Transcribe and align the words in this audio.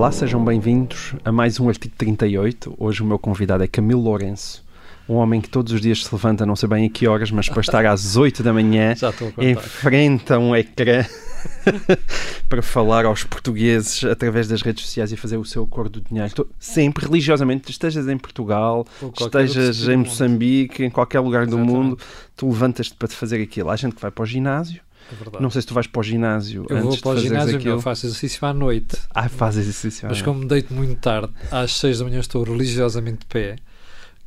Olá, 0.00 0.10
sejam 0.10 0.42
bem-vindos 0.42 1.14
a 1.22 1.30
mais 1.30 1.60
um 1.60 1.68
artigo 1.68 1.94
38. 1.98 2.74
Hoje 2.78 3.02
o 3.02 3.04
meu 3.04 3.18
convidado 3.18 3.62
é 3.62 3.66
Camilo 3.66 4.00
Lourenço, 4.00 4.64
um 5.06 5.16
homem 5.16 5.42
que 5.42 5.48
todos 5.50 5.74
os 5.74 5.80
dias 5.82 6.02
se 6.02 6.14
levanta, 6.14 6.46
não 6.46 6.56
sei 6.56 6.66
bem 6.70 6.86
a 6.86 6.88
que 6.88 7.06
horas, 7.06 7.30
mas 7.30 7.50
para 7.50 7.60
estar 7.60 7.84
às 7.84 8.16
8 8.16 8.42
da 8.42 8.50
manhã, 8.50 8.94
enfrenta 9.38 10.38
um 10.38 10.56
ecrã 10.56 11.04
para 12.48 12.62
falar 12.62 13.04
aos 13.04 13.24
portugueses 13.24 14.02
através 14.04 14.48
das 14.48 14.62
redes 14.62 14.86
sociais 14.86 15.12
e 15.12 15.18
fazer 15.18 15.36
o 15.36 15.44
seu 15.44 15.64
acordo 15.64 16.00
do 16.00 16.08
dinheiro. 16.08 16.48
Sempre, 16.58 17.04
religiosamente, 17.04 17.70
estejas 17.70 18.08
em 18.08 18.16
Portugal, 18.16 18.86
estejas 19.20 19.86
em 19.86 19.98
Moçambique, 19.98 20.82
em 20.82 20.88
qualquer 20.88 21.20
lugar 21.20 21.44
do 21.44 21.58
Exatamente. 21.58 21.76
mundo, 21.76 21.98
tu 22.34 22.48
levantas-te 22.48 22.94
para 22.94 23.06
te 23.06 23.14
fazer 23.14 23.42
aquilo. 23.42 23.68
Há 23.68 23.76
gente 23.76 23.96
que 23.96 24.00
vai 24.00 24.10
para 24.10 24.22
o 24.22 24.26
ginásio, 24.26 24.80
é 25.12 25.42
não 25.42 25.50
sei 25.50 25.62
se 25.62 25.68
tu 25.68 25.74
vais 25.74 25.86
para 25.86 26.00
o 26.00 26.02
ginásio 26.02 26.66
eu 26.68 26.82
vou 26.82 26.96
para 26.98 27.10
o 27.10 27.18
ginásio, 27.18 27.56
aquilo. 27.56 27.74
eu 27.74 27.80
faço 27.80 28.06
exercício 28.06 28.46
à 28.46 28.52
noite. 28.52 28.96
Ah, 29.14 29.28
faz 29.28 29.56
exercício 29.56 30.08
Mas 30.08 30.22
como 30.22 30.40
me 30.40 30.46
deito 30.46 30.72
muito 30.72 30.96
tarde, 31.00 31.32
às 31.50 31.76
6 31.76 31.98
da 31.98 32.04
manhã 32.04 32.20
estou 32.20 32.42
religiosamente 32.42 33.20
de 33.20 33.26
pé, 33.26 33.56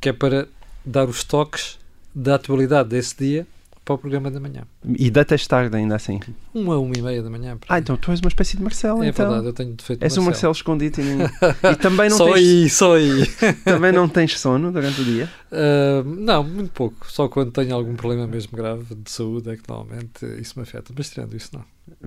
que 0.00 0.08
é 0.08 0.12
para 0.12 0.48
dar 0.84 1.08
os 1.08 1.24
toques 1.24 1.78
da 2.14 2.36
atualidade 2.36 2.88
desse 2.90 3.16
dia 3.16 3.46
para 3.84 3.94
o 3.94 3.98
programa 3.98 4.30
da 4.30 4.40
manhã. 4.40 4.62
E 4.98 5.10
deitas 5.10 5.46
tarde 5.46 5.76
ainda 5.76 5.94
assim? 5.94 6.18
Uma, 6.54 6.78
uma 6.78 6.96
e 6.96 7.02
meia 7.02 7.22
da 7.22 7.28
manhã. 7.28 7.58
Ah, 7.68 7.78
então 7.78 7.96
tu 7.96 8.10
és 8.10 8.20
uma 8.20 8.28
espécie 8.28 8.56
de 8.56 8.62
Marcelo, 8.62 9.02
é 9.02 9.08
então. 9.08 9.26
verdade, 9.26 9.46
eu 9.46 9.52
tenho 9.52 9.74
defeito 9.74 10.02
És 10.02 10.16
um 10.16 10.22
Marcelo 10.22 10.52
escondido 10.52 11.00
e, 11.00 11.04
e 11.70 11.76
também 11.76 12.08
não 12.08 12.16
só 12.16 12.24
tens... 12.32 12.36
aí, 12.36 12.70
só 12.70 12.96
aí. 12.96 13.26
também 13.64 13.92
não 13.92 14.08
tens 14.08 14.38
sono 14.40 14.72
durante 14.72 15.02
o 15.02 15.04
dia? 15.04 15.28
Uh, 15.54 16.02
não, 16.04 16.42
muito 16.42 16.72
pouco. 16.72 17.10
Só 17.10 17.28
quando 17.28 17.52
tenho 17.52 17.74
algum 17.74 17.94
problema 17.94 18.26
mesmo 18.26 18.56
grave 18.56 18.94
de 18.94 19.10
saúde 19.10 19.50
é 19.50 19.56
que 19.56 19.68
normalmente 19.68 20.26
isso 20.40 20.58
me 20.58 20.62
afeta. 20.62 20.92
Mas 20.96 21.10
tirando 21.10 21.36
isso, 21.36 21.50
não. 21.52 21.64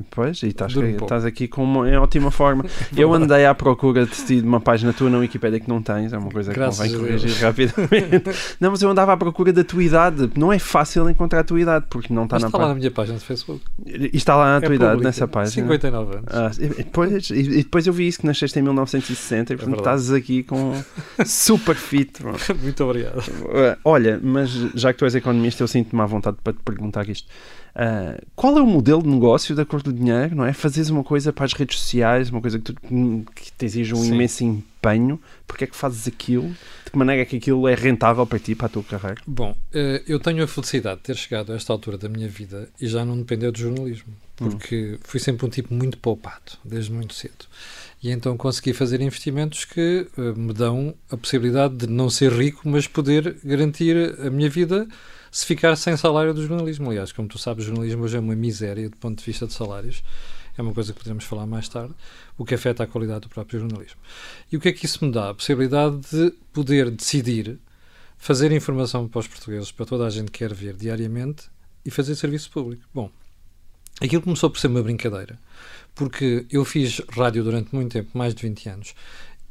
Pois, 0.10 0.42
e 0.42 0.48
estás, 0.48 0.76
estás 0.76 1.24
aqui 1.24 1.48
com 1.48 1.64
uma, 1.64 1.88
em 1.88 1.96
ótima 1.98 2.32
forma. 2.32 2.66
eu 2.98 3.14
andei 3.14 3.46
à 3.46 3.54
procura 3.54 4.06
de 4.08 4.12
ti 4.12 4.42
de 4.42 4.48
uma 4.48 4.60
página 4.60 4.92
tua 4.92 5.08
na 5.08 5.20
Wikipedia 5.20 5.60
que 5.60 5.70
não 5.70 5.84
tens, 5.84 6.14
é 6.14 6.18
uma 6.18 6.32
coisa 6.32 6.52
que 6.52 6.58
Graças 6.58 6.92
convém 6.92 7.00
corrigir 7.00 7.44
rapidamente. 7.44 8.32
não, 8.60 8.72
mas 8.72 8.82
eu 8.82 8.90
andava 8.90 9.14
à 9.14 9.18
procura 9.18 9.54
da 9.54 9.64
tua 9.64 9.84
idade. 9.84 10.32
Não 10.36 10.52
é 10.52 10.58
fácil 10.58 11.08
encontrar 11.10 11.42
a 11.42 11.44
tua 11.44 11.62
idade, 11.62 11.86
porque 11.90 12.12
não 12.12 12.24
está 12.24 12.38
mas 12.38 12.44
na 12.44 12.48
está 12.48 12.58
lá 12.58 12.68
na 12.70 12.76
minha 12.76 12.90
página 12.90 13.20
de 13.20 13.24
Facebook. 13.24 13.62
E 13.86 14.18
está 14.18 14.36
lá 14.36 14.60
na 14.60 14.66
é 14.66 14.68
tua 14.68 14.76
idade, 14.76 14.92
pública. 14.92 15.10
nessa 15.10 15.28
página. 15.28 15.52
59 15.52 16.16
anos. 16.16 16.28
Ah, 16.32 16.52
e, 16.60 16.68
depois, 16.70 17.30
e, 17.30 17.44
depois 17.58 17.86
eu 17.86 17.94
vi 17.94 18.08
isso, 18.08 18.20
que 18.20 18.26
nasceste 18.26 18.58
em 18.58 18.64
1960 18.64 19.54
e 19.54 19.56
é 19.56 19.58
portanto 19.58 19.76
é 19.76 19.78
estás 19.78 20.12
aqui 20.12 20.42
com 20.42 20.74
super 21.24 21.76
fit. 21.76 22.20
Muito 22.64 22.84
obrigado. 22.84 23.22
Olha, 23.84 24.20
mas 24.22 24.50
já 24.76 24.92
que 24.92 25.00
tu 25.00 25.06
és 25.06 25.16
economista, 25.16 25.64
eu 25.64 25.68
sinto-me 25.68 26.02
à 26.02 26.06
vontade 26.06 26.38
para 26.44 26.54
te 26.54 26.60
perguntar 26.64 27.08
isto. 27.10 27.28
Uh, 27.78 28.20
qual 28.36 28.58
é 28.58 28.62
o 28.62 28.66
modelo 28.66 29.04
de 29.04 29.10
negócio 29.10 29.56
da 29.56 29.64
cor 29.64 29.84
do 29.84 29.94
dinheiro, 29.94 30.36
não 30.36 30.44
é? 30.44 30.52
Fazeres 30.52 30.90
uma 30.90 31.04
coisa 31.04 31.32
para 31.32 31.46
as 31.46 31.54
redes 31.54 31.80
sociais, 31.80 32.32
uma 32.32 32.42
coisa 32.42 32.58
que, 32.58 32.74
tu, 32.74 32.76
que 33.36 33.52
te 33.52 33.66
exige 33.66 33.94
um 33.94 34.02
Sim. 34.02 34.16
imenso 34.16 34.44
empenho, 34.44 35.22
porque 35.46 35.66
é 35.66 35.68
que 35.68 35.76
fazes 35.76 36.08
aquilo? 36.08 36.50
De 36.86 36.92
que 36.92 36.98
maneira 36.98 37.22
é 37.22 37.26
que 37.26 37.38
aquilo 37.38 37.68
é 37.68 37.76
rentável 37.76 38.26
para 38.26 38.40
ti, 38.40 38.56
para 38.56 38.66
a 38.66 38.70
tua 38.70 38.84
carreira? 38.84 39.22
Bom, 39.28 39.52
uh, 39.52 40.04
eu 40.08 40.20
tenho 40.20 40.44
a 40.44 40.48
felicidade 40.48 40.98
de 40.98 41.04
ter 41.04 41.16
chegado 41.16 41.54
a 41.54 41.56
esta 41.56 41.72
altura 41.72 42.00
da 42.00 42.10
minha 42.10 42.28
vida 42.28 42.68
e 42.82 42.88
já 42.88 43.06
não 43.06 43.16
depender 43.16 43.52
do 43.52 43.60
jornalismo, 43.60 44.12
hum. 44.42 44.50
porque 44.50 44.94
hum. 44.96 45.00
fui 45.04 45.20
sempre 45.20 45.46
um 45.46 45.50
tipo 45.50 45.72
muito 45.72 46.00
poupado, 46.00 46.54
desde 46.66 46.92
muito 46.92 47.14
cedo. 47.14 47.46
E 48.02 48.12
então 48.12 48.38
consegui 48.38 48.74
fazer 48.74 49.02
investimentos 49.02 49.66
que 49.66 50.08
uh, 50.18 50.40
me 50.40 50.54
dão 50.54 50.94
a 51.10 51.18
possibilidade 51.18 51.76
de 51.76 51.88
não 51.88 52.10
ser 52.10 52.32
rico, 52.32 52.68
mas 52.70 52.88
poder 52.88 53.38
garantir 53.44 54.20
a 54.20 54.30
minha 54.30 54.50
vida 54.50 54.88
se 55.32 55.46
ficar 55.46 55.76
sem 55.76 55.98
salário 55.98 56.34
do 56.34 56.46
jornalismo. 56.46 56.90
Aliás, 56.90 57.12
como 57.12 57.28
tu 57.28 57.38
sabes, 57.38 57.66
o 57.66 57.68
jornalismo 57.68 58.04
hoje 58.04 58.18
é 58.18 58.20
uma 58.20 58.36
miséria 58.36 58.90
do 58.90 58.98
ponto 58.98 59.20
de 59.20 59.26
vista 59.26 59.48
de 59.48 59.54
salários. 59.54 60.04
É 60.58 60.62
uma 60.62 60.74
coisa 60.74 60.92
que 60.92 61.00
podemos 61.00 61.24
falar 61.24 61.46
mais 61.46 61.70
tarde, 61.70 61.94
o 62.38 62.44
que 62.44 62.56
afeta 62.56 62.84
a 62.84 62.88
qualidade 62.88 63.22
do 63.22 63.30
próprio 63.30 63.60
jornalismo. 63.60 64.00
E 64.52 64.58
o 64.58 64.60
que 64.60 64.70
é 64.70 64.74
que 64.74 64.86
isso 64.86 65.06
me 65.06 65.12
dá? 65.12 65.30
A 65.30 65.34
possibilidade 65.34 65.98
de 66.12 66.32
poder 66.52 66.90
decidir 66.90 67.60
fazer 68.18 68.52
informação 68.52 69.08
para 69.08 69.20
os 69.20 69.28
portugueses, 69.28 69.72
para 69.72 69.86
toda 69.86 70.06
a 70.06 70.10
gente 70.10 70.32
que 70.32 70.40
quer 70.40 70.54
ver 70.54 70.76
diariamente 70.76 71.44
e 71.86 71.92
fazer 71.92 72.16
serviço 72.16 72.50
público. 72.50 72.84
Bom, 72.92 73.12
aquilo 74.02 74.22
começou 74.24 74.50
por 74.50 74.60
ser 74.60 74.68
uma 74.68 74.82
brincadeira, 74.82 75.38
porque 75.98 76.46
eu 76.52 76.64
fiz 76.64 77.02
rádio 77.10 77.44
durante 77.44 77.76
muito 77.76 77.92
tempo, 77.92 78.10
mais 78.14 78.34
de 78.34 78.44
20 78.44 78.70
anos, 78.70 78.96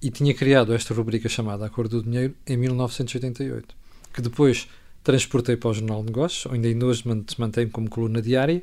e 0.01 0.11
tinha 0.11 0.33
criado 0.33 0.73
esta 0.73 0.95
rubrica 0.95 1.29
chamada 1.29 1.67
A 1.67 1.69
Cor 1.69 1.89
do 1.89 2.03
Dinheiro 2.03 2.35
em 2.47 2.57
1988, 2.57 3.75
que 4.15 4.23
depois 4.23 4.69
transportei 5.03 5.57
para 5.57 5.71
o 5.71 5.75
Jornal 5.75 6.01
de 6.01 6.07
Negócios, 6.07 6.47
onde 6.47 6.69
ainda 6.69 6.87
hoje 6.87 7.03
se 7.03 7.41
mantém 7.41 7.69
como 7.69 7.91
coluna 7.91 8.23
diária, 8.23 8.63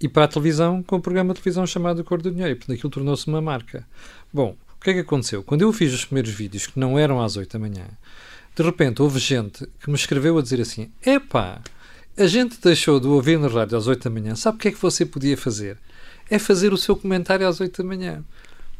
e 0.00 0.08
para 0.08 0.24
a 0.24 0.28
televisão 0.28 0.82
com 0.82 0.96
um 0.96 1.00
programa 1.00 1.32
de 1.32 1.40
televisão 1.40 1.66
chamado 1.66 2.02
Cor 2.02 2.20
do 2.20 2.32
Dinheiro. 2.32 2.56
Portanto, 2.56 2.76
aquilo 2.76 2.90
tornou-se 2.90 3.26
uma 3.28 3.40
marca. 3.40 3.86
Bom, 4.32 4.56
o 4.76 4.82
que 4.82 4.90
é 4.90 4.94
que 4.94 5.00
aconteceu? 5.00 5.44
Quando 5.44 5.62
eu 5.62 5.72
fiz 5.72 5.92
os 5.92 6.04
primeiros 6.04 6.32
vídeos, 6.32 6.66
que 6.66 6.80
não 6.80 6.98
eram 6.98 7.22
às 7.22 7.36
8 7.36 7.52
da 7.52 7.58
manhã, 7.58 7.86
de 8.56 8.62
repente 8.62 9.02
houve 9.02 9.20
gente 9.20 9.68
que 9.80 9.88
me 9.88 9.94
escreveu 9.94 10.36
a 10.36 10.42
dizer 10.42 10.60
assim: 10.60 10.90
Epá, 11.04 11.60
a 12.16 12.26
gente 12.26 12.58
deixou 12.60 12.98
de 12.98 13.06
ouvir 13.06 13.38
na 13.38 13.46
rádio 13.46 13.78
às 13.78 13.86
8 13.86 14.02
da 14.02 14.10
manhã, 14.10 14.34
sabe 14.34 14.56
o 14.56 14.60
que 14.60 14.68
é 14.68 14.72
que 14.72 14.80
você 14.80 15.06
podia 15.06 15.36
fazer? 15.36 15.78
É 16.30 16.38
fazer 16.38 16.72
o 16.72 16.76
seu 16.76 16.96
comentário 16.96 17.46
às 17.46 17.60
8 17.60 17.82
da 17.82 17.88
manhã. 17.88 18.24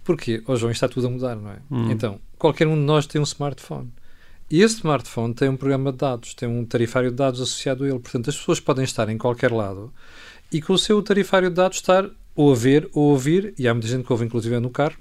Porquê? 0.05 0.43
Ó 0.47 0.53
oh, 0.53 0.57
João, 0.57 0.71
está 0.71 0.89
tudo 0.89 1.09
a 1.09 1.11
mudar, 1.11 1.37
não 1.37 1.51
é? 1.51 1.59
Hum. 1.71 1.91
Então, 1.91 2.21
qualquer 2.39 2.67
um 2.67 2.75
de 2.75 2.83
nós 2.83 3.07
tem 3.07 3.21
um 3.21 3.25
smartphone. 3.25 3.93
E 4.51 4.63
esse 4.63 4.77
smartphone 4.77 5.35
tem 5.35 5.49
um 5.49 5.57
programa 5.57 5.93
de 5.93 5.99
dados, 5.99 6.35
tem 6.35 6.49
um 6.49 6.65
tarifário 6.65 7.11
de 7.11 7.17
dados 7.17 7.41
associado 7.41 7.85
a 7.85 7.89
ele. 7.89 7.99
Portanto, 7.99 8.31
as 8.31 8.37
pessoas 8.37 8.59
podem 8.59 8.85
estar 8.85 9.09
em 9.09 9.19
qualquer 9.19 9.53
lado 9.53 9.93
e 10.53 10.61
com 10.61 10.73
o 10.73 10.79
seu 10.79 11.01
tarifário 11.03 11.49
de 11.49 11.57
dados 11.57 11.79
estar 11.79 12.09
ou 12.35 12.53
a 12.53 12.57
ver 12.57 12.89
ou 12.93 13.11
a 13.11 13.13
ouvir, 13.13 13.55
e 13.59 13.69
há 13.69 13.75
muita 13.75 13.89
gente 13.89 14.05
que 14.05 14.13
ouve 14.13 14.25
inclusive 14.25 14.59
no 14.59 14.71
carro, 14.71 14.97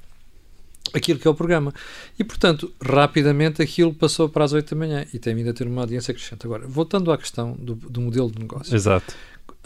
aquilo 0.93 1.19
que 1.19 1.27
é 1.27 1.31
o 1.31 1.35
programa. 1.35 1.73
E, 2.17 2.23
portanto, 2.23 2.71
rapidamente 2.81 3.61
aquilo 3.61 3.93
passou 3.93 4.29
para 4.29 4.43
as 4.43 4.53
8 4.53 4.75
da 4.75 4.79
manhã 4.79 5.05
e 5.13 5.19
tem 5.19 5.33
vindo 5.35 5.49
a 5.49 5.53
ter 5.53 5.67
uma 5.67 5.81
audiência 5.81 6.13
crescente. 6.13 6.45
Agora, 6.45 6.67
voltando 6.67 7.11
à 7.11 7.17
questão 7.17 7.53
do, 7.53 7.75
do 7.75 8.01
modelo 8.01 8.31
de 8.31 8.39
negócio. 8.39 8.75
Exato. 8.75 9.15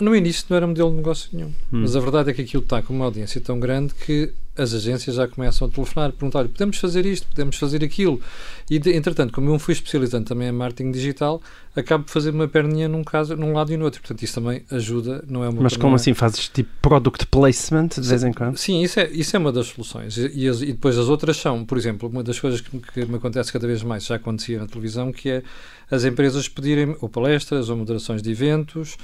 No 0.04 0.16
início 0.16 0.46
não 0.50 0.58
era 0.58 0.68
modelo 0.68 0.90
de 0.90 0.98
negócio 0.98 1.30
nenhum, 1.32 1.48
hum. 1.48 1.82
mas 1.82 1.96
a 1.96 2.00
verdade 2.00 2.30
é 2.30 2.34
que 2.34 2.42
aquilo 2.42 2.64
está 2.64 2.82
com 2.82 2.94
uma 2.94 3.06
audiência 3.06 3.40
tão 3.40 3.60
grande 3.60 3.94
que 3.94 4.34
as 4.56 4.74
agências 4.74 5.16
já 5.16 5.28
começam 5.28 5.68
a 5.68 5.72
telefonar, 5.72 6.12
perguntar 6.12 6.48
podemos 6.48 6.78
fazer 6.78 7.06
isto, 7.06 7.28
podemos 7.28 7.56
fazer 7.56 7.84
aquilo. 7.84 8.22
E, 8.70 8.78
de, 8.78 8.92
entretanto, 8.96 9.34
como 9.34 9.50
eu 9.50 9.58
fui 9.58 9.74
especializando 9.74 10.26
também 10.26 10.48
em 10.48 10.52
marketing 10.52 10.92
digital, 10.92 11.42
acabo 11.76 12.06
de 12.06 12.12
fazer 12.12 12.30
uma 12.30 12.48
perninha 12.48 12.88
num 12.88 13.04
caso, 13.04 13.36
num 13.36 13.54
lado 13.54 13.74
e 13.74 13.78
no 13.78 13.86
outro. 13.86 14.00
Portanto, 14.02 14.22
isso 14.22 14.36
também 14.36 14.64
ajuda, 14.70 15.24
não 15.28 15.44
é 15.44 15.50
uma 15.50 15.64
Mas 15.64 15.76
como 15.76 15.96
assim? 15.96 16.14
Fazes 16.14 16.48
tipo 16.50 16.70
product 16.82 17.26
placement 17.28 17.90
de 17.98 18.08
vez 18.08 18.24
em 18.24 18.32
quando? 18.32 18.58
Sim, 18.58 18.84
isso 18.84 19.00
é, 19.00 19.10
isso 19.12 19.36
é 19.36 19.40
uma 19.40 19.52
das 19.52 19.68
soluções. 19.68 20.18
E, 20.18 20.28
e, 20.28 20.48
e 20.48 20.74
depois 20.74 20.98
as 21.00 21.10
outras 21.10 21.38
são, 21.38 21.66
por 21.66 21.78
exemplo, 21.78 22.08
uma 22.08 22.24
das 22.24 22.40
coisas 22.40 22.62
que, 22.62 22.78
que 22.78 23.06
me 23.06 23.16
acontece 23.16 23.52
cada 23.52 23.66
vez 23.66 23.82
mais, 23.82 24.06
já 24.06 24.16
acontecia 24.16 24.60
na 24.60 24.68
televisão, 24.68 25.12
que 25.12 25.30
é 25.30 25.44
as 25.90 26.06
empresas 26.06 26.48
pedirem 26.48 26.96
ou 27.02 27.10
palestras 27.10 27.70
ou 27.70 27.78
moderações 27.78 28.22
de 28.22 28.30
eventos, 28.30 28.98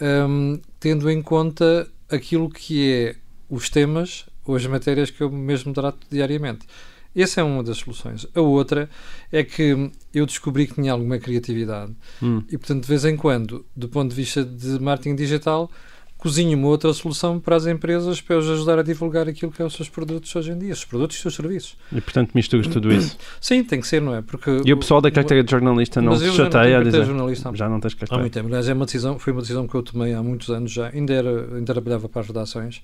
um, 0.00 0.60
tendo 0.78 1.10
em 1.10 1.22
conta 1.22 1.88
aquilo 2.08 2.48
que 2.48 2.92
é 2.92 3.16
os 3.48 3.70
temas 3.70 4.26
ou 4.44 4.56
as 4.56 4.66
matérias 4.66 5.10
que 5.10 5.22
eu 5.22 5.30
mesmo 5.30 5.72
trato 5.72 6.06
diariamente. 6.10 6.66
Essa 7.14 7.40
é 7.40 7.44
uma 7.44 7.62
das 7.62 7.78
soluções. 7.78 8.26
A 8.34 8.40
outra 8.40 8.90
é 9.32 9.42
que 9.42 9.90
eu 10.12 10.26
descobri 10.26 10.66
que 10.66 10.74
tinha 10.74 10.92
alguma 10.92 11.18
criatividade 11.18 11.94
hum. 12.22 12.42
e, 12.50 12.58
portanto, 12.58 12.82
de 12.82 12.88
vez 12.88 13.06
em 13.06 13.16
quando, 13.16 13.64
do 13.74 13.88
ponto 13.88 14.10
de 14.10 14.16
vista 14.16 14.44
de 14.44 14.78
marketing 14.78 15.16
digital, 15.16 15.70
cozinho 16.18 16.56
uma 16.56 16.68
outra 16.68 16.92
solução 16.92 17.38
para 17.38 17.56
as 17.56 17.66
empresas 17.66 18.20
para 18.20 18.38
os 18.38 18.48
ajudar 18.48 18.78
a 18.78 18.82
divulgar 18.82 19.28
aquilo 19.28 19.52
que 19.52 19.60
é 19.60 19.64
os 19.64 19.74
seus 19.74 19.88
produtos 19.88 20.34
hoje 20.34 20.50
em 20.50 20.58
dia, 20.58 20.72
os 20.72 20.84
produtos 20.84 21.16
e 21.16 21.18
os 21.18 21.22
seus 21.22 21.34
serviços. 21.34 21.76
E 21.92 22.00
portanto 22.00 22.32
misturas 22.34 22.66
tudo 22.66 22.92
isso? 22.92 23.16
Sim, 23.40 23.62
tem 23.62 23.80
que 23.80 23.86
ser, 23.86 24.00
não 24.00 24.14
é? 24.14 24.22
Porque 24.22 24.62
e 24.64 24.72
o 24.72 24.76
pessoal 24.76 25.00
da 25.00 25.10
carteira 25.10 25.44
de 25.44 25.50
jornalista 25.50 26.00
não 26.00 26.16
se 26.16 26.30
chateia 26.32 26.78
a 26.78 26.82
dizer 26.82 27.04
jornalista, 27.04 27.50
já 27.54 27.68
não 27.68 27.80
tens 27.80 27.94
carteira? 27.94 28.20
Há 28.20 28.22
muito 28.22 28.32
tempo. 28.32 28.48
Aliás, 28.48 28.68
é 28.68 28.72
uma 28.72 28.86
decisão, 28.86 29.18
foi 29.18 29.32
uma 29.32 29.42
decisão 29.42 29.66
que 29.66 29.74
eu 29.74 29.82
tomei 29.82 30.14
há 30.14 30.22
muitos 30.22 30.48
anos 30.50 30.72
já, 30.72 30.88
ainda, 30.88 31.12
era, 31.12 31.54
ainda 31.54 31.72
trabalhava 31.72 32.08
para 32.08 32.22
as 32.22 32.26
redações, 32.26 32.82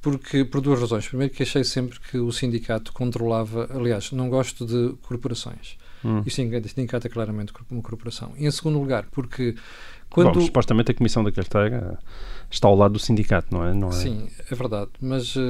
porque, 0.00 0.44
por 0.44 0.60
duas 0.60 0.80
razões. 0.80 1.06
Primeiro 1.06 1.32
que 1.32 1.42
achei 1.42 1.64
sempre 1.64 1.98
que 2.00 2.18
o 2.18 2.32
sindicato 2.32 2.92
controlava, 2.92 3.68
aliás, 3.70 4.12
não 4.12 4.28
gosto 4.28 4.66
de 4.66 4.94
corporações. 5.02 5.76
Hum. 6.04 6.22
E 6.24 6.28
o 6.28 6.30
sindicato 6.30 7.06
é 7.06 7.10
claramente 7.10 7.52
uma 7.70 7.82
corporação. 7.82 8.32
E 8.36 8.46
em 8.46 8.50
segundo 8.50 8.78
lugar, 8.78 9.06
porque 9.12 9.54
quando... 10.12 10.34
Bom, 10.34 10.40
supostamente 10.40 10.90
a 10.90 10.94
Comissão 10.94 11.24
da 11.24 11.32
Carteira 11.32 11.98
está 12.50 12.68
ao 12.68 12.76
lado 12.76 12.92
do 12.92 12.98
sindicato, 12.98 13.48
não 13.50 13.66
é? 13.66 13.74
Não 13.74 13.88
é? 13.88 13.92
Sim, 13.92 14.28
é 14.50 14.54
verdade. 14.54 14.90
Mas 15.00 15.34
uh, 15.36 15.40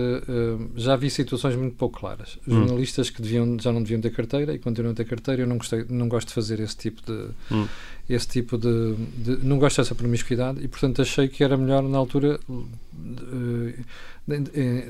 já 0.76 0.94
vi 0.94 1.10
situações 1.10 1.56
muito 1.56 1.76
pouco 1.76 1.98
claras. 1.98 2.38
Hum. 2.46 2.60
Jornalistas 2.60 3.10
que 3.10 3.20
deviam, 3.20 3.58
já 3.58 3.72
não 3.72 3.82
deviam 3.82 4.00
ter 4.00 4.10
carteira 4.10 4.54
e 4.54 4.58
continuam 4.58 4.92
a 4.92 4.94
ter 4.94 5.04
carteira. 5.04 5.42
Eu 5.42 5.46
não, 5.46 5.58
gostei, 5.58 5.84
não 5.88 6.08
gosto 6.08 6.28
de 6.28 6.34
fazer 6.34 6.60
esse 6.60 6.76
tipo 6.76 7.02
de. 7.02 7.28
Hum. 7.50 7.66
Esse 8.08 8.28
tipo 8.28 8.58
de, 8.58 8.94
de, 9.16 9.44
Não 9.44 9.58
gosto 9.58 9.78
dessa 9.78 9.94
promiscuidade 9.94 10.62
e, 10.62 10.68
portanto, 10.68 11.00
achei 11.02 11.28
que 11.28 11.42
era 11.42 11.56
melhor, 11.56 11.82
na 11.82 11.98
altura, 11.98 12.38
uh, 12.48 13.74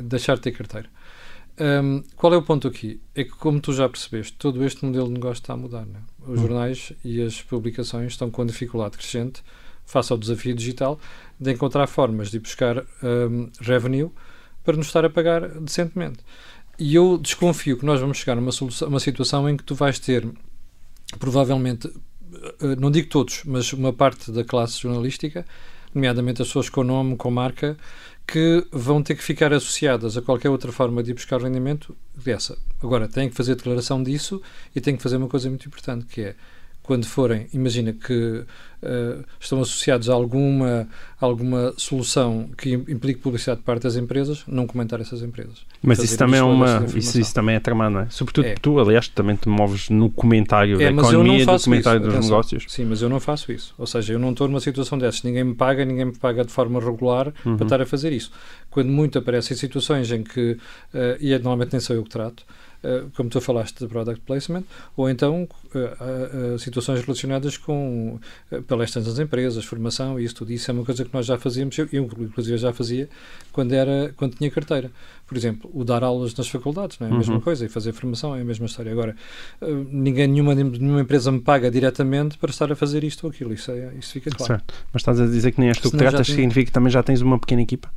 deixar 0.02 0.36
de 0.36 0.40
ter 0.40 0.52
carteira. 0.52 0.88
Um, 1.60 2.02
qual 2.16 2.32
é 2.32 2.37
o 2.37 2.43
ponto 2.43 2.66
aqui? 2.66 3.00
É 3.14 3.25
que, 3.25 3.31
como 3.31 3.60
tu 3.60 3.72
já 3.72 3.88
percebeste, 3.88 4.34
todo 4.34 4.64
este 4.64 4.84
modelo 4.84 5.06
de 5.06 5.14
negócio 5.14 5.40
está 5.43 5.52
a 5.52 5.56
mudar. 5.56 5.87
Não 5.87 5.96
é? 5.96 6.32
Os 6.32 6.38
hum. 6.38 6.43
jornais 6.43 6.93
e 7.04 7.22
as 7.22 7.40
publicações 7.43 8.12
estão 8.12 8.31
com 8.31 8.44
dificuldade 8.46 8.96
crescente 8.96 9.43
face 9.84 10.12
ao 10.12 10.19
desafio 10.19 10.54
digital 10.54 10.99
de 11.38 11.52
encontrar 11.52 11.87
formas 11.87 12.31
de 12.31 12.38
buscar 12.38 12.78
um, 13.02 13.50
revenue 13.60 14.10
para 14.64 14.76
nos 14.76 14.87
estar 14.87 15.04
a 15.04 15.10
pagar 15.10 15.49
decentemente. 15.60 16.20
e 16.78 16.94
eu 16.94 17.19
desconfio 17.19 17.76
que 17.76 17.84
nós 17.84 18.00
vamos 18.00 18.19
chegar 18.19 18.37
a 18.37 18.40
uma, 18.40 18.52
solução, 18.52 18.88
uma 18.88 19.00
situação 19.00 19.48
em 19.48 19.56
que 19.56 19.64
tu 19.64 19.75
vais 19.75 19.98
ter, 19.98 20.26
provavelmente, 21.19 21.93
eh, 22.60 22.76
não 22.78 22.90
digo 22.90 23.08
todos, 23.08 23.43
mas 23.44 23.72
uma 23.72 23.93
parte 23.93 24.31
da 24.31 24.44
classe 24.44 24.81
jornalística, 24.81 25.44
nomeadamente 25.94 26.43
as 26.43 26.48
pessoas 26.48 26.69
com 26.69 26.82
nome, 26.84 27.16
com 27.16 27.31
marca, 27.31 27.76
que 28.26 28.66
vão 28.70 29.02
ter 29.02 29.14
que 29.14 29.22
ficar 29.22 29.52
associadas 29.52 30.16
a 30.16 30.22
qualquer 30.22 30.48
outra 30.48 30.72
forma 30.72 31.02
de 31.02 31.10
ir 31.10 31.14
buscar 31.14 31.40
rendimento 31.42 31.96
dessa. 32.14 32.56
Agora, 32.82 33.08
têm 33.08 33.28
que 33.28 33.36
fazer 33.36 33.54
declaração 33.54 34.02
disso 34.02 34.40
e 34.74 34.80
têm 34.80 34.96
que 34.96 35.02
fazer 35.02 35.16
uma 35.16 35.28
coisa 35.28 35.48
muito 35.48 35.66
importante, 35.66 36.06
que 36.06 36.20
é 36.22 36.34
quando 36.82 37.06
forem, 37.06 37.46
imagina 37.52 37.93
que 37.93 38.44
uh, 38.82 39.25
estão 39.38 39.61
associados 39.61 40.11
a 40.11 40.14
alguma, 40.14 40.88
alguma 41.20 41.73
solução 41.76 42.50
que 42.58 42.73
implique 42.73 43.20
publicidade 43.20 43.61
de 43.61 43.64
parte 43.64 43.84
das 43.84 43.96
empresas, 43.96 44.43
não 44.49 44.67
comentar 44.67 45.00
essas 45.00 45.23
empresas. 45.23 45.64
Mas 45.81 46.02
isso 46.02 46.19
também 46.19 46.40
é 46.40 46.43
uma, 46.43 46.84
isso, 46.94 47.20
isso 47.20 47.32
também 47.32 47.55
é 47.55 47.61
tramar, 47.61 47.88
não 47.88 48.00
é? 48.00 48.06
Sobretudo 48.11 48.46
é. 48.46 48.55
tu, 48.55 48.81
aliás, 48.81 49.06
também 49.08 49.37
te 49.37 49.49
moves 49.49 49.90
no 49.90 50.11
comentário 50.11 50.75
é, 50.82 50.87
da 50.87 50.90
economia, 50.90 51.46
no 51.46 51.61
comentário 51.61 52.00
isso. 52.00 52.06
dos 52.06 52.14
Atenção. 52.14 52.31
negócios. 52.31 52.64
Sim, 52.69 52.84
mas 52.87 53.00
eu 53.00 53.08
não 53.08 53.20
faço 53.20 53.52
isso. 53.52 53.75
Ou 53.79 53.87
seja, 53.87 54.14
eu 54.14 54.19
não 54.19 54.31
estou 54.31 54.49
numa 54.49 54.61
situação 54.61 54.99
dessas. 54.99 55.23
Ninguém 55.23 55.44
me 55.44 55.55
paga, 55.55 55.84
ninguém 55.84 56.06
me 56.06 56.17
paga 56.17 56.44
de 56.44 56.52
forma 56.52 56.81
regular 56.81 57.32
uhum. 57.46 57.56
para 57.56 57.64
estar 57.64 57.81
a 57.81 57.87
fazer 57.87 58.12
isso. 58.12 58.32
Quando 58.70 58.88
muito 58.88 59.19
aparecem 59.19 59.56
situações 59.56 60.11
em 60.11 60.25
que, 60.25 60.52
uh, 60.52 61.17
e 61.20 61.32
é, 61.32 61.38
normalmente 61.38 61.73
nem 61.73 61.81
sou 61.81 61.94
eu 61.94 62.02
que 62.02 62.11
trato, 62.11 62.44
como 63.14 63.31
tu 63.31 63.40
falaste 63.40 63.79
de 63.79 63.87
product 63.87 64.23
placement, 64.26 64.64
ou 64.96 65.08
então 65.08 65.49
uh, 65.75 66.58
situações 66.58 67.00
relacionadas 67.00 67.56
com 67.56 68.19
palestras 68.67 69.05
das 69.05 69.19
empresas, 69.19 69.64
formação 69.64 70.19
e 70.19 70.25
isso 70.25 70.34
tudo. 70.34 70.52
Isso 70.52 70.70
é 70.70 70.75
uma 70.75 70.84
coisa 70.84 71.05
que 71.05 71.12
nós 71.12 71.26
já 71.26 71.38
fazíamos, 71.38 71.76
eu, 71.79 71.88
eu 71.93 72.05
inclusive 72.05 72.56
já 72.58 72.73
fazia 72.73 73.08
quando, 73.52 73.73
era, 73.73 74.12
quando 74.17 74.37
tinha 74.37 74.50
carteira. 74.50 74.90
Por 75.26 75.38
exemplo, 75.38 75.70
o 75.73 75.82
dar 75.82 76.05
aulas 76.05 76.34
nas 76.34 76.49
faculdades, 76.49 76.99
não 76.99 77.06
é 77.06 77.11
a 77.11 77.12
uhum. 77.12 77.19
mesma 77.19 77.40
coisa, 77.40 77.64
e 77.64 77.69
fazer 77.69 77.93
formação 77.93 78.37
é 78.37 78.43
a 78.43 78.44
mesma 78.44 78.67
história. 78.67 78.93
Agora, 78.93 79.17
ninguém, 79.90 80.26
nenhuma, 80.26 80.55
nenhuma 80.55 81.00
empresa 81.00 81.32
me 81.32 81.40
paga 81.40 81.70
diretamente 81.70 82.37
para 82.37 82.50
estar 82.50 82.70
a 82.70 82.76
fazer 82.76 83.02
isto 83.02 83.25
ou 83.25 83.31
aquilo, 83.31 83.55
isso, 83.55 83.70
é, 83.70 83.93
isso 83.99 84.12
fica 84.12 84.31
claro. 84.31 84.55
Certo. 84.55 84.75
Mas 84.93 85.00
estás 85.00 85.20
a 85.20 85.26
dizer 85.26 85.52
que 85.52 85.61
nem 85.61 85.69
és 85.69 85.79
tu 85.79 85.90
que 85.90 85.96
tratas, 85.96 86.26
significa 86.26 86.67
que 86.67 86.73
também 86.73 86.90
já 86.90 87.02
tens 87.02 87.23
uma 87.23 87.38
pequena 87.38 87.62
equipa? 87.62 87.90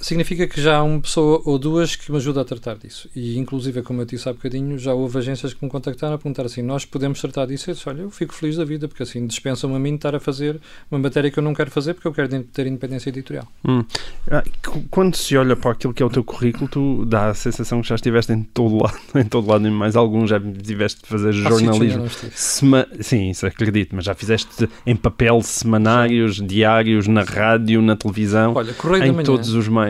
Significa 0.00 0.46
que 0.46 0.60
já 0.60 0.78
há 0.78 0.82
uma 0.82 1.00
pessoa 1.00 1.42
ou 1.44 1.58
duas 1.58 1.94
que 1.94 2.10
me 2.10 2.16
ajuda 2.16 2.40
a 2.40 2.44
tratar 2.44 2.76
disso. 2.76 3.08
E, 3.14 3.38
inclusive, 3.38 3.82
como 3.82 4.00
eu 4.00 4.04
disse 4.04 4.28
há 4.28 4.32
bocadinho, 4.32 4.78
já 4.78 4.94
houve 4.94 5.18
agências 5.18 5.52
que 5.52 5.64
me 5.64 5.70
contactaram 5.70 6.14
a 6.14 6.18
perguntar 6.18 6.46
assim: 6.46 6.62
nós 6.62 6.84
podemos 6.84 7.20
tratar 7.20 7.46
disso? 7.46 7.70
Eu 7.70 7.74
disse: 7.74 7.88
olha, 7.88 8.02
eu 8.02 8.10
fico 8.10 8.34
feliz 8.34 8.56
da 8.56 8.64
vida, 8.64 8.88
porque 8.88 9.02
assim 9.02 9.26
dispensam-me 9.26 9.76
a 9.76 9.78
mim 9.78 9.90
de 9.90 9.96
estar 9.96 10.14
a 10.14 10.20
fazer 10.20 10.60
uma 10.90 10.98
matéria 10.98 11.30
que 11.30 11.38
eu 11.38 11.42
não 11.42 11.54
quero 11.54 11.70
fazer 11.70 11.94
porque 11.94 12.08
eu 12.08 12.12
quero 12.12 12.42
ter 12.44 12.66
independência 12.66 13.10
editorial. 13.10 13.46
Hum. 13.66 13.84
Ah, 14.30 14.42
quando 14.90 15.14
se 15.16 15.36
olha 15.36 15.54
para 15.54 15.72
aquilo 15.72 15.92
que 15.92 16.02
é 16.02 16.06
o 16.06 16.10
teu 16.10 16.24
currículo, 16.24 16.68
tu 16.68 17.04
dá 17.04 17.28
a 17.28 17.34
sensação 17.34 17.82
que 17.82 17.88
já 17.88 17.94
estiveste 17.94 18.32
em 18.32 18.42
todo 18.42 18.82
lado, 18.82 18.98
em 19.14 19.24
todo 19.24 19.48
lado, 19.48 19.66
em 19.66 19.70
mais 19.70 19.96
algum, 19.96 20.26
já 20.26 20.40
tiveste 20.40 21.02
de 21.02 21.08
fazer 21.08 21.32
jornalismo. 21.32 22.08
Sema... 22.32 22.86
Sim, 23.00 23.30
isso 23.30 23.46
acredito, 23.46 23.94
mas 23.94 24.04
já 24.04 24.14
fizeste 24.14 24.68
em 24.86 24.96
papel 24.96 25.40
semanários, 25.42 26.36
diários, 26.36 27.06
na 27.06 27.22
rádio, 27.22 27.82
na 27.82 27.96
televisão, 27.96 28.54
Olha, 28.54 28.74
em 29.06 29.22
todos 29.22 29.52
os 29.52 29.68
meios. 29.68 29.89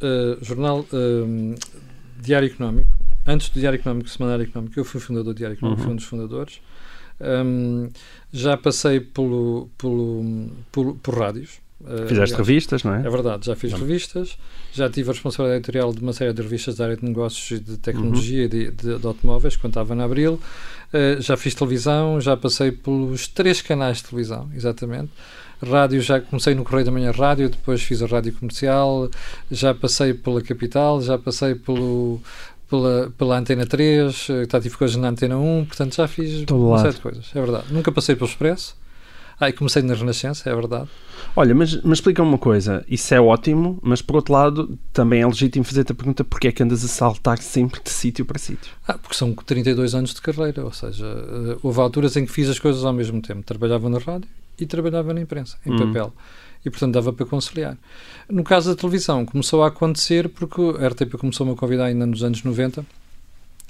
Uh, 0.00 0.44
jornal 0.44 0.80
uh, 0.80 1.54
Diário 2.20 2.46
Económico. 2.46 2.90
Antes 3.26 3.48
do 3.48 3.58
Diário 3.58 3.78
Económico, 3.78 4.08
Semanário 4.08 4.44
Económico, 4.44 4.78
eu 4.78 4.84
fui 4.84 5.00
fundador 5.00 5.32
do 5.32 5.36
Diário 5.36 5.56
Económico, 5.56 5.80
uhum. 5.80 5.86
fui 5.86 5.92
um 5.94 5.96
dos 5.96 6.04
fundadores. 6.04 6.60
Um, 7.20 7.88
já 8.32 8.56
passei 8.56 9.00
pelo, 9.00 9.70
pelo, 9.78 10.50
por, 10.70 10.96
por 10.96 11.18
rádios. 11.18 11.62
Uh, 11.80 12.06
Fizeste 12.06 12.12
aliás, 12.12 12.32
revistas, 12.32 12.82
não 12.82 12.94
é? 12.94 13.00
É 13.00 13.10
verdade, 13.10 13.46
já 13.46 13.56
fiz 13.56 13.72
não. 13.72 13.78
revistas, 13.78 14.38
já 14.72 14.88
tive 14.88 15.10
a 15.10 15.12
responsabilidade 15.12 15.58
editorial 15.58 15.92
de 15.92 16.00
uma 16.00 16.12
série 16.12 16.32
de 16.32 16.40
revistas 16.40 16.76
da 16.76 16.84
área 16.84 16.96
de 16.96 17.04
negócios 17.04 17.50
e 17.50 17.62
de 17.62 17.76
tecnologia 17.76 18.40
uhum. 18.40 18.44
e 18.44 18.48
de, 18.48 18.70
de, 18.70 18.98
de, 18.98 19.06
automóveis, 19.06 19.56
quando 19.56 19.72
estava 19.72 19.94
na 19.94 20.04
Abril. 20.04 20.40
Uh, 20.92 21.20
já 21.20 21.36
fiz 21.36 21.54
televisão, 21.54 22.20
já 22.20 22.36
passei 22.36 22.72
pelos 22.72 23.28
três 23.28 23.60
canais 23.60 23.98
de 23.98 24.04
televisão, 24.04 24.50
exatamente. 24.54 25.10
Rádio, 25.62 26.00
já 26.00 26.20
comecei 26.20 26.54
no 26.54 26.64
Correio 26.64 26.84
da 26.84 26.92
Manhã 26.92 27.10
Rádio, 27.10 27.48
depois 27.48 27.82
fiz 27.82 28.02
a 28.02 28.06
rádio 28.06 28.32
comercial, 28.32 29.08
já 29.50 29.74
passei 29.74 30.14
pela 30.14 30.42
Capital, 30.42 31.00
já 31.00 31.18
passei 31.18 31.54
pelo, 31.54 32.20
pela, 32.68 33.12
pela 33.16 33.38
Antena 33.38 33.66
3, 33.66 34.28
já 34.50 34.60
tive 34.60 34.76
coisas 34.76 34.96
na 34.96 35.08
Antena 35.08 35.38
1, 35.38 35.64
portanto 35.66 35.94
já 35.96 36.08
fiz 36.08 36.44
Todo 36.44 36.68
uma 36.68 36.78
série 36.78 36.94
de 36.94 37.00
coisas, 37.00 37.30
é 37.34 37.40
verdade. 37.40 37.64
Nunca 37.70 37.92
passei 37.92 38.14
pelo 38.14 38.28
Expresso. 38.28 38.76
Ah, 39.38 39.48
e 39.48 39.52
comecei 39.52 39.82
na 39.82 39.94
Renascença, 39.94 40.48
é 40.48 40.54
verdade. 40.54 40.88
Olha, 41.34 41.54
mas, 41.54 41.82
mas 41.82 41.98
explica-me 41.98 42.28
uma 42.28 42.38
coisa, 42.38 42.84
isso 42.88 43.12
é 43.12 43.20
ótimo, 43.20 43.78
mas 43.82 44.00
por 44.00 44.16
outro 44.16 44.32
lado 44.32 44.78
também 44.92 45.22
é 45.22 45.26
legítimo 45.26 45.64
fazer-te 45.64 45.90
a 45.90 45.94
pergunta 45.94 46.22
porque 46.22 46.48
é 46.48 46.52
que 46.52 46.62
andas 46.62 46.84
a 46.84 46.88
saltar 46.88 47.38
sempre 47.38 47.80
de 47.82 47.90
sítio 47.90 48.24
para 48.24 48.38
sítio? 48.38 48.72
Ah, 48.86 48.96
porque 48.96 49.16
são 49.16 49.34
32 49.34 49.94
anos 49.96 50.14
de 50.14 50.22
carreira, 50.22 50.64
ou 50.64 50.72
seja, 50.72 51.04
eh, 51.04 51.56
houve 51.62 51.80
alturas 51.80 52.16
em 52.16 52.24
que 52.24 52.30
fiz 52.30 52.48
as 52.48 52.60
coisas 52.60 52.84
ao 52.84 52.92
mesmo 52.92 53.20
tempo. 53.20 53.42
Trabalhava 53.42 53.88
na 53.88 53.98
rádio 53.98 54.28
e 54.58 54.66
trabalhava 54.66 55.12
na 55.12 55.20
imprensa, 55.20 55.58
em 55.64 55.70
uhum. 55.70 55.86
papel. 55.86 56.12
E, 56.64 56.70
portanto, 56.70 56.94
dava 56.94 57.12
para 57.12 57.26
conciliar. 57.26 57.76
No 58.28 58.42
caso 58.42 58.70
da 58.70 58.76
televisão, 58.76 59.26
começou 59.26 59.62
a 59.62 59.68
acontecer 59.68 60.28
porque 60.30 60.60
a 60.60 60.88
RTP 60.88 61.16
começou-me 61.18 61.52
a 61.52 61.56
convidar 61.56 61.86
ainda 61.86 62.06
nos 62.06 62.24
anos 62.24 62.42
90 62.42 62.84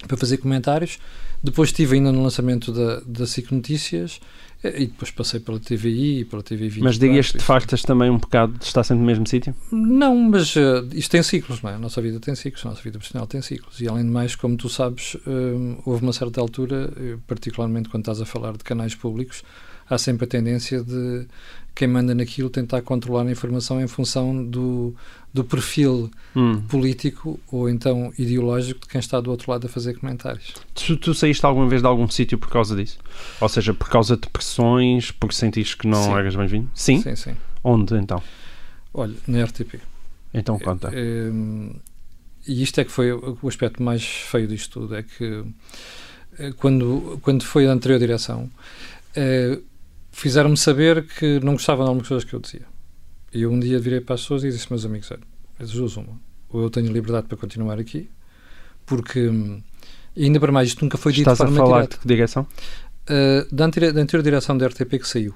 para 0.07 0.17
fazer 0.17 0.39
comentários. 0.39 0.99
Depois 1.43 1.71
estive 1.71 1.97
ainda 1.97 2.13
no 2.13 2.23
lançamento 2.23 2.73
da, 2.73 3.01
da 3.01 3.27
SIC 3.27 3.53
Notícias 3.53 4.21
eh, 4.63 4.83
e 4.83 4.87
depois 4.87 5.11
passei 5.11 5.41
pela 5.41 5.59
TVI 5.59 6.21
e 6.21 6.25
pela 6.25 6.43
TV 6.43 6.69
20. 6.69 6.83
Mas 6.83 6.99
dirias 6.99 7.33
que 7.33 7.39
te 7.39 7.45
fartas 7.45 7.83
também 7.83 8.11
um 8.11 8.19
bocado 8.19 8.55
de 8.59 8.65
estar 8.65 8.83
sempre 8.83 9.01
no 9.01 9.07
mesmo 9.07 9.27
sítio? 9.27 9.55
Não, 9.71 10.17
mas 10.17 10.57
uh, 10.57 10.89
isto 10.93 11.11
tem 11.11 11.23
ciclos, 11.23 11.61
não 11.61 11.71
é? 11.71 11.75
A 11.75 11.79
nossa 11.79 12.01
vida 12.01 12.19
tem 12.19 12.35
ciclos, 12.35 12.65
a 12.65 12.71
nossa 12.71 12.83
vida 12.83 12.99
profissional 12.99 13.27
tem 13.27 13.43
ciclos. 13.43 13.81
E 13.81 13.89
além 13.89 14.05
de 14.05 14.11
mais, 14.11 14.35
como 14.35 14.57
tu 14.57 14.69
sabes, 14.69 15.15
uh, 15.15 15.83
houve 15.85 16.03
uma 16.03 16.13
certa 16.13 16.41
altura, 16.41 16.91
particularmente 17.27 17.89
quando 17.89 18.03
estás 18.03 18.21
a 18.21 18.25
falar 18.25 18.53
de 18.53 18.65
canais 18.65 18.95
públicos, 18.95 19.43
há 19.89 19.99
sempre 19.99 20.25
a 20.25 20.29
tendência 20.29 20.83
de 20.83 21.27
quem 21.75 21.89
manda 21.89 22.15
naquilo 22.15 22.49
tentar 22.49 22.83
controlar 22.83 23.23
a 23.23 23.31
informação 23.31 23.81
em 23.81 23.89
função 23.89 24.45
do, 24.45 24.95
do 25.33 25.43
perfil 25.43 26.09
hum. 26.35 26.61
político 26.63 27.41
ou 27.51 27.69
então 27.69 28.13
ideológico 28.17 28.83
de 28.83 28.89
quem 28.89 29.01
está 29.01 29.21
do 29.21 29.31
outro 29.31 29.51
lado 29.51 29.67
a 29.67 29.69
fazer 29.69 29.95
comentários. 29.99 30.55
Tu, 30.73 30.97
tu 30.97 31.13
saíste 31.15 31.45
alguma 31.45 31.69
vez 31.69 31.83
de 31.83 31.89
algum 31.89 32.09
sítio 32.09 32.39
por 32.39 32.49
causa 32.49 32.77
disso? 32.77 32.99
Ou 33.41 33.49
seja, 33.49 33.75
por 33.75 33.89
causa 33.89 34.17
de 34.17 34.29
pressões, 34.29 35.11
porque 35.11 35.35
sentiste 35.35 35.77
que 35.77 35.89
não 35.89 36.05
sim. 36.05 36.13
eras 36.13 36.37
bem-vindo? 36.37 36.71
Sim? 36.75 37.03
Sim, 37.03 37.17
sim. 37.17 37.37
Onde 37.63 37.97
então? 37.97 38.23
Olha, 38.93 39.15
na 39.27 39.43
RTP. 39.43 39.81
Então 40.33 40.59
conta. 40.59 40.91
É, 40.93 41.31
e 42.47 42.63
isto 42.63 42.81
é 42.81 42.85
que 42.85 42.93
foi 42.93 43.13
o 43.13 43.49
aspecto 43.49 43.83
mais 43.83 44.05
feio 44.05 44.47
disto 44.47 44.81
tudo, 44.81 44.95
é 44.95 45.03
que 45.03 45.45
eh, 46.39 46.53
quando, 46.57 47.19
quando 47.23 47.43
foi 47.43 47.67
a 47.67 47.73
anterior 47.73 47.99
direção, 47.99 48.51
é, 49.15 49.59
fizeram-me 50.15 50.57
saber 50.57 51.07
que 51.07 51.41
não 51.41 51.55
gostavam 51.55 51.85
de 51.85 51.89
algumas 51.91 52.09
coisas 52.09 52.25
que 52.25 52.35
eu 52.35 52.41
dizia. 52.41 52.67
E 53.33 53.43
eu 53.43 53.51
um 53.51 53.59
dia 53.59 53.79
virei 53.81 54.01
para 54.01 54.15
as 54.15 54.23
pessoas 54.23 54.45
e 54.45 54.51
disse, 54.51 54.71
meus 54.71 54.87
amigos, 54.87 55.11
olha, 55.11 55.21
as 55.59 55.73
duas 55.73 55.97
uma. 55.97 56.21
Ou 56.49 56.63
eu 56.63 56.71
tenho 56.71 56.91
liberdade 56.93 57.27
para 57.27 57.37
continuar 57.37 57.81
aqui, 57.81 58.09
porque, 58.87 59.31
e 60.15 60.25
ainda 60.25 60.39
para 60.39 60.53
mais, 60.53 60.69
isto 60.69 60.85
nunca 60.85 60.97
foi 60.97 61.13
dito 61.13 61.29
Estás 61.31 61.41
a 61.41 61.53
falar 61.53 61.83
direta. 61.83 61.99
de 62.01 62.07
direção? 62.07 62.47
Uh, 63.05 63.55
da, 63.55 63.67
anterior, 63.67 63.93
da 63.93 64.01
anterior 64.01 64.23
direção 64.23 64.57
da 64.57 64.67
RTP 64.69 65.01
que 65.01 65.09
saiu. 65.09 65.35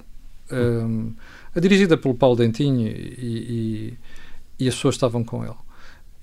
Uh, 0.50 1.12
a 1.54 1.60
dirigida 1.60 1.96
pelo 1.98 2.14
Paulo 2.14 2.36
Dentinho 2.36 2.86
e, 2.86 3.98
e, 4.58 4.64
e, 4.64 4.68
as 4.68 4.76
pessoas 4.76 4.94
estavam 4.94 5.24
com 5.24 5.44
ele. 5.44 5.54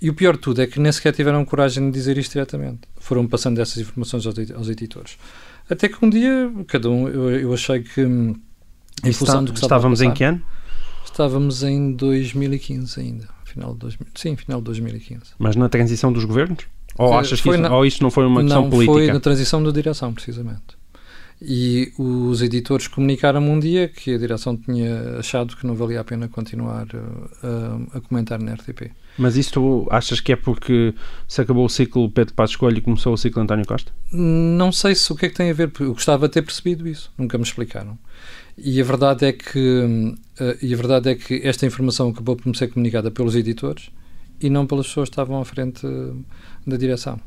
E 0.01 0.09
o 0.09 0.13
pior 0.13 0.35
de 0.35 0.39
tudo 0.39 0.61
é 0.61 0.67
que 0.67 0.79
nem 0.79 0.91
sequer 0.91 1.13
tiveram 1.13 1.43
coragem 1.45 1.85
de 1.85 1.91
dizer 1.91 2.17
isto 2.17 2.31
diretamente. 2.31 2.81
Foram 2.97 3.27
passando 3.27 3.59
essas 3.59 3.77
informações 3.77 4.25
aos, 4.25 4.35
aos 4.51 4.69
editores. 4.69 5.17
Até 5.69 5.89
que 5.89 6.03
um 6.03 6.09
dia, 6.09 6.51
cada 6.67 6.89
um, 6.89 7.07
eu, 7.07 7.31
eu 7.31 7.53
achei 7.53 7.81
que, 7.81 8.05
em 9.05 9.13
função 9.13 9.43
do 9.43 9.53
que 9.53 9.59
estávamos 9.59 10.01
em 10.01 10.11
que 10.11 10.23
ano? 10.23 10.41
Estávamos 11.03 11.63
em 11.63 11.93
2015 11.93 12.99
ainda. 12.99 13.27
Final 13.45 13.73
de 13.73 13.79
2000, 13.79 14.07
sim, 14.15 14.35
final 14.35 14.59
de 14.59 14.65
2015. 14.65 15.21
Mas 15.39 15.55
na 15.55 15.69
transição 15.69 16.11
dos 16.11 16.25
governos? 16.25 16.65
Ou 16.97 17.13
achas 17.17 17.39
que 17.41 17.49
isso, 17.49 17.57
na, 17.57 17.75
ou 17.75 17.85
isto 17.85 18.01
não 18.01 18.11
foi 18.11 18.25
uma 18.25 18.41
questão 18.41 18.63
não, 18.63 18.69
política? 18.69 18.93
Foi 18.93 19.07
na 19.07 19.19
transição 19.19 19.63
da 19.63 19.71
direção, 19.71 20.13
precisamente. 20.13 20.77
E 21.41 21.91
os 21.97 22.41
editores 22.41 22.87
comunicaram-me 22.87 23.49
um 23.49 23.59
dia 23.59 23.89
que 23.89 24.15
a 24.15 24.17
direção 24.17 24.55
tinha 24.55 25.17
achado 25.19 25.55
que 25.55 25.67
não 25.67 25.75
valia 25.75 25.99
a 25.99 26.03
pena 26.03 26.29
continuar 26.29 26.87
uh, 26.87 27.89
a, 27.93 27.97
a 27.97 28.01
comentar 28.01 28.39
na 28.39 28.53
RTP. 28.53 28.91
Mas 29.17 29.35
isto 29.35 29.87
achas 29.91 30.19
que 30.19 30.31
é 30.31 30.35
porque 30.35 30.93
se 31.27 31.41
acabou 31.41 31.65
o 31.65 31.69
ciclo 31.69 32.09
Pedro 32.09 32.33
Passos 32.33 32.55
Coelho 32.55 32.77
e 32.77 32.81
começou 32.81 33.13
o 33.13 33.17
ciclo 33.17 33.41
António 33.41 33.65
Costa? 33.65 33.91
Não 34.11 34.71
sei 34.71 34.95
se 34.95 35.11
o 35.11 35.15
que 35.15 35.25
é 35.25 35.29
que 35.29 35.35
tem 35.35 35.49
a 35.49 35.53
ver, 35.53 35.71
eu 35.79 35.93
gostava 35.93 36.27
de 36.27 36.33
ter 36.33 36.41
percebido 36.41 36.87
isso, 36.87 37.11
nunca 37.17 37.37
me 37.37 37.43
explicaram. 37.43 37.97
E 38.57 38.79
a 38.79 38.83
verdade 38.83 39.25
é 39.25 39.33
que 39.33 40.15
uh, 40.39 40.57
e 40.61 40.73
a 40.73 40.77
verdade 40.77 41.09
é 41.09 41.15
que 41.15 41.41
esta 41.43 41.65
informação 41.65 42.09
acabou 42.09 42.35
por 42.35 42.47
me 42.47 42.57
ser 42.57 42.69
comunicada 42.69 43.11
pelos 43.11 43.35
editores 43.35 43.89
e 44.39 44.49
não 44.49 44.65
pelas 44.65 44.87
pessoas 44.87 45.09
que 45.09 45.13
estavam 45.13 45.39
à 45.39 45.45
frente 45.45 45.85
uh, 45.85 46.25
da 46.65 46.77
direção, 46.77 47.19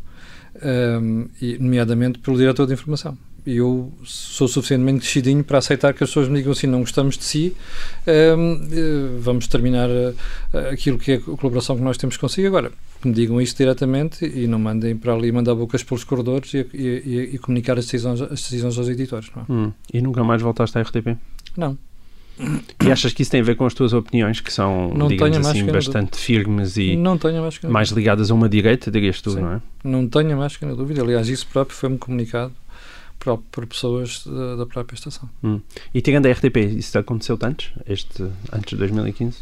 um, 1.01 1.29
e 1.41 1.59
nomeadamente 1.59 2.19
pelo 2.19 2.37
diretor 2.37 2.67
de 2.67 2.75
informação. 2.75 3.17
Eu 3.57 3.91
sou 4.05 4.47
suficientemente 4.47 5.01
decidinho 5.01 5.43
para 5.43 5.59
aceitar 5.59 5.95
que 5.95 6.05
as 6.05 6.11
pessoas 6.11 6.29
me 6.29 6.37
digam 6.37 6.53
assim, 6.53 6.67
não 6.67 6.81
gostamos 6.81 7.17
de 7.17 7.25
si, 7.25 7.57
uh, 8.07 9.21
vamos 9.21 9.47
terminar 9.47 9.89
uh, 9.89 10.15
aquilo 10.71 10.99
que 10.99 11.13
é 11.13 11.15
a 11.17 11.21
colaboração 11.21 11.77
que 11.77 11.83
nós 11.83 11.97
temos 11.97 12.17
consigo. 12.19 12.47
Agora, 12.47 12.71
que 13.01 13.09
me 13.09 13.15
digam 13.15 13.41
isto 13.41 13.57
diretamente 13.57 14.25
e 14.25 14.47
não 14.47 14.59
mandem 14.59 14.97
para 14.97 15.15
ali 15.15 15.33
mandar 15.33 15.55
bocas 15.55 15.83
pelos 15.83 16.05
corredores 16.05 16.53
e, 16.53 16.67
e, 16.75 17.31
e 17.35 17.39
comunicar 17.39 17.79
as 17.79 17.87
decisões, 17.87 18.21
as 18.21 18.43
decisões 18.43 18.77
aos 18.77 18.89
editores. 18.89 19.31
É? 19.35 19.53
Hum. 19.53 19.73
E 19.93 20.03
nunca 20.03 20.23
mais 20.23 20.43
voltaste 20.43 20.77
à 20.77 20.83
RTP? 20.83 21.17
Não. 21.57 21.79
E 22.85 22.93
achas 22.93 23.13
que 23.13 23.23
isso 23.23 23.31
tem 23.31 23.41
a 23.41 23.45
ver 23.45 23.57
com 23.57 23.67
as 23.67 23.75
tuas 23.75 23.93
opiniões, 23.93 24.41
que 24.41 24.53
são, 24.53 24.93
não 24.95 25.09
digamos 25.09 25.39
assim, 25.39 25.65
bastante 25.67 26.19
firmes 26.19 26.77
e 26.77 26.97
mais, 26.97 27.61
mais 27.63 27.89
ligadas 27.89 28.31
a 28.31 28.35
uma 28.35 28.49
direita, 28.49 28.93
dirias 28.93 29.21
tu, 29.21 29.33
Sim. 29.33 29.41
não 29.41 29.53
é? 29.55 29.63
Não 29.83 30.09
tenho 30.09 30.37
mais 30.37 30.57
que 30.57 30.65
na 30.65 30.75
dúvida. 30.75 31.03
Aliás, 31.03 31.29
isso 31.29 31.47
próprio 31.49 31.77
foi-me 31.77 31.99
comunicado 31.99 32.53
por, 33.19 33.39
por 33.51 33.67
pessoas 33.67 34.25
da, 34.27 34.57
da, 34.57 34.67
própria 34.67 34.95
estação. 34.95 35.29
Hum. 35.43 35.61
E 35.93 36.01
tirando 36.01 36.27
a 36.27 36.33
RTP, 36.33 36.57
isso 36.77 36.99
aconteceu 36.99 37.39
antes? 37.43 37.73
Este, 37.87 38.23
antes 38.53 38.71
de 38.71 38.77
2015? 38.77 39.39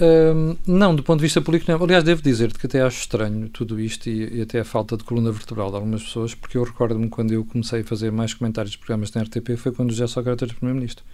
Um, 0.00 0.56
não, 0.66 0.94
do 0.94 1.02
ponto 1.02 1.18
de 1.18 1.24
vista 1.24 1.42
político, 1.42 1.70
não. 1.70 1.82
Aliás, 1.82 2.02
devo 2.02 2.22
dizer-te 2.22 2.58
que 2.58 2.66
até 2.66 2.80
acho 2.80 3.00
estranho 3.00 3.48
tudo 3.50 3.78
isto 3.78 4.08
e, 4.08 4.38
e, 4.38 4.42
até 4.42 4.60
a 4.60 4.64
falta 4.64 4.96
de 4.96 5.04
coluna 5.04 5.30
vertebral 5.30 5.68
de 5.68 5.76
algumas 5.76 6.02
pessoas, 6.02 6.34
porque 6.34 6.56
eu 6.56 6.64
recordo-me 6.64 7.08
quando 7.08 7.32
eu 7.32 7.44
comecei 7.44 7.80
a 7.80 7.84
fazer 7.84 8.10
mais 8.10 8.32
comentários 8.32 8.72
de 8.72 8.78
programas 8.78 9.12
na 9.12 9.22
RTP 9.22 9.56
foi 9.58 9.72
quando 9.72 9.90
o 9.90 9.92
José 9.92 10.06
Sócrates 10.06 10.42
era 10.44 10.54
Primeiro-Ministro. 10.54 11.04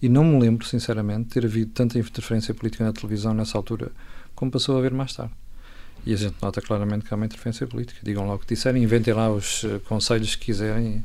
E 0.00 0.08
não 0.08 0.22
me 0.22 0.38
lembro, 0.38 0.64
sinceramente, 0.64 1.30
ter 1.30 1.44
havido 1.44 1.72
tanta 1.72 1.98
interferência 1.98 2.54
política 2.54 2.84
na 2.84 2.92
televisão 2.92 3.34
nessa 3.34 3.58
altura 3.58 3.90
como 4.38 4.52
passou 4.52 4.76
a 4.76 4.78
haver 4.78 4.94
mais 4.94 5.12
tarde. 5.12 5.32
E 6.06 6.14
a 6.14 6.16
gente 6.16 6.36
nota 6.40 6.60
claramente 6.62 7.04
que 7.04 7.12
há 7.12 7.16
uma 7.16 7.26
interferência 7.26 7.66
política. 7.66 7.98
Digam 8.04 8.28
lá 8.28 8.34
o 8.34 8.38
que 8.38 8.46
disserem, 8.46 8.84
inventem 8.84 9.12
lá 9.12 9.28
os 9.30 9.64
uh, 9.64 9.80
conselhos 9.80 10.36
que 10.36 10.46
quiserem. 10.46 10.98
Uh, 10.98 11.02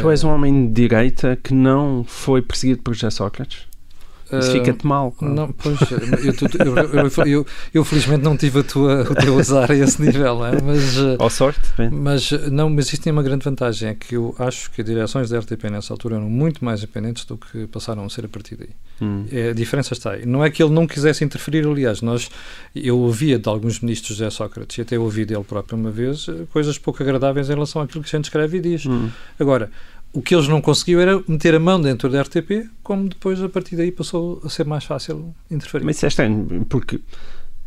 tu 0.00 0.10
és 0.10 0.24
um 0.24 0.30
homem 0.30 0.66
de 0.66 0.82
direita 0.82 1.36
que 1.36 1.54
não 1.54 2.04
foi 2.06 2.42
perseguido 2.42 2.82
por 2.82 2.94
José 2.94 3.10
Sócrates? 3.10 3.69
Isso 4.38 4.52
fica-te 4.52 4.86
mal. 4.86 5.14
Não, 5.20 5.28
não 5.28 5.52
pois, 5.52 5.78
eu, 5.90 5.98
eu, 5.98 7.26
eu, 7.26 7.46
eu, 7.74 7.84
felizmente 7.84 8.22
não 8.22 8.36
tive 8.36 8.60
a 8.60 8.62
tua, 8.62 9.02
o 9.02 9.14
teu 9.14 9.38
azar 9.38 9.70
a 9.70 9.74
esse 9.74 10.00
nível, 10.00 10.44
é? 10.44 10.60
mas... 10.60 10.96
Ao 11.18 11.30
sorte, 11.30 11.60
bem. 11.76 11.90
Mas, 11.90 12.30
não, 12.50 12.70
mas 12.70 12.92
isto 12.92 13.02
tem 13.02 13.12
uma 13.12 13.22
grande 13.22 13.44
vantagem, 13.44 13.88
é 13.88 13.94
que 13.94 14.16
eu 14.16 14.34
acho 14.38 14.70
que 14.70 14.80
as 14.80 14.86
direções 14.86 15.30
da 15.30 15.38
RTP 15.38 15.64
nessa 15.70 15.92
altura 15.92 16.16
eram 16.16 16.28
muito 16.28 16.64
mais 16.64 16.80
independentes 16.80 17.24
do 17.24 17.36
que 17.36 17.66
passaram 17.66 18.04
a 18.04 18.08
ser 18.08 18.24
a 18.24 18.28
partir 18.28 18.56
daí. 18.56 18.70
Hum. 19.00 19.24
É, 19.32 19.50
a 19.50 19.52
diferença 19.54 19.94
está 19.94 20.12
aí. 20.12 20.26
Não 20.26 20.44
é 20.44 20.50
que 20.50 20.62
ele 20.62 20.72
não 20.72 20.86
quisesse 20.86 21.24
interferir, 21.24 21.66
aliás, 21.66 22.02
nós, 22.02 22.30
eu 22.74 22.98
ouvia 22.98 23.38
de 23.38 23.48
alguns 23.48 23.80
ministros 23.80 24.16
José 24.16 24.30
Sócrates, 24.30 24.78
e 24.78 24.82
até 24.82 24.98
ouvi 24.98 25.24
dele 25.24 25.44
próprio 25.44 25.78
uma 25.78 25.90
vez, 25.90 26.26
coisas 26.52 26.78
pouco 26.78 27.02
agradáveis 27.02 27.48
em 27.48 27.54
relação 27.54 27.82
àquilo 27.82 28.02
que 28.04 28.14
a 28.14 28.18
gente 28.18 28.24
escreve 28.24 28.58
e 28.58 28.60
diz. 28.60 28.86
Hum. 28.86 29.08
Agora, 29.38 29.70
o 30.12 30.20
que 30.20 30.34
eles 30.34 30.48
não 30.48 30.60
conseguiam 30.60 31.00
era 31.00 31.22
meter 31.26 31.54
a 31.54 31.60
mão 31.60 31.80
dentro 31.80 32.08
da 32.08 32.22
RTP, 32.22 32.68
como 32.82 33.08
depois, 33.08 33.42
a 33.42 33.48
partir 33.48 33.76
daí, 33.76 33.92
passou 33.92 34.40
a 34.44 34.48
ser 34.48 34.64
mais 34.64 34.84
fácil 34.84 35.34
interferir. 35.50 35.84
Mas 35.84 35.96
isso 35.96 36.06
é 36.06 36.08
estranho, 36.08 36.66
porque 36.68 37.00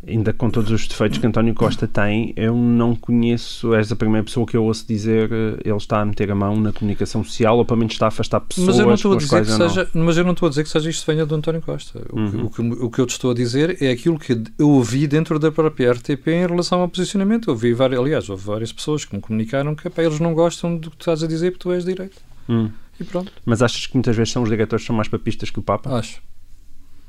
ainda 0.06 0.32
com 0.32 0.50
todos 0.50 0.70
os 0.70 0.86
defeitos 0.86 1.18
que 1.18 1.26
António 1.26 1.54
Costa 1.54 1.88
tem, 1.88 2.32
eu 2.36 2.54
não 2.54 2.94
conheço, 2.94 3.74
és 3.74 3.90
a 3.90 3.96
primeira 3.96 4.24
pessoa 4.24 4.46
que 4.46 4.56
eu 4.56 4.64
ouço 4.64 4.86
dizer 4.86 5.30
eh, 5.32 5.56
ele 5.64 5.76
está 5.76 6.00
a 6.00 6.04
meter 6.04 6.30
a 6.30 6.34
mão 6.34 6.56
na 6.56 6.72
comunicação 6.72 7.24
social 7.24 7.56
ou 7.56 7.64
pelo 7.64 7.78
menos 7.78 7.94
está 7.94 8.06
a 8.06 8.08
afastar 8.08 8.40
pessoas 8.40 8.68
mas 8.68 8.78
eu 8.78 8.86
não 8.86 8.94
estou 8.94 9.12
a 9.12 9.16
dizer 9.16 9.44
que 9.44 9.50
seja, 9.50 9.88
não. 9.94 10.04
Mas 10.04 10.16
eu 10.16 10.24
não 10.24 10.32
estou 10.32 10.46
a 10.46 10.50
dizer 10.50 10.64
que 10.64 10.68
seja 10.68 10.90
isto 10.90 11.06
venha 11.06 11.24
do 11.24 11.34
António 11.34 11.62
Costa. 11.62 12.02
O, 12.12 12.18
uhum. 12.18 12.30
que, 12.30 12.36
o, 12.36 12.50
que, 12.50 12.84
o, 12.84 12.90
que, 12.90 13.00
eu 13.00 13.06
te 13.06 13.12
estou 13.12 13.30
a 13.30 13.34
dizer 13.34 13.82
é 13.82 13.90
aquilo 13.90 14.18
que 14.18 14.40
eu 14.58 14.68
ouvi 14.68 15.06
dentro 15.06 15.38
da 15.38 15.50
própria 15.50 15.92
RTP 15.92 16.28
em 16.28 16.46
relação 16.46 16.80
ao 16.80 16.88
posicionamento. 16.88 17.48
Eu 17.48 17.54
ouvi 17.54 17.72
várias, 17.72 18.00
aliás, 18.00 18.28
houve 18.28 18.44
várias 18.44 18.72
pessoas 18.72 19.04
que 19.04 19.14
me 19.14 19.20
comunicaram 19.20 19.74
que 19.74 19.88
eles 19.98 20.20
não 20.20 20.34
gostam 20.34 20.76
do 20.76 20.90
que 20.90 20.96
tu 20.96 21.00
estás 21.00 21.22
a 21.22 21.26
dizer 21.26 21.52
porque 21.52 21.62
tu 21.62 21.72
és 21.72 21.84
direito. 21.84 22.33
Hum. 22.48 22.70
E 22.98 23.04
pronto. 23.04 23.32
Mas 23.44 23.62
achas 23.62 23.86
que 23.86 23.94
muitas 23.94 24.16
vezes 24.16 24.32
são 24.32 24.42
os 24.42 24.48
diretores 24.48 24.82
que 24.82 24.86
são 24.86 24.96
mais 24.96 25.08
papistas 25.08 25.50
que 25.50 25.58
o 25.58 25.62
Papa? 25.62 25.96
Acho. 25.96 26.22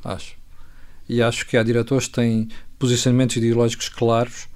Acho. 0.04 0.36
E 1.08 1.22
acho 1.22 1.46
que 1.46 1.58
há 1.58 1.64
diretores 1.64 2.08
que 2.08 2.14
têm 2.14 2.48
posicionamentos 2.80 3.36
ideológicos 3.36 3.90
claros 3.90 4.48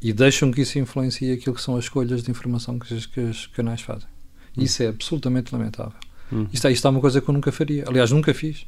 e 0.00 0.12
deixam 0.12 0.50
que 0.50 0.60
isso 0.60 0.78
influencie 0.78 1.32
aquilo 1.32 1.54
que 1.54 1.60
são 1.60 1.76
as 1.76 1.84
escolhas 1.84 2.22
de 2.22 2.30
informação 2.30 2.78
que, 2.78 3.08
que 3.08 3.20
os 3.20 3.46
canais 3.48 3.80
fazem. 3.80 4.08
Hum. 4.56 4.62
Isso 4.62 4.82
é 4.82 4.88
absolutamente 4.88 5.52
lamentável. 5.52 5.98
Hum. 6.32 6.46
Isto, 6.52 6.68
é, 6.68 6.72
isto 6.72 6.86
é 6.86 6.90
uma 6.90 7.00
coisa 7.00 7.20
que 7.20 7.28
eu 7.28 7.34
nunca 7.34 7.50
faria. 7.50 7.84
Aliás, 7.88 8.10
nunca 8.12 8.32
fiz. 8.32 8.66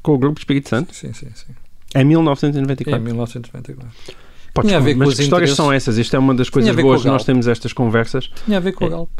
Com 0.00 0.14
o 0.14 0.18
Grupo 0.18 0.38
Espírito 0.38 0.68
Santo? 0.68 0.94
Sim, 0.94 1.12
sim, 1.12 1.28
sim. 1.34 1.52
Em 1.96 2.04
1994? 2.04 3.00
Em 3.00 3.04
1994. 3.04 3.90
Podes, 4.52 4.68
tinha 4.68 4.78
a 4.78 4.82
ver 4.82 4.96
mas 4.96 5.10
com 5.10 5.16
que 5.16 5.22
histórias 5.22 5.50
são 5.52 5.72
essas? 5.72 5.96
Isto 5.98 6.16
é 6.16 6.18
uma 6.18 6.34
das 6.34 6.50
coisas 6.50 6.74
boas 6.76 7.02
que 7.02 7.08
nós 7.08 7.24
temos 7.24 7.46
estas 7.46 7.72
conversas. 7.72 8.30
Tinha 8.44 8.56
a 8.56 8.60
ver 8.60 8.72
com 8.72 8.84
é, 8.84 8.88
a 8.88 8.90
Galp. 8.90 9.10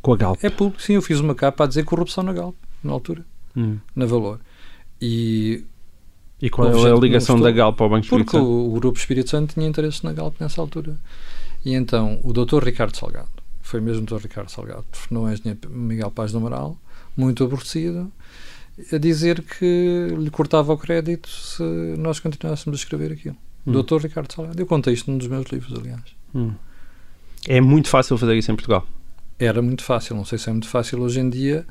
Com 0.00 0.12
a 0.12 0.16
Galp? 0.16 0.38
É 0.44 0.50
público, 0.50 0.80
sim. 0.80 0.94
Eu 0.94 1.02
fiz 1.02 1.20
uma 1.20 1.34
capa 1.34 1.64
a 1.64 1.66
dizer 1.66 1.84
corrupção 1.84 2.22
na 2.22 2.32
Galp, 2.32 2.54
na 2.82 2.92
altura 2.92 3.24
hum. 3.58 3.78
na 3.94 4.06
Valor. 4.06 4.40
E, 5.00 5.64
e 6.40 6.48
qual 6.48 6.68
é 6.86 6.92
a 6.92 6.94
ligação 6.94 7.40
da 7.40 7.50
Galp 7.50 7.80
ao 7.80 7.88
Banco 7.88 8.04
Espírito 8.04 8.30
Santo? 8.30 8.44
Porque 8.44 8.52
o, 8.52 8.76
o, 8.76 8.80
Grupo 8.80 8.98
Espírito 8.98 9.30
Santo 9.30 9.54
tinha 9.54 9.66
interesse 9.66 10.04
na 10.04 10.12
Galp 10.12 10.36
nessa 10.40 10.60
altura. 10.60 10.96
E 11.64 11.74
então 11.74 12.20
o 12.22 12.32
Dr. 12.32 12.62
Ricardo 12.64 12.96
Salgado, 12.96 13.28
foi 13.60 13.80
mesmo 13.80 14.02
o 14.02 14.06
Dr. 14.06 14.22
Ricardo 14.22 14.50
Salgado, 14.50 14.84
não 15.10 15.28
é 15.28 15.34
Miguel 15.68 16.10
Paz 16.10 16.32
do 16.32 16.38
Amaral, 16.38 16.78
muito 17.16 17.42
aborrecido, 17.42 18.10
a 18.92 18.98
dizer 18.98 19.42
que 19.42 20.08
lhe 20.16 20.30
cortava 20.30 20.72
o 20.72 20.78
crédito 20.78 21.28
se 21.28 21.62
nós 21.98 22.20
continuássemos 22.20 22.78
a 22.78 22.82
escrever 22.82 23.12
aquilo. 23.12 23.36
Hum. 23.66 23.82
Dr. 23.82 24.02
Ricardo 24.02 24.32
Salgado. 24.32 24.60
Eu 24.60 24.66
contei 24.66 24.94
isto 24.94 25.10
num 25.10 25.18
dos 25.18 25.26
meus 25.26 25.46
livros, 25.46 25.78
aliás. 25.78 26.02
Hum. 26.34 26.52
É 27.46 27.60
muito 27.60 27.88
fácil 27.88 28.16
fazer 28.18 28.36
isso 28.36 28.50
em 28.50 28.56
Portugal? 28.56 28.86
Era 29.38 29.62
muito 29.62 29.84
fácil. 29.84 30.16
Não 30.16 30.24
sei 30.24 30.38
se 30.38 30.48
é 30.48 30.52
muito 30.52 30.68
fácil 30.68 31.00
hoje 31.00 31.20
em 31.20 31.30
dia, 31.30 31.64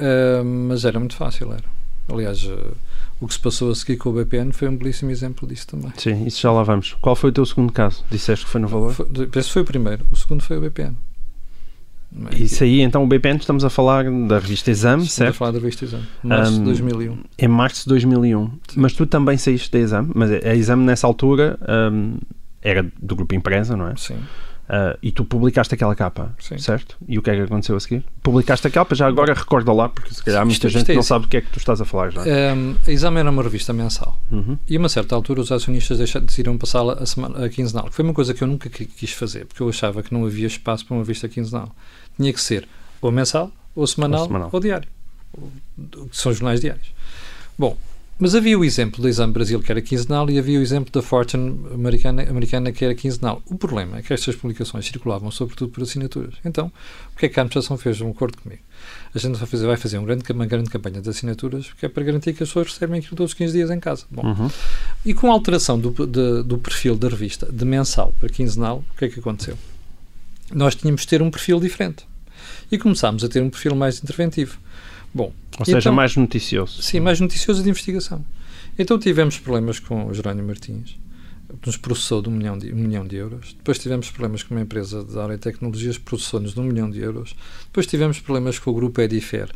Uh, 0.00 0.44
mas 0.44 0.84
era 0.84 0.98
muito 0.98 1.14
fácil, 1.14 1.52
era. 1.52 1.64
Aliás, 2.08 2.42
uh, 2.44 2.74
o 3.20 3.26
que 3.26 3.34
se 3.34 3.40
passou 3.40 3.70
a 3.70 3.74
seguir 3.74 3.96
com 3.96 4.10
o 4.10 4.12
BPN 4.12 4.52
foi 4.52 4.68
um 4.68 4.76
belíssimo 4.76 5.10
exemplo 5.10 5.46
disso 5.46 5.66
também. 5.66 5.92
Sim, 5.96 6.26
isso 6.26 6.40
já 6.40 6.50
lá 6.50 6.62
vamos. 6.62 6.96
Qual 7.00 7.14
foi 7.14 7.30
o 7.30 7.32
teu 7.32 7.44
segundo 7.44 7.72
caso? 7.72 8.04
Disseste 8.10 8.46
que 8.46 8.50
foi 8.50 8.60
no 8.60 8.68
Valor? 8.68 8.92
Foi, 8.94 9.06
esse 9.36 9.50
foi 9.50 9.62
o 9.62 9.64
primeiro. 9.64 10.06
O 10.10 10.16
segundo 10.16 10.42
foi 10.42 10.56
o 10.56 10.60
BPN. 10.60 10.96
Isso 12.36 12.64
aí, 12.64 12.80
então, 12.80 13.04
o 13.04 13.06
BPN, 13.06 13.38
estamos 13.38 13.64
a 13.64 13.70
falar 13.70 14.04
da 14.26 14.38
revista 14.40 14.70
Exame, 14.70 15.04
estamos 15.04 15.12
certo? 15.12 15.30
a 15.30 15.32
falar 15.32 15.50
da 15.52 15.58
revista 15.58 15.84
Exame, 15.84 16.04
março 16.24 16.52
um, 16.52 16.58
de 16.58 16.64
2001. 16.64 17.18
Em 17.38 17.48
março 17.48 17.82
de 17.84 17.88
2001. 17.90 18.46
Sim. 18.46 18.50
Mas 18.76 18.92
tu 18.92 19.06
também 19.06 19.36
saíste 19.36 19.70
da 19.70 19.78
Exame, 19.78 20.10
mas 20.14 20.30
a 20.30 20.54
Exame 20.54 20.84
nessa 20.84 21.06
altura 21.06 21.58
um, 21.92 22.18
era 22.60 22.84
do 23.00 23.14
grupo 23.14 23.34
Empresa, 23.34 23.76
não 23.76 23.88
é? 23.88 23.94
Sim. 23.96 24.16
Uh, 24.70 24.96
e 25.02 25.10
tu 25.10 25.24
publicaste 25.24 25.74
aquela 25.74 25.96
capa, 25.96 26.32
Sim. 26.38 26.56
certo? 26.56 26.96
E 27.08 27.18
o 27.18 27.22
que 27.22 27.28
é 27.28 27.34
que 27.34 27.40
aconteceu 27.40 27.74
a 27.74 27.80
seguir? 27.80 28.04
Publicaste 28.22 28.68
a 28.68 28.70
capa, 28.70 28.94
já 28.94 29.08
agora 29.08 29.34
recorda 29.34 29.72
lá, 29.72 29.88
porque 29.88 30.14
se 30.14 30.22
calhar 30.22 30.42
há 30.42 30.44
muita 30.44 30.68
isto, 30.68 30.78
gente 30.78 30.86
que 30.86 30.94
não 30.94 31.02
sabe 31.02 31.24
do 31.24 31.28
que 31.28 31.38
é 31.38 31.40
que 31.40 31.50
tu 31.50 31.58
estás 31.58 31.80
a 31.80 31.84
falar 31.84 32.10
já. 32.10 32.22
Um, 32.22 32.76
a 32.86 32.90
Exame 32.90 33.18
era 33.18 33.28
uma 33.28 33.42
revista 33.42 33.72
mensal. 33.72 34.16
Uhum. 34.30 34.56
E 34.68 34.76
a 34.76 34.78
uma 34.78 34.88
certa 34.88 35.16
altura 35.16 35.40
os 35.40 35.50
acionistas 35.50 35.98
decidiram 35.98 36.56
passá-la 36.56 36.92
a, 37.00 37.04
semana, 37.04 37.44
a 37.44 37.48
quinzenal. 37.48 37.88
Foi 37.90 38.04
uma 38.04 38.14
coisa 38.14 38.32
que 38.32 38.44
eu 38.44 38.46
nunca 38.46 38.70
quis 38.70 39.10
fazer, 39.10 39.44
porque 39.46 39.60
eu 39.60 39.68
achava 39.68 40.04
que 40.04 40.14
não 40.14 40.24
havia 40.24 40.46
espaço 40.46 40.86
para 40.86 40.94
uma 40.94 41.02
revista 41.02 41.28
quinzenal. 41.28 41.74
Tinha 42.16 42.32
que 42.32 42.40
ser 42.40 42.68
ou 43.00 43.10
mensal, 43.10 43.50
ou 43.74 43.84
semanal, 43.88 44.20
ou, 44.20 44.26
semanal. 44.28 44.50
ou 44.52 44.60
diário. 44.60 44.88
Que 46.12 46.16
são 46.16 46.32
jornais 46.32 46.60
diários. 46.60 46.94
Bom, 47.58 47.76
mas 48.20 48.34
havia 48.34 48.58
o 48.58 48.64
exemplo 48.64 49.00
do 49.00 49.08
Exame 49.08 49.32
Brasil, 49.32 49.60
que 49.60 49.72
era 49.72 49.80
quinzenal, 49.80 50.28
e 50.28 50.38
havia 50.38 50.58
o 50.58 50.62
exemplo 50.62 50.92
da 50.92 51.00
Fortune 51.00 51.58
americana, 51.72 52.22
americana, 52.28 52.70
que 52.70 52.84
era 52.84 52.94
quinzenal. 52.94 53.42
O 53.46 53.56
problema 53.56 53.98
é 53.98 54.02
que 54.02 54.12
estas 54.12 54.36
publicações 54.36 54.84
circulavam 54.84 55.30
sobretudo 55.30 55.72
por 55.72 55.82
assinaturas. 55.82 56.34
Então, 56.44 56.70
o 57.14 57.18
que 57.18 57.24
é 57.24 57.28
que 57.30 57.40
a 57.40 57.42
administração 57.42 57.78
fez? 57.78 57.98
Um 58.02 58.10
acordo 58.10 58.36
comigo. 58.36 58.60
A 59.14 59.18
gente 59.18 59.38
vai 59.38 59.46
fazer, 59.46 59.66
vai 59.66 59.76
fazer 59.76 59.98
um 59.98 60.04
grande, 60.04 60.30
uma 60.32 60.44
grande 60.44 60.68
campanha 60.68 61.00
de 61.00 61.08
assinaturas, 61.08 61.72
que 61.72 61.86
é 61.86 61.88
para 61.88 62.04
garantir 62.04 62.34
que 62.34 62.42
as 62.42 62.50
pessoas 62.50 62.68
recebem 62.68 62.98
aquilo 63.00 63.16
todos 63.16 63.32
os 63.32 63.38
15 63.38 63.52
dias 63.54 63.70
em 63.70 63.80
casa. 63.80 64.04
Bom, 64.10 64.22
uhum. 64.22 64.50
E 65.04 65.14
com 65.14 65.30
a 65.30 65.32
alteração 65.32 65.78
do, 65.78 65.90
de, 66.06 66.42
do 66.42 66.58
perfil 66.58 66.96
da 66.96 67.08
revista, 67.08 67.50
de 67.50 67.64
mensal 67.64 68.14
para 68.20 68.28
quinzenal, 68.28 68.84
o 68.94 68.98
que 68.98 69.06
é 69.06 69.08
que 69.08 69.18
aconteceu? 69.18 69.56
Nós 70.52 70.74
tínhamos 70.74 71.02
de 71.02 71.08
ter 71.08 71.22
um 71.22 71.30
perfil 71.30 71.58
diferente. 71.58 72.04
E 72.70 72.76
começámos 72.76 73.24
a 73.24 73.28
ter 73.28 73.42
um 73.42 73.50
perfil 73.50 73.74
mais 73.74 74.02
interventivo. 74.02 74.58
Bom, 75.12 75.32
Ou 75.58 75.64
seja, 75.64 75.78
então, 75.78 75.92
mais 75.92 76.16
noticioso. 76.16 76.82
Sim, 76.82 77.00
mais 77.00 77.20
noticioso 77.20 77.62
de 77.62 77.68
investigação. 77.68 78.24
Então 78.78 78.98
tivemos 78.98 79.38
problemas 79.38 79.78
com 79.78 80.06
o 80.06 80.14
Jerónimo 80.14 80.46
Martins, 80.46 80.96
que 81.60 81.66
nos 81.66 81.76
processou 81.76 82.22
de 82.22 82.28
um 82.28 82.32
milhão 82.32 82.56
de, 82.56 82.72
um 82.72 82.76
milhão 82.76 83.06
de 83.06 83.16
euros. 83.16 83.54
Depois 83.54 83.78
tivemos 83.78 84.10
problemas 84.10 84.42
com 84.42 84.54
uma 84.54 84.62
empresa 84.62 85.04
de 85.04 85.18
área 85.18 85.36
de 85.36 85.42
tecnologias 85.42 85.98
que 85.98 86.04
processou-nos 86.04 86.54
de 86.54 86.60
um 86.60 86.64
milhão 86.64 86.88
de 86.88 87.00
euros. 87.00 87.34
Depois 87.66 87.86
tivemos 87.86 88.20
problemas 88.20 88.58
com 88.58 88.70
o 88.70 88.74
grupo 88.74 89.00
Edifer, 89.00 89.50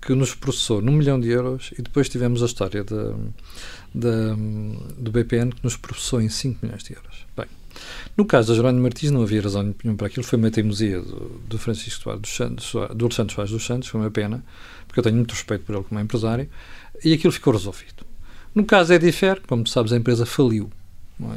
que 0.00 0.14
nos 0.14 0.34
processou 0.34 0.82
num 0.82 0.92
milhão 0.92 1.18
de 1.18 1.28
euros. 1.28 1.72
E 1.78 1.82
depois 1.82 2.08
tivemos 2.08 2.42
a 2.42 2.46
história 2.46 2.84
do 3.94 5.10
BPN, 5.10 5.52
que 5.52 5.62
nos 5.64 5.76
processou 5.76 6.20
em 6.20 6.28
5 6.28 6.58
milhões 6.62 6.82
de 6.82 6.94
euros. 6.94 7.26
Bem, 7.36 7.46
no 8.16 8.24
caso 8.24 8.48
da 8.48 8.54
Jerónimo 8.54 8.82
Martins, 8.82 9.10
não 9.10 9.22
havia 9.22 9.42
razão 9.42 9.62
nenhuma 9.62 9.96
para 9.96 10.06
aquilo. 10.06 10.24
Foi 10.24 10.38
uma 10.38 10.50
teimosia 10.50 11.00
do, 11.00 11.40
do 11.48 11.58
Francisco 11.58 12.02
Soares 12.02 12.22
dos 12.22 12.34
Santos, 12.34 12.72
do 12.94 13.04
Alexandre 13.04 13.34
Soares 13.34 13.52
dos 13.52 13.64
Santos, 13.64 13.88
foi 13.88 14.00
uma 14.00 14.10
pena, 14.10 14.44
porque 14.86 15.00
eu 15.00 15.04
tenho 15.04 15.16
muito 15.16 15.32
respeito 15.32 15.64
por 15.64 15.74
ele 15.74 15.84
como 15.84 16.00
empresário, 16.00 16.48
e 17.04 17.12
aquilo 17.12 17.32
ficou 17.32 17.52
resolvido. 17.52 18.04
No 18.54 18.64
caso 18.64 18.92
é 18.92 18.96
Edifer, 18.96 19.42
como 19.46 19.66
sabes, 19.66 19.92
a 19.92 19.96
empresa 19.96 20.24
faliu. 20.24 20.70
É? 21.22 21.36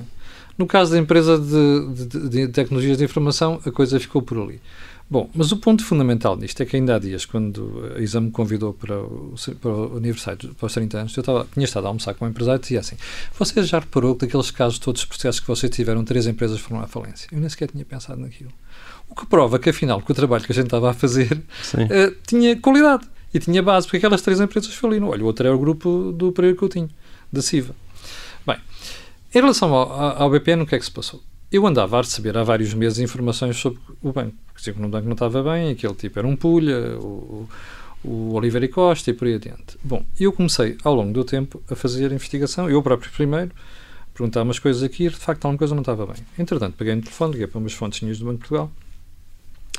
No 0.58 0.68
caso 0.68 0.92
da 0.92 0.98
empresa 0.98 1.38
de, 1.38 2.06
de, 2.06 2.30
de, 2.30 2.48
tecnologias 2.50 2.98
de 2.98 3.04
informação, 3.04 3.62
a 3.66 3.72
coisa 3.72 4.00
ficou 4.00 4.22
por 4.22 4.38
ali. 4.38 4.62
Bom, 5.12 5.28
mas 5.34 5.52
o 5.52 5.58
ponto 5.58 5.84
fundamental 5.84 6.38
nisto 6.38 6.62
é 6.62 6.66
que 6.68 6.76
ainda 6.76 6.96
há 6.96 7.00
dias, 7.00 7.26
quando 7.26 7.92
a 7.96 8.00
Exame 8.00 8.28
me 8.28 8.32
convidou 8.32 8.74
para 8.74 9.02
o, 9.02 9.34
para 9.60 9.72
o 9.72 9.98
aniversário 9.98 10.54
para 10.54 10.68
os 10.68 10.74
30 10.74 11.00
anos, 11.00 11.18
eu 11.18 11.22
estava, 11.22 11.48
tinha 11.52 11.64
estado 11.64 11.86
a 11.86 11.88
almoçar 11.88 12.14
com 12.14 12.26
um 12.26 12.30
empresário 12.30 12.60
e 12.60 12.62
dizia 12.62 12.80
assim: 12.80 12.96
Você 13.40 13.64
já 13.64 13.80
reparou 13.80 14.14
que 14.14 14.28
daqueles 14.28 14.52
casos, 14.52 14.78
todos 14.78 15.02
os 15.02 15.08
processos 15.08 15.40
que 15.40 15.48
vocês 15.48 15.72
tiveram, 15.76 16.06
três 16.06 16.28
empresas 16.28 16.60
foram 16.60 16.82
à 16.82 16.88
falência? 16.88 17.28
Eu 17.32 17.40
nem 17.40 17.50
sequer 17.50 17.72
tinha 17.72 17.84
pensado 17.84 18.22
naquilo. 18.22 18.52
O 19.10 19.16
que 19.16 19.26
prova 19.26 19.58
que, 19.58 19.72
afinal, 19.72 20.00
que 20.00 20.12
o 20.12 20.16
trabalho 20.16 20.44
que 20.44 20.52
a 20.52 20.56
gente 20.56 20.66
estava 20.66 20.92
a 20.92 20.94
fazer 20.94 21.34
uh, 21.34 22.16
tinha 22.28 22.56
qualidade 22.60 23.08
e 23.34 23.40
tinha 23.40 23.64
base, 23.64 23.88
porque 23.88 23.98
aquelas 23.98 24.22
três 24.22 24.40
empresas 24.40 24.72
faliram. 24.76 25.10
Olha, 25.10 25.24
o 25.24 25.26
outro 25.26 25.48
era 25.48 25.56
o 25.56 25.60
grupo 25.60 26.12
do 26.12 26.32
Pereira 26.32 26.56
Coutinho, 26.56 26.90
da 27.34 27.42
CIVA. 27.42 27.74
Bem, 28.46 28.58
em 29.34 29.40
relação 29.40 29.74
ao, 29.74 30.22
ao 30.22 30.30
BPN, 30.30 30.62
o 30.62 30.68
que 30.68 30.76
é 30.76 30.80
que 30.80 30.86
se 30.86 30.92
passou? 30.92 31.20
Eu 31.52 31.66
andava 31.66 31.98
a 31.98 32.02
receber 32.02 32.38
há 32.38 32.44
vários 32.44 32.74
meses 32.76 33.00
informações 33.00 33.58
sobre 33.58 33.80
o 34.04 34.14
banco. 34.14 34.36
Diziam 34.56 34.76
que 34.76 34.82
no 34.82 34.90
banco 34.90 35.06
não 35.06 35.14
estava 35.14 35.42
bem, 35.42 35.72
aquele 35.72 35.96
tipo 35.96 36.20
era 36.20 36.28
um 36.28 36.36
pulha, 36.36 36.96
o, 37.00 37.50
o 38.04 38.34
Oliveira 38.34 38.66
e 38.66 38.70
Costa 38.70 39.10
e 39.10 39.14
por 39.14 39.28
aí 39.28 39.34
adiante. 39.34 39.78
Bom, 39.84 40.06
eu 40.20 40.32
comecei 40.32 40.78
ao 40.84 40.94
longo 40.94 41.12
do 41.12 41.24
tempo 41.24 41.62
a 41.68 41.76
fazer 41.76 42.12
a 42.12 42.14
investigação, 42.14 42.70
eu 42.70 42.82
próprio 42.84 43.12
primeiro, 43.12 43.52
perguntar 44.14 44.44
umas 44.44 44.60
coisas 44.60 44.84
aqui 44.84 45.08
e 45.08 45.10
de 45.10 45.16
facto 45.16 45.46
alguma 45.46 45.58
coisa 45.58 45.74
não 45.74 45.82
estava 45.82 46.06
bem. 46.06 46.18
Entretanto, 46.38 46.76
peguei 46.78 46.94
no 46.94 47.02
telefone, 47.02 47.32
liguei 47.32 47.48
para 47.48 47.58
umas 47.58 47.74
fontes 47.74 48.20
do 48.20 48.26
Banco 48.26 48.38
de 48.38 48.48
Portugal 48.48 48.72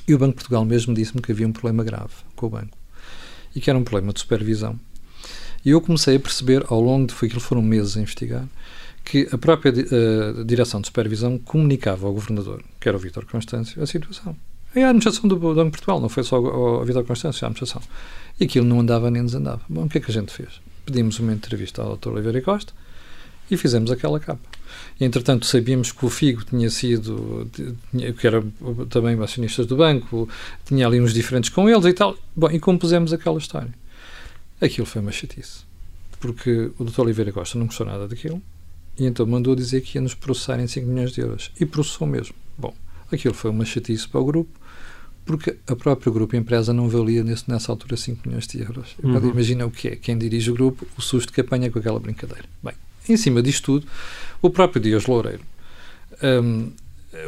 e 0.09 0.14
o 0.14 0.18
Banco 0.18 0.33
de 0.33 0.37
Portugal 0.37 0.64
mesmo 0.64 0.92
disse-me 0.92 1.22
que 1.22 1.30
havia 1.30 1.46
um 1.46 1.52
problema 1.52 1.85
grave 1.85 2.14
com 2.35 2.46
o 2.46 2.50
banco 2.50 2.76
e 3.54 3.61
que 3.61 3.70
era 3.70 3.78
um 3.78 3.85
problema 3.85 4.12
de 4.12 4.18
supervisão. 4.18 4.78
E 5.64 5.70
eu 5.70 5.80
comecei 5.80 6.16
a 6.16 6.20
perceber, 6.20 6.64
ao 6.68 6.80
longo 6.80 7.06
de 7.06 7.14
foi 7.14 7.28
aquilo 7.28 7.40
foram 7.40 7.62
meses 7.62 7.96
a 7.96 8.00
investigar, 8.00 8.44
que 9.11 9.29
a 9.33 9.37
própria 9.37 9.73
uh, 9.73 10.44
direção 10.44 10.81
de 10.81 10.87
supervisão 10.87 11.37
comunicava 11.37 12.07
ao 12.07 12.12
governador, 12.12 12.62
que 12.79 12.88
era 12.88 12.96
o 12.96 13.01
Vítor 13.01 13.25
Constâncio, 13.27 13.83
a 13.83 13.87
situação. 13.87 14.37
É 14.73 14.85
a 14.85 14.87
administração 14.87 15.29
do, 15.29 15.37
Banco 15.37 15.64
de 15.64 15.70
Portugal, 15.73 16.01
não 16.01 16.09
foi 16.09 16.23
só 16.23 16.38
o, 16.38 16.85
Vítor 16.85 17.03
Constâncio, 17.05 17.44
a 17.44 17.49
administração. 17.49 17.83
E 18.38 18.44
aquilo 18.44 18.64
não 18.64 18.79
andava 18.79 19.11
nem 19.11 19.25
desandava. 19.25 19.62
Bom, 19.68 19.87
o 19.87 19.88
que 19.88 19.99
é 19.99 20.01
que 20.01 20.12
a 20.12 20.14
gente 20.14 20.33
fez? 20.33 20.61
Pedimos 20.87 21.18
uma 21.18 21.33
entrevista 21.33 21.83
ao 21.83 21.96
Dr. 21.96 22.11
Oliveira 22.11 22.40
Costa 22.40 22.73
e 23.51 23.57
fizemos 23.57 23.90
aquela 23.90 24.20
capa. 24.20 24.49
E, 25.01 25.05
entretanto, 25.05 25.44
sabíamos 25.44 25.90
que 25.90 26.07
o 26.07 26.09
Figo 26.09 26.44
tinha 26.44 26.70
sido, 26.70 27.51
tinha, 27.90 28.12
que 28.12 28.25
era 28.25 28.44
também 28.90 29.20
acionistas 29.20 29.66
do 29.66 29.77
banco, 29.77 30.29
tinha 30.64 30.87
ali 30.87 31.01
uns 31.01 31.12
diferentes 31.12 31.51
com 31.51 31.68
eles 31.68 31.85
e 31.85 31.92
tal. 31.92 32.16
Bom, 32.37 32.49
e 32.49 32.61
compusemos 32.61 33.12
aquela 33.12 33.38
história. 33.38 33.75
Aquilo 34.61 34.87
foi 34.87 35.03
uma 35.03 35.11
chatice. 35.11 35.64
Porque 36.20 36.70
o 36.79 36.85
Dr. 36.85 37.01
Oliveira 37.01 37.33
Costa 37.33 37.59
não 37.59 37.66
gostou 37.66 37.85
nada 37.87 38.07
daquilo 38.07 38.40
e 38.98 39.07
então 39.07 39.26
mandou 39.26 39.55
dizer 39.55 39.81
que 39.81 39.98
ia 39.98 40.03
nos 40.03 40.14
processar 40.14 40.61
em 40.61 40.66
5 40.66 40.87
milhões 40.87 41.12
de 41.12 41.20
euros. 41.20 41.50
E 41.59 41.64
processou 41.64 42.07
mesmo. 42.07 42.35
Bom, 42.57 42.74
aquilo 43.11 43.35
foi 43.35 43.50
uma 43.50 43.64
chatice 43.64 44.09
para 44.09 44.20
o 44.20 44.24
grupo, 44.24 44.50
porque 45.24 45.57
a 45.66 45.76
própria 45.76 46.12
grupo 46.12 46.37
empresa 46.37 46.72
não 46.72 46.88
valia 46.88 47.24
nesse, 47.24 47.48
nessa 47.50 47.72
altura 47.72 47.96
5 47.96 48.26
milhões 48.26 48.46
de 48.46 48.61
euros. 48.61 48.96
Uhum. 49.03 49.31
Imagina 49.31 49.66
o 49.66 49.70
que 49.70 49.88
é, 49.88 49.96
quem 49.96 50.18
dirige 50.18 50.50
o 50.50 50.55
grupo, 50.55 50.87
o 50.96 51.03
susto 51.03 51.33
que 51.33 51.40
apanha 51.40 51.70
com 51.70 51.79
aquela 51.79 52.00
brincadeira. 52.00 52.44
Bem, 52.62 52.74
em 53.09 53.16
cima 53.16 53.42
disto 53.42 53.64
tudo, 53.64 53.87
o 54.42 54.50
próprio 54.50 54.83
Dias 54.83 55.07
Loureiro 55.07 55.42
um, 56.22 56.72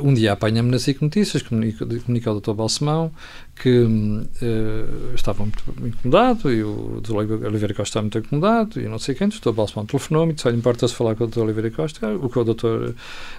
um 0.00 0.14
dia 0.14 0.32
apanha-me 0.32 0.70
na 0.70 0.78
SIC 0.78 1.02
Notícias, 1.02 1.42
comunica, 1.42 2.30
ao 2.30 2.40
Dr. 2.40 2.52
Balsemão 2.52 3.12
que 3.56 3.80
uh, 3.80 5.14
estava 5.14 5.42
muito, 5.42 5.62
incomodado 5.84 6.52
e 6.52 6.62
o 6.62 7.00
Dr. 7.00 7.16
Oliveira 7.16 7.74
Costa 7.74 7.90
estava 7.90 8.04
muito 8.04 8.18
incomodado 8.18 8.80
e 8.80 8.86
não 8.86 8.98
sei 8.98 9.14
quem. 9.14 9.26
O 9.26 9.30
Dr. 9.30 9.50
Balsemão 9.50 9.84
telefonou-me 9.84 10.32
e 10.32 10.34
disse: 10.36 10.46
Olha, 10.46 10.56
importa-se 10.56 10.94
falar 10.94 11.16
com 11.16 11.24
o 11.24 11.26
Dr. 11.26 11.40
Oliveira 11.40 11.70
Costa, 11.70 12.14
o 12.14 12.28
que 12.28 12.38
o 12.38 12.44
Dr. 12.44 12.94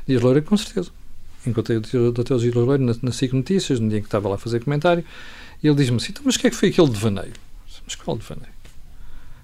Dias 0.06 0.22
Loureiro, 0.22 0.46
com 0.46 0.58
certeza. 0.58 0.92
Encontrei 1.48 1.78
o 1.78 2.12
Dr. 2.12 2.38
Dias 2.38 2.54
Loureiro 2.54 2.84
na, 2.84 2.94
na 3.02 3.12
SIC 3.12 3.34
Notícias, 3.34 3.80
no 3.80 3.88
dia 3.88 4.00
em 4.00 4.02
que 4.02 4.08
estava 4.08 4.28
lá 4.28 4.36
a 4.36 4.38
fazer 4.38 4.62
comentário, 4.64 5.04
e 5.62 5.68
ele 5.68 5.76
diz-me 5.78 5.96
assim: 5.96 6.12
então, 6.12 6.24
Mas 6.26 6.36
o 6.36 6.40
que 6.40 6.48
é 6.48 6.50
que 6.50 6.56
foi 6.58 6.70
aquele 6.70 6.90
devaneio? 6.90 7.34
Mas 7.86 7.96
qual 7.96 8.18
devaneio? 8.18 8.54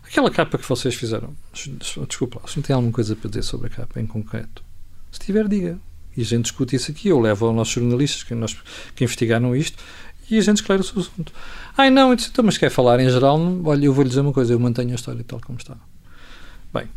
Aquela 0.03 0.31
capa 0.31 0.57
que 0.57 0.67
vocês 0.67 0.95
fizeram, 0.95 1.33
desculpa 2.07 2.41
se 2.47 2.57
não 2.57 2.63
tem 2.63 2.73
alguma 2.73 2.91
coisa 2.91 3.15
para 3.15 3.29
dizer 3.29 3.43
sobre 3.43 3.67
a 3.67 3.69
capa 3.69 4.01
em 4.01 4.07
concreto, 4.07 4.63
se 5.11 5.19
tiver, 5.19 5.47
diga. 5.47 5.79
E 6.19 6.21
a 6.21 6.25
gente 6.25 6.43
discute 6.43 6.75
isso 6.75 6.91
aqui, 6.91 7.07
eu 7.07 7.17
levo 7.17 7.45
aos 7.45 7.55
nossos 7.55 7.73
jornalistas 7.73 8.23
que, 8.23 8.35
nós, 8.35 8.53
que 8.93 9.05
investigaram 9.05 9.55
isto 9.55 9.81
e 10.29 10.37
a 10.37 10.41
gente 10.41 10.57
esclarece 10.57 10.91
o 10.93 10.99
assunto. 10.99 11.31
Ai 11.77 11.89
não, 11.89 12.11
então, 12.11 12.43
mas 12.43 12.57
quer 12.57 12.69
falar 12.69 12.99
em 12.99 13.09
geral? 13.09 13.39
Olha, 13.63 13.85
eu 13.85 13.93
vou-lhe 13.93 14.09
dizer 14.09 14.19
uma 14.19 14.33
coisa, 14.33 14.51
eu 14.51 14.59
mantenho 14.59 14.91
a 14.91 14.95
história 14.95 15.23
tal 15.25 15.39
como 15.39 15.57
está. 15.57 15.77
Bem, 16.73 16.89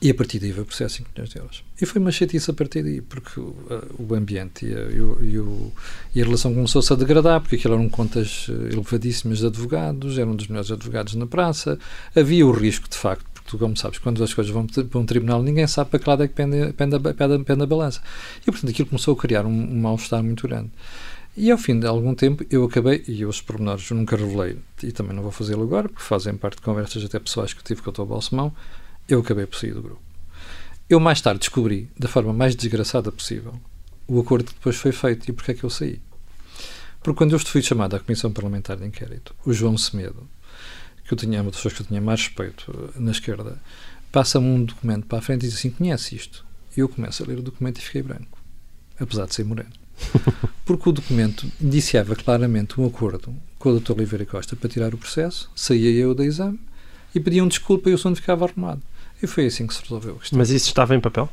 e 0.00 0.08
a 0.08 0.14
partir 0.14 0.38
daí 0.38 0.54
foi 0.54 0.62
o 0.62 0.64
processo 0.64 0.96
5 0.96 1.10
milhões 1.14 1.28
de 1.28 1.38
euros. 1.38 1.62
E 1.78 1.84
foi 1.84 2.00
uma 2.00 2.10
chatice 2.10 2.50
a 2.50 2.54
partir 2.54 2.82
daí, 2.82 3.02
porque 3.02 3.38
uh, 3.38 3.62
o 3.98 4.14
ambiente 4.14 4.64
e 4.64 4.74
a, 4.74 4.80
e, 5.22 5.38
o, 5.38 5.70
e 6.14 6.22
a 6.22 6.24
relação 6.24 6.54
começou-se 6.54 6.90
a 6.90 6.96
degradar, 6.96 7.42
porque 7.42 7.56
aquilo 7.56 7.74
eram 7.74 7.90
contas 7.90 8.48
uh, 8.48 8.52
elevadíssimas 8.72 9.40
de 9.40 9.46
advogados, 9.48 10.16
eram 10.16 10.34
dos 10.34 10.48
melhores 10.48 10.70
advogados 10.70 11.14
na 11.14 11.26
praça, 11.26 11.78
havia 12.16 12.46
o 12.46 12.52
risco, 12.52 12.88
de 12.88 12.96
facto, 12.96 13.33
porque 13.44 13.58
como 13.58 13.76
sabes, 13.76 13.98
quando 13.98 14.24
as 14.24 14.32
coisas 14.32 14.52
vão 14.52 14.66
para 14.66 14.98
um 14.98 15.06
tribunal, 15.06 15.42
ninguém 15.42 15.66
sabe 15.66 15.90
para 15.90 16.00
que 16.00 16.08
lado 16.08 16.22
é 16.22 16.28
que 16.28 16.34
pende, 16.34 16.72
pende, 16.72 16.98
pende, 16.98 17.44
pende 17.44 17.62
a 17.62 17.66
balança. 17.66 18.00
E, 18.42 18.46
portanto, 18.46 18.70
aquilo 18.70 18.88
começou 18.88 19.14
a 19.14 19.16
criar 19.16 19.44
um, 19.44 19.50
um 19.50 19.80
mal-estar 19.80 20.22
muito 20.22 20.48
grande. 20.48 20.70
E 21.36 21.50
ao 21.50 21.58
fim 21.58 21.78
de 21.78 21.86
algum 21.86 22.14
tempo 22.14 22.44
eu 22.48 22.64
acabei, 22.64 23.04
e 23.08 23.24
os 23.24 23.40
pormenores 23.40 23.90
eu 23.90 23.96
nunca 23.96 24.16
revelei, 24.16 24.56
e 24.82 24.92
também 24.92 25.14
não 25.14 25.22
vou 25.22 25.32
fazê-lo 25.32 25.64
agora, 25.64 25.88
porque 25.88 26.02
fazem 26.02 26.34
parte 26.36 26.56
de 26.56 26.62
conversas 26.62 27.04
até 27.04 27.18
pessoais 27.18 27.52
que 27.52 27.60
eu 27.60 27.64
tive 27.64 27.82
com 27.82 27.90
o 27.90 27.92
Dr. 27.92 28.04
Balsemão, 28.04 28.54
eu 29.08 29.20
acabei 29.20 29.44
por 29.44 29.58
sair 29.58 29.74
do 29.74 29.82
grupo. 29.82 30.00
Eu 30.88 31.00
mais 31.00 31.20
tarde 31.20 31.40
descobri, 31.40 31.90
da 31.98 32.08
forma 32.08 32.32
mais 32.32 32.54
desgraçada 32.54 33.10
possível, 33.10 33.54
o 34.06 34.20
acordo 34.20 34.46
que 34.46 34.54
depois 34.54 34.76
foi 34.76 34.92
feito 34.92 35.28
e 35.28 35.32
porque 35.32 35.50
é 35.50 35.54
que 35.54 35.64
eu 35.64 35.70
saí. 35.70 36.00
Porque 37.02 37.18
quando 37.18 37.32
eu 37.32 37.38
fui 37.38 37.62
chamado 37.62 37.96
à 37.96 38.00
Comissão 38.00 38.32
Parlamentar 38.32 38.76
de 38.76 38.86
Inquérito, 38.86 39.34
o 39.44 39.52
João 39.52 39.76
Semedo, 39.76 40.28
que 41.04 41.12
eu 41.12 41.18
tinha 41.18 41.40
uma 41.40 41.50
das 41.50 41.56
pessoas 41.56 41.74
que 41.74 41.82
eu 41.82 41.86
tinha 41.86 42.00
mais 42.00 42.20
respeito 42.20 42.92
eh, 42.96 43.00
na 43.00 43.10
esquerda, 43.10 43.60
passa-me 44.10 44.46
um 44.46 44.64
documento 44.64 45.06
para 45.06 45.18
a 45.18 45.22
frente 45.22 45.44
e 45.44 45.48
diz 45.48 45.58
assim: 45.58 45.70
conhece 45.70 46.16
isto? 46.16 46.44
E 46.76 46.80
eu 46.80 46.88
começo 46.88 47.22
a 47.22 47.26
ler 47.26 47.38
o 47.38 47.42
documento 47.42 47.78
e 47.78 47.82
fiquei 47.82 48.02
branco, 48.02 48.38
apesar 48.98 49.26
de 49.26 49.34
ser 49.34 49.44
moreno. 49.44 49.70
Porque 50.64 50.88
o 50.88 50.92
documento 50.92 51.50
indiciava 51.60 52.16
claramente 52.16 52.80
um 52.80 52.86
acordo 52.86 53.34
com 53.58 53.70
o 53.70 53.78
Dr. 53.78 53.92
Oliveira 53.92 54.26
Costa 54.26 54.56
para 54.56 54.68
tirar 54.68 54.94
o 54.94 54.98
processo, 54.98 55.50
saía 55.54 55.90
eu 55.90 56.14
da 56.14 56.24
exame 56.24 56.58
e 57.14 57.20
pediam 57.20 57.46
desculpa 57.46 57.88
e 57.88 57.92
o 57.92 57.94
assunto 57.94 58.16
ficava 58.16 58.44
arrumado. 58.44 58.82
E 59.22 59.26
foi 59.26 59.46
assim 59.46 59.66
que 59.66 59.74
se 59.74 59.82
resolveu. 59.82 60.18
Mas 60.32 60.50
isso 60.50 60.66
estava 60.66 60.94
em 60.94 61.00
papel? 61.00 61.30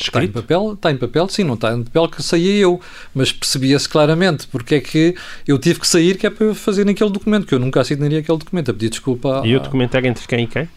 Está 0.00 0.24
em 0.24 0.28
papel, 0.28 0.72
está 0.72 0.90
em 0.90 0.96
papel, 0.96 1.28
sim, 1.28 1.44
não 1.44 1.54
está 1.54 1.74
em 1.74 1.82
papel 1.82 2.08
que 2.08 2.22
saía 2.22 2.56
eu, 2.56 2.80
mas 3.14 3.32
percebia-se 3.32 3.86
claramente 3.86 4.48
porque 4.48 4.76
é 4.76 4.80
que 4.80 5.14
eu 5.46 5.58
tive 5.58 5.78
que 5.78 5.86
sair 5.86 6.16
que 6.16 6.26
é 6.26 6.30
para 6.30 6.54
fazer 6.54 6.88
aquele 6.88 7.10
documento, 7.10 7.46
que 7.46 7.54
eu 7.54 7.58
nunca 7.58 7.82
assinaria 7.82 8.20
aquele 8.20 8.38
documento, 8.38 8.70
a 8.70 8.74
pedir 8.74 8.88
desculpa. 8.88 9.42
E 9.44 9.54
o 9.54 9.60
documento 9.60 9.94
era 9.94 10.08
entre 10.08 10.26
quem 10.26 10.44
e 10.44 10.46
quem? 10.46 10.68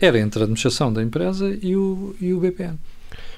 Era 0.00 0.18
entre 0.18 0.40
a 0.40 0.44
administração 0.44 0.90
da 0.90 1.02
empresa 1.02 1.56
e 1.62 1.76
o, 1.76 2.16
e 2.18 2.32
o 2.32 2.40
BPN. 2.40 2.78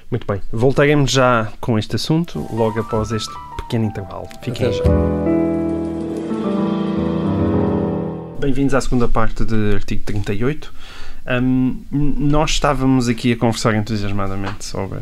Muito 0.09 0.25
bem. 0.25 0.41
Voltaremos 0.51 1.11
já 1.11 1.51
com 1.59 1.77
este 1.77 1.95
assunto 1.97 2.47
logo 2.53 2.79
após 2.79 3.11
este 3.11 3.33
pequeno 3.57 3.85
intervalo. 3.85 4.29
Fiquem 4.41 4.71
já. 4.71 4.83
Bem-vindos 8.39 8.73
à 8.73 8.81
segunda 8.81 9.07
parte 9.07 9.43
de 9.43 9.73
artigo 9.73 10.03
38. 10.05 10.71
Um, 11.27 11.81
nós 11.91 12.51
estávamos 12.51 13.07
aqui 13.07 13.33
a 13.33 13.37
conversar 13.37 13.75
entusiasmadamente 13.75 14.63
sobre 14.63 14.99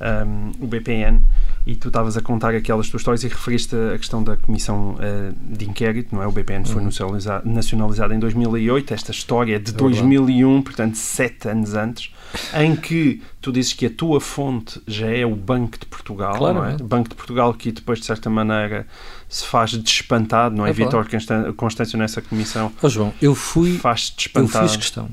um, 0.00 0.64
o 0.64 0.66
BPN 0.66 1.20
e 1.66 1.76
tu 1.76 1.88
estavas 1.88 2.16
a 2.16 2.22
contar 2.22 2.54
aquelas 2.54 2.88
tuas 2.88 3.02
histórias 3.02 3.22
e 3.22 3.28
referiste 3.28 3.76
a 3.76 3.98
questão 3.98 4.24
da 4.24 4.36
comissão 4.36 4.94
uh, 4.94 5.54
de 5.54 5.68
inquérito, 5.68 6.14
não 6.14 6.22
é? 6.22 6.26
O 6.26 6.32
BPN 6.32 6.64
foi 6.64 6.76
uhum. 6.76 6.86
nacionalizado, 6.86 7.48
nacionalizado 7.48 8.14
em 8.14 8.18
2008, 8.18 8.94
esta 8.94 9.10
história 9.10 9.56
é 9.56 9.58
de 9.58 9.70
é 9.70 9.74
2001, 9.74 10.62
portanto, 10.62 10.94
sete 10.94 11.48
anos 11.48 11.74
antes, 11.74 12.10
em 12.54 12.74
que 12.74 13.22
tu 13.42 13.52
dizes 13.52 13.74
que 13.74 13.84
a 13.86 13.90
tua 13.90 14.20
fonte 14.20 14.80
já 14.86 15.10
é 15.10 15.26
o 15.26 15.36
Banco 15.36 15.78
de 15.78 15.84
Portugal, 15.84 16.34
claro, 16.34 16.54
não 16.54 16.64
é? 16.64 16.76
Banco 16.78 17.10
de 17.10 17.14
Portugal 17.14 17.52
que 17.52 17.70
depois, 17.70 18.00
de 18.00 18.06
certa 18.06 18.30
maneira, 18.30 18.86
se 19.28 19.46
faz 19.46 19.72
despantado, 19.72 20.56
não 20.56 20.66
é? 20.66 20.70
é 20.70 20.72
Vitor 20.72 21.06
Constâncio 21.54 21.98
nessa 21.98 22.22
comissão. 22.22 22.72
Oh, 22.80 22.88
João, 22.88 23.12
eu 23.20 23.34
fui. 23.34 23.76
Faz 23.76 24.12
despantado. 24.16 24.64
Eu 24.64 24.68
fiz 24.68 24.76
questão 24.78 25.10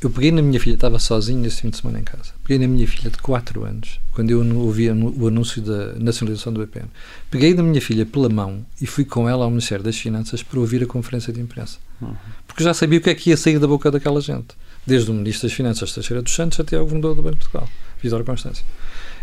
eu 0.00 0.10
peguei 0.10 0.32
na 0.32 0.40
minha 0.40 0.58
filha, 0.58 0.74
estava 0.74 0.98
sozinho 0.98 1.46
esse 1.46 1.62
fim 1.62 1.70
de 1.70 1.76
semana 1.76 2.00
em 2.00 2.02
casa. 2.02 2.32
Peguei 2.42 2.66
na 2.66 2.72
minha 2.72 2.86
filha 2.88 3.10
de 3.10 3.18
4 3.18 3.64
anos, 3.64 4.00
quando 4.12 4.30
eu 4.30 4.40
ouvi 4.58 4.90
o 4.90 5.26
anúncio 5.26 5.60
da 5.60 5.94
nacionalização 5.94 6.52
do 6.52 6.60
BPN. 6.60 6.88
Peguei 7.30 7.54
na 7.54 7.62
minha 7.62 7.80
filha 7.80 8.06
pela 8.06 8.28
mão 8.28 8.64
e 8.80 8.86
fui 8.86 9.04
com 9.04 9.28
ela 9.28 9.44
ao 9.44 9.50
Ministério 9.50 9.84
das 9.84 9.96
Finanças 9.96 10.42
para 10.42 10.58
ouvir 10.58 10.82
a 10.82 10.86
conferência 10.86 11.32
de 11.32 11.40
imprensa. 11.40 11.78
Uhum. 12.00 12.14
Porque 12.46 12.64
já 12.64 12.72
sabia 12.72 12.98
o 12.98 13.02
que 13.02 13.10
é 13.10 13.14
que 13.14 13.30
ia 13.30 13.36
sair 13.36 13.58
da 13.58 13.66
boca 13.66 13.90
daquela 13.90 14.20
gente. 14.20 14.48
Desde 14.86 15.10
o 15.10 15.14
Ministro 15.14 15.48
das 15.48 15.56
Finanças, 15.56 15.92
Teixeira 15.92 16.22
dos 16.22 16.34
Santos, 16.34 16.58
até 16.58 16.76
ao 16.76 16.84
Governador 16.84 17.14
do 17.14 17.22
Banco 17.22 17.36
de 17.36 17.42
Portugal, 17.42 17.68
Vitor 18.02 18.24
Constância. 18.24 18.64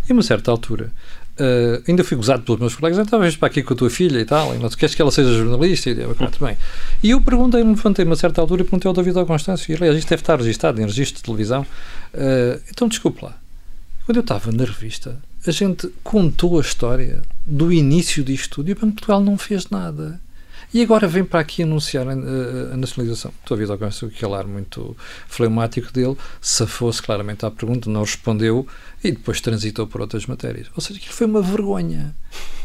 E 0.07 0.11
a 0.11 0.13
uma 0.13 0.21
certa 0.21 0.51
altura, 0.51 0.91
Uh, 1.39 1.83
ainda 1.87 2.03
fui 2.03 2.17
gozado 2.17 2.41
pelos 2.41 2.59
meus 2.59 2.75
colegas, 2.75 2.97
então 3.05 3.19
vens 3.19 3.35
para 3.35 3.47
aqui 3.47 3.61
com 3.61 3.73
a 3.73 3.77
tua 3.77 3.89
filha 3.91 4.19
e 4.19 4.25
tal, 4.25 4.55
e 4.55 4.57
não 4.57 4.69
queres 4.69 4.95
que 4.95 5.01
ela 5.01 5.11
seja 5.11 5.31
jornalista? 5.33 5.89
E 5.89 5.99
eu, 6.01 6.15
bem. 6.41 6.57
E 7.03 7.11
eu 7.11 7.21
perguntei-me, 7.21 7.69
levantei-me 7.69 8.11
a 8.11 8.15
certa 8.15 8.41
altura 8.41 8.61
e 8.61 8.63
perguntei 8.63 8.89
ao 8.89 8.93
David 8.93 9.23
Constâncio, 9.25 9.71
e 9.71 9.75
aliás, 9.75 9.97
isto 9.97 10.09
deve 10.09 10.21
estar 10.21 10.37
registado 10.37 10.81
em 10.81 10.85
registro 10.85 11.17
de 11.17 11.23
televisão. 11.23 11.61
Uh, 12.13 12.59
então, 12.71 12.87
desculpe 12.87 13.23
lá, 13.23 13.37
quando 14.05 14.17
eu 14.17 14.21
estava 14.21 14.51
na 14.51 14.63
revista, 14.63 15.17
a 15.45 15.51
gente 15.51 15.87
contou 16.03 16.57
a 16.57 16.61
história 16.61 17.21
do 17.45 17.71
início 17.71 18.23
disto 18.23 18.55
tudo 18.55 18.69
e 18.69 18.71
o 18.71 18.75
Banco 18.75 18.87
de 18.87 18.93
Portugal 18.93 19.21
não 19.21 19.37
fez 19.37 19.69
nada. 19.69 20.19
E 20.73 20.81
agora 20.81 21.07
vem 21.07 21.23
para 21.23 21.39
aqui 21.39 21.63
anunciar 21.63 22.07
a, 22.07 22.11
a, 22.11 22.77
nacionalização. 22.77 23.31
Estou 23.41 23.55
a 23.55 23.57
ver 23.57 23.67
com 23.77 23.85
aquele 23.85 24.33
ar 24.33 24.45
muito 24.45 24.97
fleumático 25.27 25.91
dele, 25.93 26.17
se 26.41 26.67
fosse 26.67 27.01
claramente 27.01 27.45
à 27.45 27.51
pergunta, 27.51 27.89
não 27.89 28.01
respondeu 28.01 28.67
e 29.03 29.11
depois 29.11 29.39
transitou 29.39 29.85
por 29.87 30.01
outras 30.01 30.25
matérias. 30.25 30.67
Ou 30.75 30.81
seja, 30.81 30.99
aquilo 30.99 31.13
foi 31.13 31.27
uma 31.27 31.41
vergonha. 31.41 32.15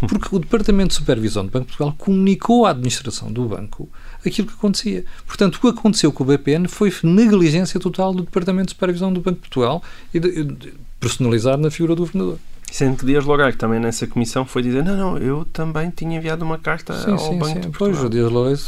Porque 0.00 0.34
o 0.34 0.38
Departamento 0.38 0.88
de 0.88 0.94
Supervisão 0.94 1.44
do 1.44 1.50
Banco 1.50 1.66
de 1.66 1.76
Portugal 1.76 1.94
comunicou 1.96 2.66
à 2.66 2.70
administração 2.70 3.30
do 3.30 3.44
banco 3.44 3.88
aquilo 4.24 4.48
que 4.48 4.54
acontecia. 4.54 5.04
Portanto, 5.26 5.56
o 5.56 5.60
que 5.60 5.68
aconteceu 5.68 6.10
com 6.12 6.24
o 6.24 6.26
BPN 6.26 6.66
foi 6.68 6.92
negligência 7.04 7.78
total 7.78 8.12
do 8.12 8.22
Departamento 8.22 8.66
de 8.66 8.72
Supervisão 8.72 9.12
do 9.12 9.20
Banco 9.20 9.36
de 9.36 9.48
Portugal 9.48 9.82
e 10.12 10.18
de, 10.18 10.44
de, 10.44 10.74
personalizado 10.98 11.62
na 11.62 11.70
figura 11.70 11.94
do 11.94 12.00
governador. 12.00 12.38
Sendo 12.70 12.96
que 12.96 13.04
Dias 13.04 13.22
Loureiro 13.26 13.54
também 13.54 13.78
nessa 13.78 14.06
comissão 14.06 14.46
foi 14.46 14.62
dizer 14.62 14.82
não, 14.82 14.96
não, 14.96 15.18
eu 15.18 15.44
também 15.52 15.90
tinha 15.90 16.16
enviado 16.16 16.42
uma 16.42 16.56
carta 16.56 16.94
sim, 16.94 17.10
ao 17.10 17.18
sim, 17.18 17.38
Banco 17.38 17.46
sim. 17.46 17.60
de 17.60 17.68
Portugal. 17.68 17.90
Pois, 17.90 18.02
o 18.02 18.08
Dias 18.08 18.30
Loureiro 18.30 18.60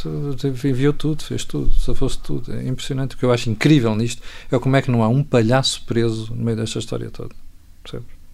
enviou 0.68 0.92
tudo, 0.92 1.22
fez 1.22 1.44
tudo, 1.46 1.72
se 1.72 1.94
fosse 1.94 2.18
tudo. 2.18 2.52
É 2.52 2.68
impressionante. 2.68 3.14
O 3.14 3.18
que 3.18 3.24
eu 3.24 3.32
acho 3.32 3.48
incrível 3.48 3.96
nisto 3.96 4.20
é 4.52 4.58
como 4.58 4.76
é 4.76 4.82
que 4.82 4.90
não 4.90 5.02
há 5.02 5.08
um 5.08 5.24
palhaço 5.24 5.82
preso 5.86 6.34
no 6.34 6.44
meio 6.44 6.56
desta 6.56 6.78
história 6.78 7.10
toda. 7.10 7.34
Percebes? 7.84 8.24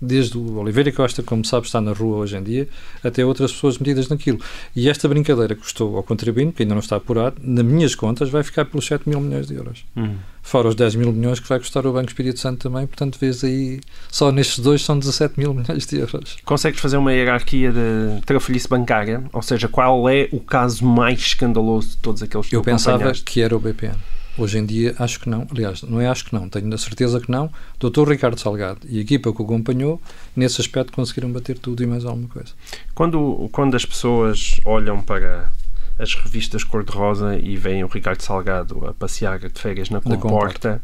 desde 0.00 0.36
o 0.36 0.58
Oliveira 0.58 0.92
Costa, 0.92 1.22
como 1.22 1.44
sabe, 1.44 1.66
está 1.66 1.80
na 1.80 1.92
rua 1.92 2.18
hoje 2.18 2.36
em 2.36 2.42
dia, 2.42 2.68
até 3.02 3.24
outras 3.24 3.52
pessoas 3.52 3.78
metidas 3.78 4.08
naquilo. 4.08 4.38
E 4.74 4.88
esta 4.88 5.08
brincadeira 5.08 5.54
custou 5.54 5.96
ao 5.96 6.02
contribuinte, 6.02 6.52
que 6.52 6.62
ainda 6.62 6.74
não 6.74 6.80
está 6.80 6.96
apurado, 6.96 7.36
nas 7.42 7.64
minhas 7.64 7.94
contas, 7.94 8.28
vai 8.28 8.42
ficar 8.42 8.66
pelos 8.66 8.86
7 8.86 9.08
mil 9.08 9.20
milhões 9.20 9.46
de 9.46 9.54
euros. 9.54 9.84
Uhum. 9.96 10.16
Fora 10.42 10.68
os 10.68 10.74
10 10.74 10.96
mil 10.96 11.12
milhões 11.12 11.40
que 11.40 11.48
vai 11.48 11.58
custar 11.58 11.86
o 11.86 11.92
Banco 11.92 12.08
Espírito 12.08 12.38
Santo 12.38 12.68
também, 12.68 12.86
portanto, 12.86 13.18
vês 13.18 13.42
aí, 13.42 13.80
só 14.10 14.30
nestes 14.30 14.58
dois 14.58 14.84
são 14.84 14.98
17 14.98 15.34
mil 15.38 15.54
milhões 15.54 15.86
de 15.86 15.98
euros. 15.98 16.36
Consegues 16.44 16.78
fazer 16.78 16.98
uma 16.98 17.12
hierarquia 17.12 17.72
de 17.72 18.20
trafolhice 18.24 18.68
bancária? 18.68 19.24
Ou 19.32 19.42
seja, 19.42 19.66
qual 19.66 20.08
é 20.08 20.28
o 20.30 20.40
caso 20.40 20.84
mais 20.84 21.18
escandaloso 21.18 21.90
de 21.90 21.96
todos 21.96 22.22
aqueles 22.22 22.46
que 22.48 22.54
Eu 22.54 22.62
pensava 22.62 23.12
que 23.12 23.40
era 23.40 23.56
o 23.56 23.58
BPN. 23.58 23.96
Hoje 24.38 24.58
em 24.58 24.66
dia, 24.66 24.94
acho 24.98 25.20
que 25.20 25.28
não. 25.28 25.46
Aliás, 25.50 25.82
não 25.82 26.00
é 26.00 26.08
acho 26.08 26.26
que 26.26 26.34
não, 26.34 26.48
tenho 26.48 26.72
a 26.74 26.78
certeza 26.78 27.20
que 27.20 27.30
não. 27.30 27.50
Dr. 27.80 28.08
Ricardo 28.08 28.38
Salgado 28.38 28.80
e 28.88 28.98
a 28.98 29.00
equipa 29.00 29.32
que 29.32 29.40
o 29.40 29.44
acompanhou, 29.44 30.00
nesse 30.34 30.60
aspecto, 30.60 30.92
conseguiram 30.92 31.32
bater 31.32 31.58
tudo 31.58 31.82
e 31.82 31.86
mais 31.86 32.04
alguma 32.04 32.28
coisa. 32.28 32.52
Quando, 32.94 33.48
quando 33.52 33.74
as 33.74 33.84
pessoas 33.84 34.60
olham 34.64 35.00
para 35.00 35.50
as 35.98 36.14
revistas 36.14 36.62
cor-de-rosa 36.62 37.38
e 37.38 37.56
veem 37.56 37.82
o 37.82 37.86
Ricardo 37.86 38.20
Salgado 38.20 38.86
a 38.86 38.92
passear 38.92 39.38
de 39.38 39.60
férias 39.60 39.90
na 39.90 40.00
comporta. 40.00 40.82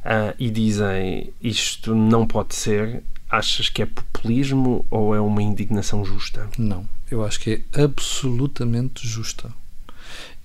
Uh, 0.00 0.32
e 0.38 0.50
dizem 0.50 1.30
isto 1.42 1.94
não 1.94 2.26
pode 2.26 2.54
ser, 2.54 3.02
achas 3.28 3.68
que 3.68 3.82
é 3.82 3.86
populismo 3.86 4.86
ou 4.90 5.14
é 5.14 5.20
uma 5.20 5.42
indignação 5.42 6.04
justa? 6.04 6.48
Não, 6.56 6.88
eu 7.10 7.22
acho 7.24 7.38
que 7.40 7.64
é 7.74 7.82
absolutamente 7.82 9.06
justa. 9.06 9.52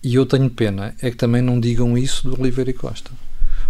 E 0.05 0.13
eu 0.13 0.25
tenho 0.27 0.47
pena 0.51 0.93
é 1.01 1.09
que 1.09 1.17
também 1.17 1.41
não 1.41 1.59
digam 1.59 1.97
isso 1.97 2.29
do 2.29 2.39
Oliveira 2.39 2.69
e 2.69 2.73
Costa. 2.73 3.09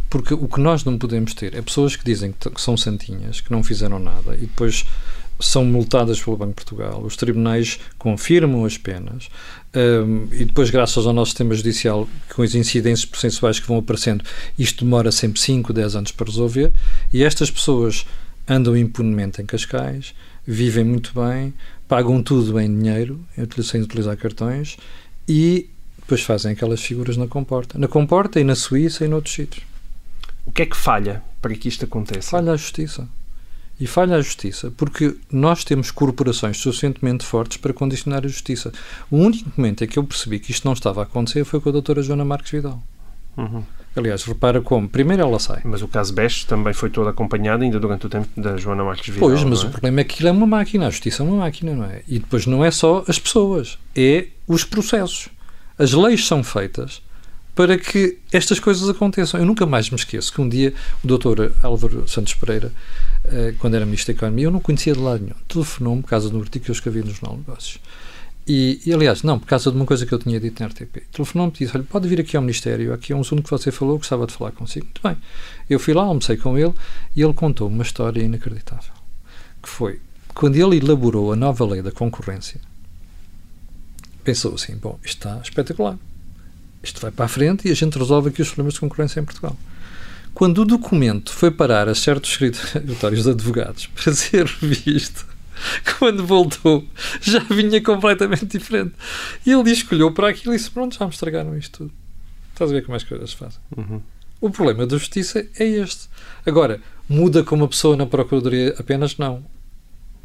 Porque 0.09 0.33
o 0.33 0.49
que 0.49 0.59
nós 0.59 0.83
não 0.83 0.97
podemos 0.97 1.33
ter 1.33 1.55
é 1.55 1.61
pessoas 1.61 1.95
que 1.95 2.03
dizem 2.03 2.33
que 2.33 2.61
são 2.61 2.75
santinhas, 2.75 3.39
que 3.39 3.49
não 3.53 3.63
fizeram 3.63 3.99
nada 3.99 4.35
e 4.35 4.41
depois 4.41 4.83
são 5.39 5.63
multadas 5.63 6.21
pelo 6.21 6.35
Banco 6.35 6.49
de 6.49 6.55
Portugal. 6.55 7.01
Os 7.01 7.15
tribunais 7.15 7.79
confirmam 7.97 8.65
as 8.65 8.77
penas 8.77 9.29
um, 9.73 10.27
e 10.29 10.43
depois, 10.43 10.69
graças 10.69 11.07
ao 11.07 11.13
nosso 11.13 11.31
sistema 11.31 11.55
judicial, 11.55 12.05
com 12.35 12.41
as 12.41 12.53
incidências 12.53 13.05
processuais 13.05 13.57
que 13.57 13.67
vão 13.67 13.77
aparecendo, 13.77 14.25
isto 14.59 14.83
demora 14.83 15.13
sempre 15.13 15.39
5, 15.39 15.71
10 15.71 15.95
anos 15.95 16.11
para 16.11 16.25
resolver. 16.27 16.73
E 17.13 17.23
estas 17.23 17.49
pessoas 17.49 18.05
andam 18.45 18.75
impunemente 18.75 19.41
em 19.41 19.45
Cascais, 19.45 20.13
vivem 20.45 20.83
muito 20.83 21.13
bem, 21.15 21.53
pagam 21.87 22.21
tudo 22.21 22.59
em 22.59 22.67
dinheiro, 22.67 23.25
sem 23.63 23.81
utilizar 23.81 24.17
cartões 24.17 24.75
e 25.29 25.69
depois 26.05 26.21
fazem 26.21 26.51
aquelas 26.51 26.81
figuras 26.81 27.17
na 27.17 27.27
comporta. 27.27 27.79
Na 27.79 27.87
comporta 27.87 28.39
e 28.39 28.43
na 28.43 28.55
Suíça 28.55 29.03
e 29.03 29.07
noutros 29.07 29.33
sítios. 29.33 29.65
O 30.45 30.51
que 30.51 30.61
é 30.61 30.65
que 30.67 30.77
falha 30.77 31.23
para 31.41 31.53
que 31.55 31.67
isto 31.67 31.83
aconteça? 31.85 32.29
Falha 32.29 32.51
a 32.51 32.55
justiça. 32.55 33.07
E 33.79 33.87
falha 33.87 34.15
a 34.15 34.21
justiça, 34.21 34.71
porque 34.77 35.17
nós 35.29 35.65
temos 35.65 35.91
corporações 35.91 36.57
suficientemente 36.57 37.25
fortes 37.25 37.57
para 37.57 37.73
condicionar 37.73 38.23
a 38.23 38.27
justiça. 38.27 38.71
O 39.11 39.17
único 39.17 39.51
momento 39.57 39.83
em 39.83 39.87
que 39.87 39.99
eu 39.99 40.03
percebi 40.03 40.39
que 40.39 40.51
isto 40.51 40.63
não 40.63 40.73
estava 40.73 41.01
a 41.01 41.03
acontecer 41.03 41.43
foi 41.43 41.59
com 41.59 41.69
a 41.69 41.71
doutora 41.71 42.01
Joana 42.01 42.23
Marques 42.23 42.51
Vidal. 42.51 42.81
Uhum. 43.35 43.63
Aliás, 43.95 44.23
repara 44.23 44.61
como. 44.61 44.87
Primeiro 44.87 45.23
ela 45.23 45.39
sai. 45.39 45.61
Mas 45.65 45.81
o 45.81 45.87
caso 45.87 46.13
Best 46.13 46.47
também 46.47 46.73
foi 46.73 46.89
todo 46.89 47.09
acompanhado 47.09 47.63
ainda 47.63 47.79
durante 47.79 48.05
o 48.05 48.09
tempo 48.09 48.29
da 48.39 48.55
Joana 48.55 48.83
Marques 48.83 49.13
Vidal. 49.13 49.27
Pois, 49.27 49.43
mas 49.43 49.63
é? 49.63 49.67
o 49.67 49.69
problema 49.71 50.01
é 50.01 50.03
que 50.03 50.13
aquilo 50.13 50.29
é 50.29 50.31
uma 50.31 50.45
máquina. 50.45 50.87
A 50.87 50.89
justiça 50.89 51.23
é 51.23 51.25
uma 51.25 51.37
máquina, 51.37 51.73
não 51.73 51.85
é? 51.85 52.01
E 52.07 52.19
depois 52.19 52.45
não 52.45 52.63
é 52.63 52.71
só 52.71 53.03
as 53.07 53.17
pessoas, 53.17 53.77
é 53.95 54.27
os 54.47 54.63
processos. 54.63 55.29
As 55.77 55.93
leis 55.93 56.25
são 56.25 56.43
feitas 56.43 57.01
para 57.55 57.77
que 57.77 58.17
estas 58.31 58.59
coisas 58.59 58.87
aconteçam. 58.89 59.39
Eu 59.39 59.45
nunca 59.45 59.65
mais 59.65 59.89
me 59.89 59.95
esqueço 59.95 60.31
que 60.31 60.41
um 60.41 60.47
dia 60.47 60.73
o 61.03 61.07
doutor 61.07 61.53
Álvaro 61.63 62.07
Santos 62.07 62.33
Pereira, 62.33 62.71
eh, 63.23 63.53
quando 63.59 63.75
era 63.75 63.85
Ministro 63.85 64.13
da 64.13 64.17
Economia, 64.17 64.45
eu 64.45 64.51
não 64.51 64.59
conhecia 64.59 64.93
de 64.93 64.99
lado 64.99 65.21
nenhum, 65.21 65.35
telefonou-me 65.47 66.01
por 66.01 66.09
causa 66.09 66.29
de 66.29 66.35
um 66.35 66.41
artigo 66.41 66.65
que 66.65 66.71
eu 66.71 66.73
escrevi 66.73 66.99
no 66.99 67.11
Jornal 67.11 67.37
Negócios. 67.37 67.79
E, 68.47 68.79
e, 68.85 68.93
aliás, 68.93 69.23
não, 69.23 69.39
por 69.39 69.47
causa 69.47 69.71
de 69.71 69.75
uma 69.75 69.85
coisa 69.85 70.05
que 70.05 70.13
eu 70.13 70.19
tinha 70.19 70.39
dito 70.39 70.61
na 70.61 70.67
RTP. 70.67 71.01
Telefonou-me 71.11 71.51
e 71.55 71.59
disse: 71.65 71.75
Olha, 71.75 71.85
pode 71.89 72.07
vir 72.07 72.19
aqui 72.19 72.37
ao 72.37 72.43
Ministério, 72.43 72.93
aqui 72.93 73.11
é 73.11 73.15
um 73.15 73.21
assunto 73.21 73.41
que 73.41 73.49
você 73.49 73.71
falou, 73.71 73.97
gostava 73.97 74.27
de 74.27 74.33
falar 74.33 74.51
consigo. 74.51 74.85
Muito 74.85 75.01
bem. 75.01 75.17
Eu 75.67 75.79
fui 75.79 75.95
lá, 75.95 76.03
almocei 76.03 76.37
com 76.37 76.57
ele 76.57 76.73
e 77.15 77.23
ele 77.23 77.33
contou 77.33 77.67
uma 77.67 77.81
história 77.81 78.21
inacreditável. 78.21 78.93
Que 79.63 79.69
foi 79.69 79.99
quando 80.35 80.57
ele 80.57 80.77
elaborou 80.77 81.31
a 81.31 81.35
nova 81.35 81.65
lei 81.65 81.81
da 81.81 81.91
concorrência, 81.91 82.59
pensou 84.25 84.55
assim: 84.55 84.75
bom, 84.75 84.99
isto 85.03 85.27
está 85.27 85.39
espetacular. 85.41 85.97
Isto 86.83 87.01
vai 87.01 87.11
para 87.11 87.25
a 87.25 87.27
frente 87.29 87.67
e 87.67 87.71
a 87.71 87.73
gente 87.73 87.97
resolve 87.97 88.29
aqui 88.29 88.41
os 88.41 88.49
problemas 88.49 88.73
de 88.73 88.79
concorrência 88.81 89.19
em 89.19 89.23
Portugal. 89.23 89.57
Quando 90.33 90.59
o 90.59 90.65
documento 90.65 91.31
foi 91.31 91.49
parar 91.49 91.87
a 91.87 91.95
certos 91.95 92.31
escritórios 92.31 93.23
de 93.23 93.29
advogados 93.29 93.87
para 93.87 94.13
ser 94.13 94.45
revisto, 94.45 95.25
quando 95.97 96.25
voltou, 96.25 96.85
já 97.21 97.39
vinha 97.39 97.81
completamente 97.81 98.45
diferente. 98.45 98.93
E 99.45 99.51
ele 99.51 99.71
escolheu 99.71 100.11
para 100.11 100.29
aquilo 100.29 100.53
e 100.53 100.57
disse: 100.57 100.69
Pronto, 100.69 100.97
já 100.97 101.05
me 101.05 101.11
estragaram 101.11 101.57
isto 101.57 101.77
tudo. 101.77 101.93
Estás 102.51 102.69
a 102.69 102.73
ver 102.73 102.83
como 102.83 102.95
as 102.95 103.03
coisas 103.03 103.29
se 103.29 103.35
fazem. 103.35 103.59
Uhum. 103.77 104.01
O 104.41 104.49
problema 104.49 104.85
da 104.85 104.97
justiça 104.97 105.45
é 105.57 105.65
este. 105.65 106.09
Agora, 106.45 106.81
Muda 107.07 107.43
como 107.43 107.61
uma 107.61 107.67
pessoa 107.67 107.95
na 107.95 108.07
Procuradoria? 108.07 108.73
Apenas 108.79 109.17
não. 109.17 109.43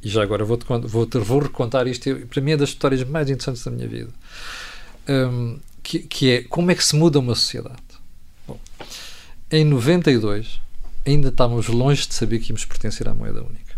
E 0.03 0.09
já 0.09 0.23
agora 0.23 0.45
vou-te 0.45 0.65
vou, 0.65 1.07
-te, 1.07 1.19
vou 1.19 1.41
recontar 1.41 1.87
isto, 1.87 2.15
para 2.27 2.41
mim 2.41 2.53
é 2.53 2.57
das 2.57 2.71
histórias 2.71 3.05
mais 3.05 3.29
interessantes 3.29 3.65
da 3.65 3.71
minha 3.71 3.89
vida. 3.89 4.11
Um, 5.09 5.59
que, 5.83 6.01
que, 6.01 6.31
é 6.31 6.43
como 6.43 6.71
é 6.71 6.75
que 6.75 6.85
se 6.85 6.97
muda 6.97 7.19
uma 7.19 7.35
sociedade. 7.35 7.83
Bom, 8.47 8.59
em 9.51 9.65
92, 9.65 10.61
ainda 11.07 11.29
estávamos 11.29 11.69
longe 11.69 12.07
de 12.07 12.15
saber 12.15 12.39
que 12.39 12.51
íamos 12.51 12.65
pertencer 12.65 13.09
à 13.09 13.15
moeda 13.15 13.43
única. 13.43 13.71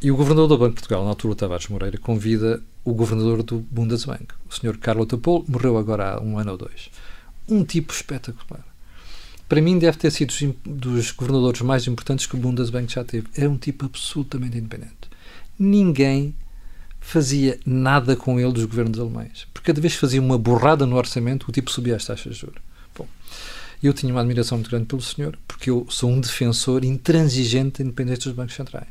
E 0.00 0.10
o 0.10 0.16
governador 0.16 0.48
do 0.48 0.58
Banco 0.58 0.70
de 0.70 0.80
Portugal, 0.80 1.04
na 1.04 1.10
altura, 1.10 1.36
Tavares 1.36 1.68
Moreira, 1.68 1.96
convida 1.96 2.60
o 2.84 2.92
governador 2.92 3.42
do 3.44 3.60
Bundesbank, 3.70 4.26
o 4.50 4.52
Sr. 4.52 4.76
Carlo 4.78 5.06
Topol, 5.06 5.44
morreu 5.46 5.78
agora 5.78 6.14
há 6.14 6.20
um 6.20 6.38
ano 6.38 6.52
ou 6.52 6.58
dois. 6.58 6.90
Um 7.48 7.62
tipo 7.62 7.92
espetacular. 7.92 8.64
Para 9.48 9.60
mim, 9.60 9.78
deve 9.78 9.98
ter 9.98 10.10
sido 10.10 10.32
dos 10.64 11.12
governadores 11.12 11.60
mais 11.60 11.86
importantes 11.86 12.26
que 12.26 12.34
o 12.34 12.38
Bundesbank 12.38 12.92
já 12.92 13.04
teve. 13.04 13.28
Era 13.36 13.48
um 13.48 13.58
tipo 13.58 13.84
absolutamente 13.84 14.56
independente. 14.56 15.11
Ninguém 15.62 16.34
fazia 17.00 17.58
nada 17.64 18.16
com 18.16 18.40
ele 18.40 18.52
dos 18.52 18.64
governos 18.64 18.98
alemães. 18.98 19.46
Porque 19.52 19.66
cada 19.66 19.80
vez 19.80 19.94
que 19.94 20.00
fazia 20.00 20.20
uma 20.20 20.36
borrada 20.36 20.84
no 20.84 20.96
orçamento, 20.96 21.48
o 21.48 21.52
tipo 21.52 21.70
subia 21.70 21.94
as 21.94 22.04
taxas 22.04 22.34
de 22.34 22.40
juros. 22.40 22.60
Bom, 22.96 23.06
eu 23.80 23.92
tinha 23.92 24.12
uma 24.12 24.20
admiração 24.20 24.58
muito 24.58 24.70
grande 24.70 24.86
pelo 24.86 25.00
senhor, 25.00 25.38
porque 25.46 25.70
eu 25.70 25.86
sou 25.88 26.10
um 26.10 26.20
defensor 26.20 26.84
intransigente 26.84 27.78
da 27.78 27.84
independência 27.84 28.24
dos 28.24 28.32
bancos 28.32 28.56
centrais. 28.56 28.88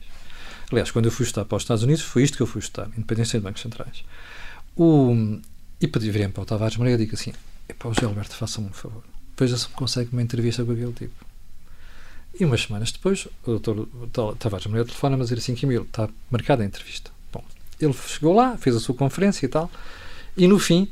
Aliás, 0.71 0.91
quando 0.91 1.05
eu 1.05 1.11
fui 1.11 1.25
estudar 1.25 1.43
para 1.43 1.57
os 1.57 1.63
Estados 1.63 1.83
Unidos, 1.83 2.03
foi 2.03 2.23
isto 2.23 2.37
que 2.37 2.43
eu 2.43 2.47
fui 2.47 2.59
estudar, 2.59 2.87
independência 2.97 3.37
dos 3.37 3.43
bancos 3.43 3.61
centrais. 3.61 4.05
O, 4.73 5.39
e 5.81 5.87
pedi 5.87 6.09
para 6.29 6.41
o 6.41 6.45
Tavares 6.45 6.77
Moreira 6.77 7.01
e 7.01 7.05
digo 7.05 7.17
assim, 7.19 7.33
José 7.83 8.05
Alberto, 8.05 8.33
faça-me 8.33 8.67
um 8.67 8.73
favor. 8.73 9.03
Veja 9.37 9.57
se 9.57 9.67
consegue 9.69 10.09
uma 10.13 10.21
entrevista 10.21 10.63
com 10.63 10.71
aquele 10.71 10.93
tipo. 10.93 11.30
E 12.41 12.45
umas 12.45 12.63
semanas 12.63 12.91
depois, 12.91 13.27
o 13.45 13.59
doutor 13.59 14.35
Tavares 14.39 14.65
Moreira 14.65 14.87
telefona-me 14.87 15.21
a 15.21 15.25
dizer 15.25 15.37
assim, 15.37 15.53
Camilo, 15.53 15.83
está 15.83 16.09
marcada 16.31 16.63
a 16.63 16.65
entrevista. 16.65 17.11
Bom, 17.31 17.43
ele 17.79 17.93
chegou 17.93 18.33
lá, 18.33 18.57
fez 18.57 18.75
a 18.75 18.79
sua 18.79 18.95
conferência 18.95 19.45
e 19.45 19.47
tal, 19.47 19.69
e 20.35 20.47
no 20.47 20.57
fim 20.57 20.89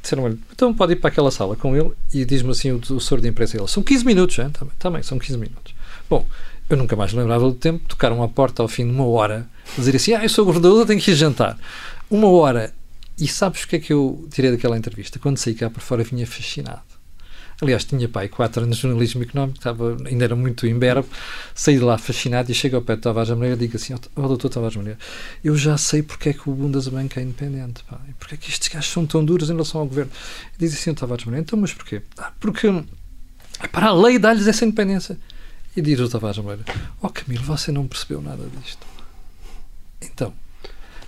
disseram-lhe, 0.00 0.38
então 0.52 0.72
pode 0.72 0.92
ir 0.92 0.96
para 0.96 1.08
aquela 1.10 1.32
sala 1.32 1.56
com 1.56 1.74
ele 1.74 1.90
e 2.12 2.24
diz-me 2.24 2.52
assim 2.52 2.70
o, 2.70 2.76
o 2.76 3.00
senhor 3.00 3.20
de 3.20 3.26
imprensa 3.26 3.56
ele, 3.56 3.66
são 3.66 3.82
15 3.82 4.04
minutos, 4.04 4.38
hein? 4.38 4.50
Também, 4.50 4.74
também, 4.78 5.02
são 5.02 5.18
15 5.18 5.36
minutos. 5.36 5.74
Bom, 6.08 6.24
eu 6.70 6.76
nunca 6.76 6.94
mais 6.94 7.12
lembrava 7.12 7.44
do 7.44 7.54
tempo, 7.54 7.88
tocaram 7.88 8.22
a 8.22 8.28
porta 8.28 8.62
ao 8.62 8.68
fim 8.68 8.84
de 8.84 8.92
uma 8.92 9.04
hora, 9.04 9.48
dizer 9.76 9.96
assim, 9.96 10.12
ah, 10.12 10.22
eu 10.22 10.28
sou 10.28 10.44
governador, 10.44 10.86
tenho 10.86 11.00
que 11.00 11.10
ir 11.10 11.16
jantar. 11.16 11.58
Uma 12.08 12.28
hora. 12.28 12.72
E 13.18 13.26
sabes 13.26 13.64
o 13.64 13.68
que 13.68 13.76
é 13.76 13.78
que 13.80 13.92
eu 13.92 14.28
tirei 14.30 14.52
daquela 14.52 14.78
entrevista? 14.78 15.18
Quando 15.18 15.38
saí 15.38 15.56
cá 15.56 15.68
para 15.68 15.80
fora 15.80 16.04
vinha 16.04 16.24
fascinado. 16.24 16.93
Aliás, 17.60 17.84
tinha 17.84 18.08
pai 18.08 18.28
quatro 18.28 18.62
anos 18.62 18.76
de 18.76 18.82
jornalismo 18.82 19.22
económico, 19.22 19.58
estava, 19.58 19.96
ainda 20.06 20.24
era 20.24 20.36
muito 20.36 20.66
imberbe, 20.66 21.08
saí 21.54 21.76
de 21.76 21.84
lá 21.84 21.96
fascinado 21.96 22.50
e 22.50 22.54
chego 22.54 22.76
ao 22.76 22.82
pé 22.82 22.96
de 22.96 23.02
Tavares 23.02 23.30
Moreira 23.30 23.54
e 23.54 23.58
digo 23.58 23.76
assim, 23.76 23.94
ó 23.94 23.98
oh, 24.16 24.28
doutor 24.28 24.48
Tavares 24.48 24.76
Moreira, 24.76 24.98
eu 25.42 25.56
já 25.56 25.76
sei 25.78 26.02
porque 26.02 26.30
é 26.30 26.32
que 26.32 26.48
o 26.48 26.52
Bundesbank 26.52 27.18
é 27.18 27.22
independente, 27.22 27.84
pá, 27.84 28.00
e 28.08 28.12
porque 28.14 28.34
é 28.34 28.38
que 28.38 28.50
estes 28.50 28.68
gajos 28.68 28.90
são 28.90 29.06
tão 29.06 29.24
duros 29.24 29.48
em 29.48 29.52
relação 29.52 29.80
ao 29.80 29.86
governo. 29.86 30.10
E 30.54 30.58
diz 30.58 30.74
assim 30.74 30.92
Tavares 30.94 31.24
Moreira, 31.24 31.44
então 31.44 31.58
mas 31.58 31.72
porquê? 31.72 32.02
Ah, 32.18 32.32
porque 32.40 32.68
para 33.70 33.86
a 33.86 33.94
lei 33.94 34.18
dá-lhes 34.18 34.46
essa 34.46 34.64
independência. 34.64 35.16
E 35.76 35.82
diz 35.82 35.98
o 36.00 36.08
Tavares 36.08 36.38
Moreira, 36.38 36.64
ó 37.02 37.06
oh, 37.06 37.10
Camilo, 37.10 37.44
você 37.44 37.72
não 37.72 37.86
percebeu 37.86 38.20
nada 38.20 38.44
disto. 38.60 38.86
Então, 40.00 40.32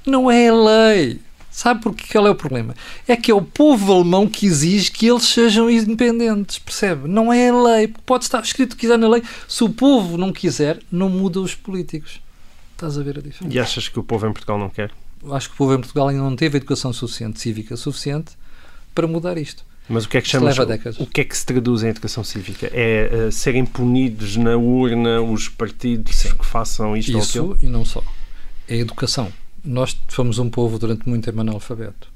não 0.06 0.30
é 0.30 0.48
a 0.48 0.54
lei. 0.54 1.20
Sabe 1.56 1.80
porque 1.80 2.04
qual 2.12 2.26
é 2.26 2.30
o 2.30 2.34
problema? 2.34 2.74
É 3.08 3.16
que 3.16 3.30
é 3.30 3.34
o 3.34 3.40
povo 3.40 3.90
alemão 3.90 4.28
que 4.28 4.44
exige 4.44 4.90
que 4.90 5.06
eles 5.06 5.22
sejam 5.22 5.70
independentes, 5.70 6.58
percebe? 6.58 7.08
Não 7.08 7.32
é 7.32 7.48
a 7.48 7.62
lei. 7.62 7.94
Pode 8.04 8.24
estar 8.24 8.42
escrito 8.42 8.74
o 8.74 8.76
que 8.76 8.82
quiser 8.82 8.98
na 8.98 9.08
lei. 9.08 9.22
Se 9.48 9.64
o 9.64 9.70
povo 9.70 10.18
não 10.18 10.34
quiser, 10.34 10.78
não 10.92 11.08
muda 11.08 11.40
os 11.40 11.54
políticos. 11.54 12.20
Estás 12.72 12.98
a 12.98 13.02
ver 13.02 13.20
a 13.20 13.22
diferença? 13.22 13.56
E 13.56 13.58
achas 13.58 13.88
que 13.88 13.98
o 13.98 14.04
povo 14.04 14.26
em 14.26 14.34
Portugal 14.34 14.58
não 14.58 14.68
quer? 14.68 14.90
Acho 15.32 15.48
que 15.48 15.54
o 15.54 15.56
povo 15.56 15.72
em 15.72 15.78
Portugal 15.78 16.08
ainda 16.08 16.22
não 16.22 16.36
teve 16.36 16.58
educação 16.58 16.92
suficiente, 16.92 17.40
cívica 17.40 17.74
suficiente, 17.74 18.32
para 18.94 19.06
mudar 19.06 19.38
isto. 19.38 19.64
Mas 19.88 20.04
o 20.04 20.10
que 20.10 20.18
é 20.18 20.20
que 20.20 20.28
chamas, 20.28 20.58
o 20.98 21.06
que 21.06 21.22
é 21.22 21.24
que 21.24 21.34
se 21.34 21.46
traduz 21.46 21.82
em 21.82 21.88
educação 21.88 22.22
cívica? 22.22 22.70
É 22.70 23.28
uh, 23.28 23.32
serem 23.32 23.64
punidos 23.64 24.36
na 24.36 24.58
urna 24.58 25.22
os 25.22 25.48
partidos 25.48 26.16
Sim. 26.16 26.34
que 26.36 26.44
façam 26.44 26.94
isto 26.94 27.16
Isso, 27.16 27.42
ou 27.42 27.52
aquilo? 27.54 27.66
e 27.66 27.72
não 27.72 27.82
só. 27.82 28.04
É 28.68 28.76
educação 28.76 29.32
nós 29.66 29.96
fomos 30.08 30.38
um 30.38 30.48
povo 30.48 30.78
durante 30.78 31.08
muito 31.08 31.24
tempo 31.24 31.40
analfabeto. 31.40 32.08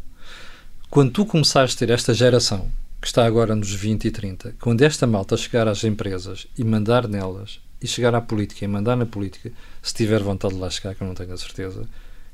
Quando 0.89 1.11
tu 1.11 1.27
começaste 1.27 1.77
a 1.77 1.87
ter 1.87 1.93
esta 1.93 2.15
geração, 2.15 2.71
que 3.01 3.07
está 3.07 3.25
agora 3.25 3.55
nos 3.55 3.73
20 3.73 4.05
e 4.07 4.11
30, 4.11 4.55
quando 4.61 4.83
esta 4.83 5.07
malta 5.07 5.37
chegar 5.37 5.67
às 5.67 5.83
empresas 5.85 6.47
e 6.57 6.63
mandar 6.63 7.09
nelas, 7.09 7.61
e 7.83 7.87
chegar 7.87 8.15
à 8.15 8.21
política 8.21 8.65
e 8.65 8.69
mandar 8.69 8.97
na 8.97 9.07
política, 9.07 9.51
se 9.83 9.95
tiver 9.95 10.23
vontade 10.23 10.55
de 10.55 10.61
lá 10.61 10.69
chegar, 10.69 10.95
que 10.95 11.03
eu 11.03 11.07
não 11.07 11.15
tenho 11.15 11.33
a 11.33 11.37
certeza, 11.37 11.89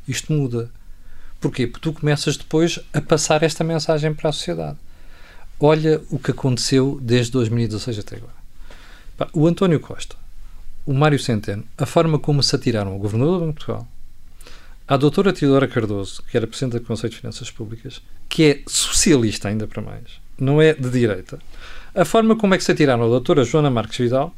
isto 0.06 0.32
muda. 0.32 0.70
Porquê? 1.40 1.66
Porque 1.66 1.88
tu 1.88 1.92
começas 1.92 2.36
depois 2.36 2.80
a 2.92 3.00
passar 3.00 3.42
esta 3.42 3.62
mensagem 3.62 4.12
para 4.12 4.30
a 4.30 4.32
sociedade. 4.32 4.78
Olha 5.58 6.02
o 6.10 6.18
que 6.18 6.32
aconteceu 6.32 6.98
desde 7.00 7.32
2016 7.32 8.00
até 8.00 8.16
agora. 8.16 8.34
O 9.32 9.46
António 9.46 9.80
Costa, 9.80 10.16
o 10.84 10.92
Mário 10.92 11.18
Centeno, 11.18 11.64
a 11.78 11.86
forma 11.86 12.18
como 12.18 12.42
se 12.42 12.54
atiraram 12.54 12.92
ao 12.92 12.98
Governador 12.98 13.40
do 13.40 13.46
de 13.46 13.52
Portugal, 13.52 13.88
à 14.86 14.96
doutora 14.96 15.32
Teodora 15.32 15.66
Cardoso, 15.66 16.22
que 16.30 16.36
era 16.36 16.46
Presidente 16.46 16.80
do 16.80 16.86
Conselho 16.86 17.10
de 17.10 17.18
Finanças 17.18 17.50
Públicas, 17.50 18.00
que 18.28 18.44
é 18.44 18.62
socialista 18.66 19.48
ainda 19.48 19.66
para 19.66 19.82
mais, 19.82 20.20
não 20.38 20.60
é 20.60 20.74
de 20.74 20.88
direita, 20.90 21.38
a 21.94 22.04
forma 22.04 22.36
como 22.36 22.54
é 22.54 22.58
que 22.58 22.64
se 22.64 22.72
atiraram 22.72 23.04
a 23.04 23.08
doutora 23.08 23.44
Joana 23.44 23.70
Marques 23.70 23.98
Vidal 23.98 24.34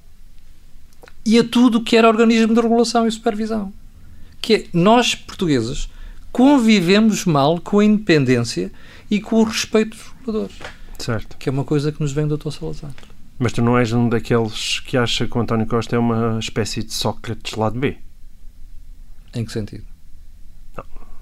e 1.25 1.39
a 1.39 1.45
tudo 1.45 1.83
que 1.83 1.97
era 1.97 2.09
organismo 2.09 2.55
de 2.55 2.61
regulação 2.61 3.07
e 3.07 3.11
supervisão. 3.11 3.73
Que 4.41 4.55
é, 4.55 4.67
nós, 4.73 5.15
portugueses, 5.15 5.91
convivemos 6.31 7.25
mal 7.25 7.61
com 7.61 7.81
a 7.81 7.85
independência 7.85 8.71
e 9.11 9.21
com 9.21 9.37
o 9.37 9.45
respeito 9.45 9.97
dos 9.97 10.07
reguladores. 10.21 10.57
Certo. 10.99 11.37
Que 11.37 11.49
é 11.49 11.53
uma 11.53 11.65
coisa 11.65 11.91
que 11.91 12.01
nos 12.01 12.13
vem 12.13 12.27
do 12.27 12.37
Dr. 12.37 12.51
Salazar. 12.51 12.93
Mas 13.39 13.53
tu 13.53 13.61
não 13.61 13.77
és 13.77 13.93
um 13.93 14.09
daqueles 14.09 14.81
que 14.81 14.97
acha 14.97 15.27
que 15.27 15.37
o 15.37 15.41
António 15.41 15.67
Costa 15.67 15.97
é 15.97 15.99
uma 15.99 16.39
espécie 16.39 16.83
de 16.83 16.93
Sócrates 16.93 17.55
lado 17.55 17.79
B? 17.79 17.97
Em 19.35 19.45
que 19.45 19.53
sentido? 19.53 19.85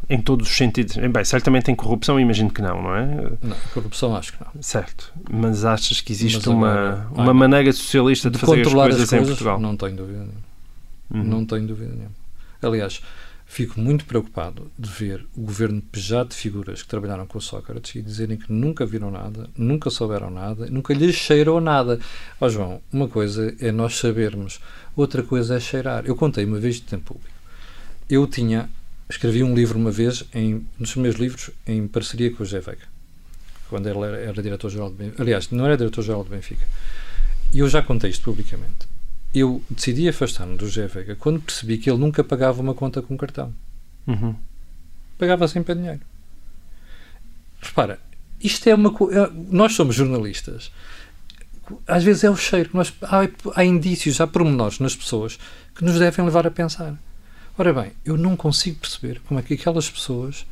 Em 0.08 0.20
todos 0.20 0.48
os 0.48 0.56
sentidos. 0.56 0.96
Bem, 0.96 1.24
certamente 1.24 1.64
tem 1.64 1.74
corrupção, 1.74 2.18
imagino 2.18 2.50
que 2.50 2.62
não, 2.62 2.82
não 2.82 2.96
é? 2.96 3.32
Não, 3.42 3.56
corrupção 3.74 4.14
acho 4.14 4.32
que 4.32 4.38
não. 4.40 4.62
Certo. 4.62 5.12
Mas 5.30 5.64
achas 5.64 6.00
que 6.00 6.12
existe 6.12 6.48
uma, 6.48 7.08
uma 7.12 7.34
maneira 7.34 7.72
socialista 7.72 8.30
de, 8.30 8.38
de 8.38 8.40
fazer 8.40 8.62
as 8.62 8.72
coisas, 8.72 9.00
as 9.00 9.10
coisas, 9.10 9.12
em 9.12 9.26
Portugal? 9.26 9.60
Não 9.60 9.76
tenho 9.76 9.96
dúvida 9.96 10.18
nenhuma. 10.18 10.46
Uhum. 11.10 11.24
Não 11.24 11.44
tenho 11.44 11.66
dúvida 11.66 11.92
nenhuma. 11.92 12.14
Aliás, 12.62 13.02
fico 13.46 13.80
muito 13.80 14.04
preocupado 14.04 14.70
de 14.78 14.88
ver 14.88 15.26
o 15.36 15.42
governo 15.42 15.82
pejado 15.82 16.30
de 16.30 16.36
figuras 16.36 16.82
que 16.82 16.88
trabalharam 16.88 17.26
com 17.26 17.38
o 17.38 17.40
Sócrates 17.40 17.94
e 17.96 18.02
dizerem 18.02 18.36
que 18.36 18.52
nunca 18.52 18.86
viram 18.86 19.10
nada, 19.10 19.48
nunca 19.56 19.90
souberam 19.90 20.30
nada, 20.30 20.66
nunca 20.66 20.94
lhes 20.94 21.14
cheirou 21.16 21.60
nada. 21.60 21.98
Ó 22.40 22.46
oh, 22.46 22.48
João, 22.48 22.80
uma 22.92 23.08
coisa 23.08 23.54
é 23.60 23.72
nós 23.72 23.96
sabermos, 23.96 24.60
outra 24.94 25.22
coisa 25.22 25.56
é 25.56 25.60
cheirar. 25.60 26.04
Eu 26.06 26.14
contei 26.14 26.44
uma 26.44 26.58
vez 26.58 26.76
de 26.76 26.82
tempo 26.82 27.14
público. 27.14 27.36
Eu 28.08 28.26
tinha 28.26 28.68
escrevi 29.08 29.42
um 29.42 29.54
livro 29.54 29.78
uma 29.78 29.90
vez, 29.90 30.24
em, 30.34 30.66
nos 30.78 30.94
meus 30.96 31.16
livros, 31.16 31.50
em 31.66 31.86
parceria 31.86 32.30
com 32.30 32.42
o 32.42 32.46
José 32.46 32.60
Veiga, 32.60 32.84
quando 33.68 33.88
ele 33.88 33.98
era, 33.98 34.16
era 34.18 34.42
diretor-geral 34.42 34.90
de 34.90 34.96
Benfica. 34.96 35.22
Aliás, 35.22 35.50
não 35.50 35.64
era 35.64 35.76
diretor-geral 35.76 36.24
de 36.24 36.30
Benfica. 36.30 36.66
E 37.52 37.60
eu 37.60 37.68
já 37.68 37.82
contei 37.82 38.10
isto 38.10 38.24
publicamente. 38.24 38.88
Eu 39.34 39.62
decidi 39.70 40.08
afastar-me 40.08 40.56
do 40.56 40.66
José 40.66 40.86
Veiga 40.86 41.14
quando 41.14 41.40
percebi 41.40 41.78
que 41.78 41.90
ele 41.90 41.98
nunca 41.98 42.24
pagava 42.24 42.60
uma 42.60 42.74
conta 42.74 43.02
com 43.02 43.16
cartão. 43.16 43.52
Uhum. 44.06 44.34
Pagava 45.18 45.46
sempre 45.48 45.72
a 45.72 45.74
dinheiro. 45.74 46.00
Repara, 47.60 47.98
isto 48.40 48.68
é 48.68 48.74
uma 48.74 48.92
coisa. 48.92 49.30
Nós 49.50 49.74
somos 49.74 49.94
jornalistas. 49.94 50.70
Às 51.86 52.04
vezes 52.04 52.24
é 52.24 52.30
o 52.30 52.36
cheiro. 52.36 52.70
Nós, 52.72 52.92
há, 53.02 53.28
há 53.54 53.64
indícios, 53.64 54.20
há 54.20 54.26
pormenores 54.26 54.78
nas 54.78 54.94
pessoas 54.94 55.38
que 55.74 55.84
nos 55.84 55.98
devem 55.98 56.24
levar 56.24 56.46
a 56.46 56.50
pensar. 56.50 56.96
Ora 57.58 57.72
bem, 57.72 57.92
eu 58.04 58.16
não 58.16 58.36
consigo 58.36 58.78
perceber 58.78 59.20
como 59.26 59.40
é 59.40 59.42
que 59.42 59.54
aquelas 59.54 59.88
pessoas 59.88 60.46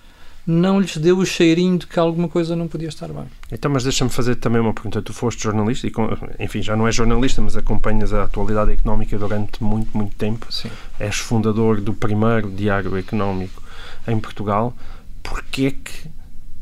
não 0.46 0.78
lhes 0.78 0.96
deu 0.96 1.18
o 1.18 1.24
cheirinho 1.24 1.78
de 1.78 1.86
que 1.86 1.98
alguma 1.98 2.28
coisa 2.28 2.54
não 2.54 2.68
podia 2.68 2.88
estar 2.88 3.08
bem. 3.08 3.24
Então, 3.50 3.70
mas 3.70 3.82
deixa-me 3.82 4.10
fazer 4.10 4.36
também 4.36 4.60
uma 4.60 4.74
pergunta. 4.74 5.00
Tu 5.00 5.12
foste 5.12 5.42
jornalista 5.42 5.86
e, 5.86 5.92
enfim, 6.38 6.62
já 6.62 6.76
não 6.76 6.86
és 6.86 6.94
jornalista, 6.94 7.40
mas 7.40 7.56
acompanhas 7.56 8.12
a 8.12 8.24
atualidade 8.24 8.72
económica 8.72 9.18
durante 9.18 9.62
muito, 9.62 9.96
muito 9.96 10.14
tempo. 10.16 10.46
Sim. 10.50 10.70
És 10.98 11.16
fundador 11.16 11.80
do 11.80 11.94
primeiro 11.94 12.50
diário 12.50 12.96
económico 12.96 13.62
em 14.06 14.18
Portugal. 14.18 14.76
Porquê 15.22 15.70
que 15.70 16.10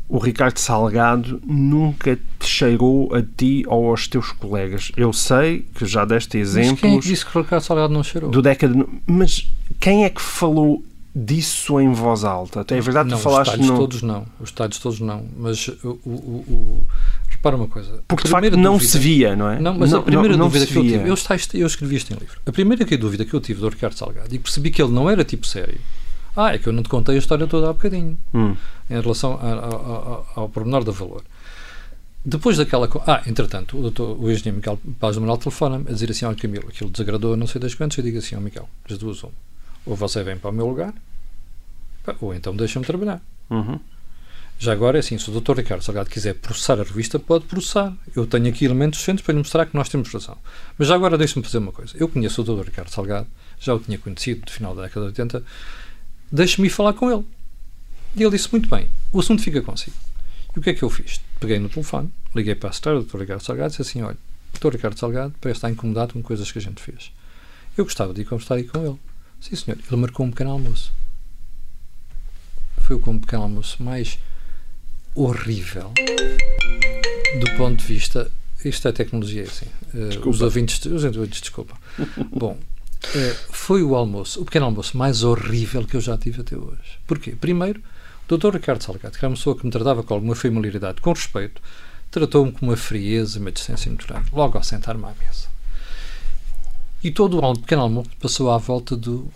o 0.07 0.17
Ricardo 0.17 0.57
Salgado 0.59 1.41
nunca 1.45 2.15
te 2.15 2.47
cheirou 2.47 3.13
a 3.13 3.21
ti 3.21 3.65
ou 3.67 3.89
aos 3.89 4.07
teus 4.07 4.31
colegas? 4.31 4.91
Eu 4.95 5.11
sei 5.11 5.65
que 5.75 5.85
já 5.85 6.05
deste 6.05 6.37
exemplos. 6.37 6.71
Mas 6.73 6.79
quem 6.79 6.97
é 6.97 7.01
que 7.01 7.07
disse 7.07 7.25
que 7.25 7.37
o 7.37 7.41
Ricardo 7.41 7.63
Salgado 7.63 7.93
não 7.93 8.03
cheirou? 8.03 8.29
Do 8.29 8.41
década. 8.41 8.85
Mas 9.05 9.51
quem 9.83 10.05
é 10.05 10.09
que 10.09 10.21
falou 10.21 10.81
disso 11.13 11.77
em 11.77 11.91
voz 11.91 12.23
alta? 12.23 12.65
É 12.69 12.79
verdade 12.79 13.09
não, 13.09 13.17
que 13.17 13.23
falaste 13.23 13.49
os 13.49 13.55
estádios 13.55 13.77
todos 13.77 14.01
não. 14.01 14.25
Os 14.39 14.49
estádios 14.49 14.79
todos 14.79 14.99
não. 15.01 15.25
Mas 15.37 15.67
o, 15.67 15.99
o, 16.05 16.09
o 16.09 16.87
Repara 17.29 17.57
uma 17.57 17.67
coisa. 17.67 18.01
Porque 18.07 18.23
de 18.23 18.29
facto 18.29 18.55
não 18.55 18.73
dúvida, 18.73 18.89
se 18.89 18.97
via, 18.97 19.35
não 19.35 19.49
é? 19.49 19.59
Não, 19.59 19.77
mas 19.77 19.91
não, 19.91 19.99
a 19.99 20.03
primeira 20.03 20.37
não, 20.37 20.45
dúvida 20.45 20.65
que 20.65 20.77
eu 20.77 20.83
tive, 20.83 21.09
eu, 21.09 21.15
eu 21.59 21.67
escrevi 21.67 21.97
isto 21.97 22.13
em 22.13 22.17
livro. 22.17 22.39
A 22.45 22.51
primeira 22.53 22.85
que 22.85 22.95
dúvida 22.95 23.25
que 23.25 23.33
eu 23.33 23.41
tive 23.41 23.59
do 23.59 23.67
Ricardo 23.67 23.95
Salgado 23.95 24.33
e 24.33 24.39
percebi 24.39 24.71
que 24.71 24.81
ele 24.81 24.93
não 24.93 25.09
era 25.09 25.25
tipo 25.25 25.45
sério. 25.45 25.81
Ah, 26.33 26.53
é 26.53 26.57
que 26.57 26.67
eu 26.67 26.71
não 26.71 26.81
te 26.81 26.87
contei 26.87 27.15
a 27.15 27.17
história 27.17 27.45
toda 27.45 27.69
há 27.69 27.73
bocadinho 27.73 28.17
hum. 28.33 28.55
em 28.89 29.01
relação 29.01 29.33
a, 29.41 29.47
a, 29.47 29.67
a, 29.67 30.23
ao 30.39 30.47
pormenor 30.47 30.85
do 30.85 30.93
valor. 30.93 31.23
Depois 32.23 32.55
daquela. 32.55 32.89
Ah, 33.05 33.21
entretanto, 33.27 33.77
o, 33.77 33.81
doutor, 33.81 34.17
o 34.17 34.31
engenheiro 34.31 34.55
Miguel 34.55 34.79
Paz 34.97 35.15
do 35.15 35.21
Manuel 35.21 35.37
telefona-me 35.37 35.89
a 35.89 35.91
dizer 35.91 36.11
assim: 36.11 36.23
Olha, 36.23 36.37
Camilo, 36.37 36.69
aquilo 36.69 36.89
desagradou 36.89 37.35
não 37.35 37.47
sei 37.47 37.59
das 37.59 37.75
quantas. 37.75 37.97
Eu 37.97 38.05
digo 38.05 38.19
assim: 38.19 38.35
Ó, 38.35 38.37
oh, 38.37 38.41
Miguel, 38.41 38.69
das 38.87 38.97
duas, 38.97 39.21
uma. 39.21 39.33
Ou 39.85 39.95
você 39.95 40.23
vem 40.23 40.37
para 40.37 40.49
o 40.49 40.53
meu 40.53 40.67
lugar, 40.67 40.93
ou 42.19 42.33
então 42.33 42.55
deixa-me 42.55 42.85
trabalhar. 42.85 43.21
Uhum. 43.49 43.79
Já 44.59 44.71
agora, 44.71 44.97
é 44.97 44.99
assim, 44.99 45.17
se 45.17 45.29
o 45.29 45.41
Dr. 45.41 45.57
Ricardo 45.57 45.83
Salgado 45.83 46.09
quiser 46.09 46.35
processar 46.35 46.79
a 46.79 46.83
revista, 46.83 47.19
pode 47.19 47.45
processar. 47.45 47.93
Eu 48.15 48.25
tenho 48.25 48.47
aqui 48.47 48.65
elementos 48.65 48.99
suficientes 48.99 49.25
para 49.25 49.33
lhe 49.33 49.39
mostrar 49.39 49.65
que 49.65 49.75
nós 49.75 49.89
temos 49.89 50.11
razão. 50.11 50.37
Mas 50.77 50.87
já 50.87 50.95
agora, 50.95 51.17
deixe-me 51.17 51.43
fazer 51.43 51.57
uma 51.57 51.71
coisa. 51.71 51.93
Eu 51.97 52.07
conheço 52.07 52.41
o 52.41 52.45
Dr. 52.45 52.65
Ricardo 52.65 52.89
Salgado, 52.89 53.27
já 53.59 53.73
o 53.73 53.79
tinha 53.79 53.97
conhecido 53.97 54.41
no 54.45 54.51
final 54.51 54.75
da 54.75 54.83
década 54.83 55.11
de 55.11 55.21
80. 55.21 55.43
Deixe-me 56.31 56.67
ir 56.67 56.69
falar 56.69 56.93
com 56.93 57.11
ele. 57.11 57.25
E 58.15 58.21
ele 58.21 58.31
disse: 58.31 58.49
Muito 58.51 58.69
bem, 58.69 58.87
o 59.11 59.19
assunto 59.19 59.41
fica 59.41 59.61
consigo. 59.61 59.97
E 60.55 60.59
o 60.59 60.61
que 60.61 60.69
é 60.69 60.73
que 60.73 60.83
eu 60.83 60.89
fiz? 60.89 61.19
Peguei 61.39 61.59
no 61.59 61.67
telefone, 61.67 62.09
liguei 62.33 62.55
para 62.55 62.69
a 62.69 62.73
secretária 62.73 63.01
do 63.01 63.05
Dr. 63.05 63.19
Ricardo 63.19 63.43
Salgado 63.43 63.67
e 63.67 63.77
disse 63.77 63.81
assim: 63.81 64.01
Olha, 64.01 64.17
o 64.53 64.59
Dr. 64.59 64.75
Ricardo 64.75 64.97
Salgado 64.97 65.33
parece 65.41 65.57
estar 65.57 65.69
incomodado 65.69 66.13
com 66.13 66.21
coisas 66.21 66.51
que 66.51 66.59
a 66.59 66.61
gente 66.61 66.81
fez. 66.81 67.11
Eu 67.75 67.83
gostava 67.83 68.13
de 68.13 68.21
ir 68.21 68.25
conversar 68.25 68.55
aí 68.55 68.63
com 68.63 68.85
ele. 68.85 68.99
Sim, 69.43 69.57
senhor. 69.57 69.77
Ele 69.85 69.99
marcou 69.99 70.25
um 70.25 70.29
pequeno 70.29 70.51
almoço. 70.51 70.93
Foi 72.77 72.95
o 72.95 73.19
pequeno 73.19 73.43
almoço 73.43 73.83
mais 73.83 74.17
horrível 75.13 75.91
do 77.41 77.57
ponto 77.57 77.77
de 77.77 77.85
vista. 77.85 78.31
Isto 78.63 78.87
é 78.87 78.91
tecnologia, 78.93 79.43
assim. 79.43 79.65
Uh, 79.93 80.29
os 80.29 80.41
ouvintes, 80.41 80.83
os 80.85 81.03
ouvintes 81.03 81.41
desculpa. 81.41 81.77
Bom, 82.31 82.53
uh, 82.53 83.35
foi 83.49 83.83
o 83.83 83.95
almoço, 83.95 84.41
o 84.41 84.45
pequeno 84.45 84.67
almoço 84.67 84.97
mais 84.97 85.23
horrível 85.23 85.85
que 85.85 85.97
eu 85.97 86.01
já 86.01 86.17
tive 86.17 86.39
até 86.39 86.55
hoje. 86.55 86.97
Porquê? 87.05 87.31
Primeiro, 87.31 87.81
o 88.29 88.37
Dr. 88.37 88.53
Ricardo 88.53 88.81
Salgado, 88.81 89.17
que 89.17 89.25
era 89.25 89.27
uma 89.27 89.35
pessoa 89.35 89.57
que 89.57 89.65
me 89.65 89.71
tratava 89.71 90.03
com 90.03 90.13
alguma 90.13 90.35
familiaridade, 90.35 91.01
com 91.01 91.11
respeito, 91.11 91.61
tratou-me 92.09 92.53
com 92.53 92.65
uma 92.65 92.77
frieza 92.77 93.37
e 93.37 93.41
uma 93.41 93.51
distância 93.51 93.91
grande, 93.91 94.29
logo 94.31 94.57
ao 94.57 94.63
sentar-me 94.63 95.03
à 95.03 95.13
mesa. 95.19 95.52
E 97.03 97.11
todo 97.11 97.37
o 97.37 97.59
pequeno 97.59 97.81
almoço 97.81 98.09
passou 98.19 98.49
à 98.49 98.57
volta 98.57 98.95
do 98.95 99.29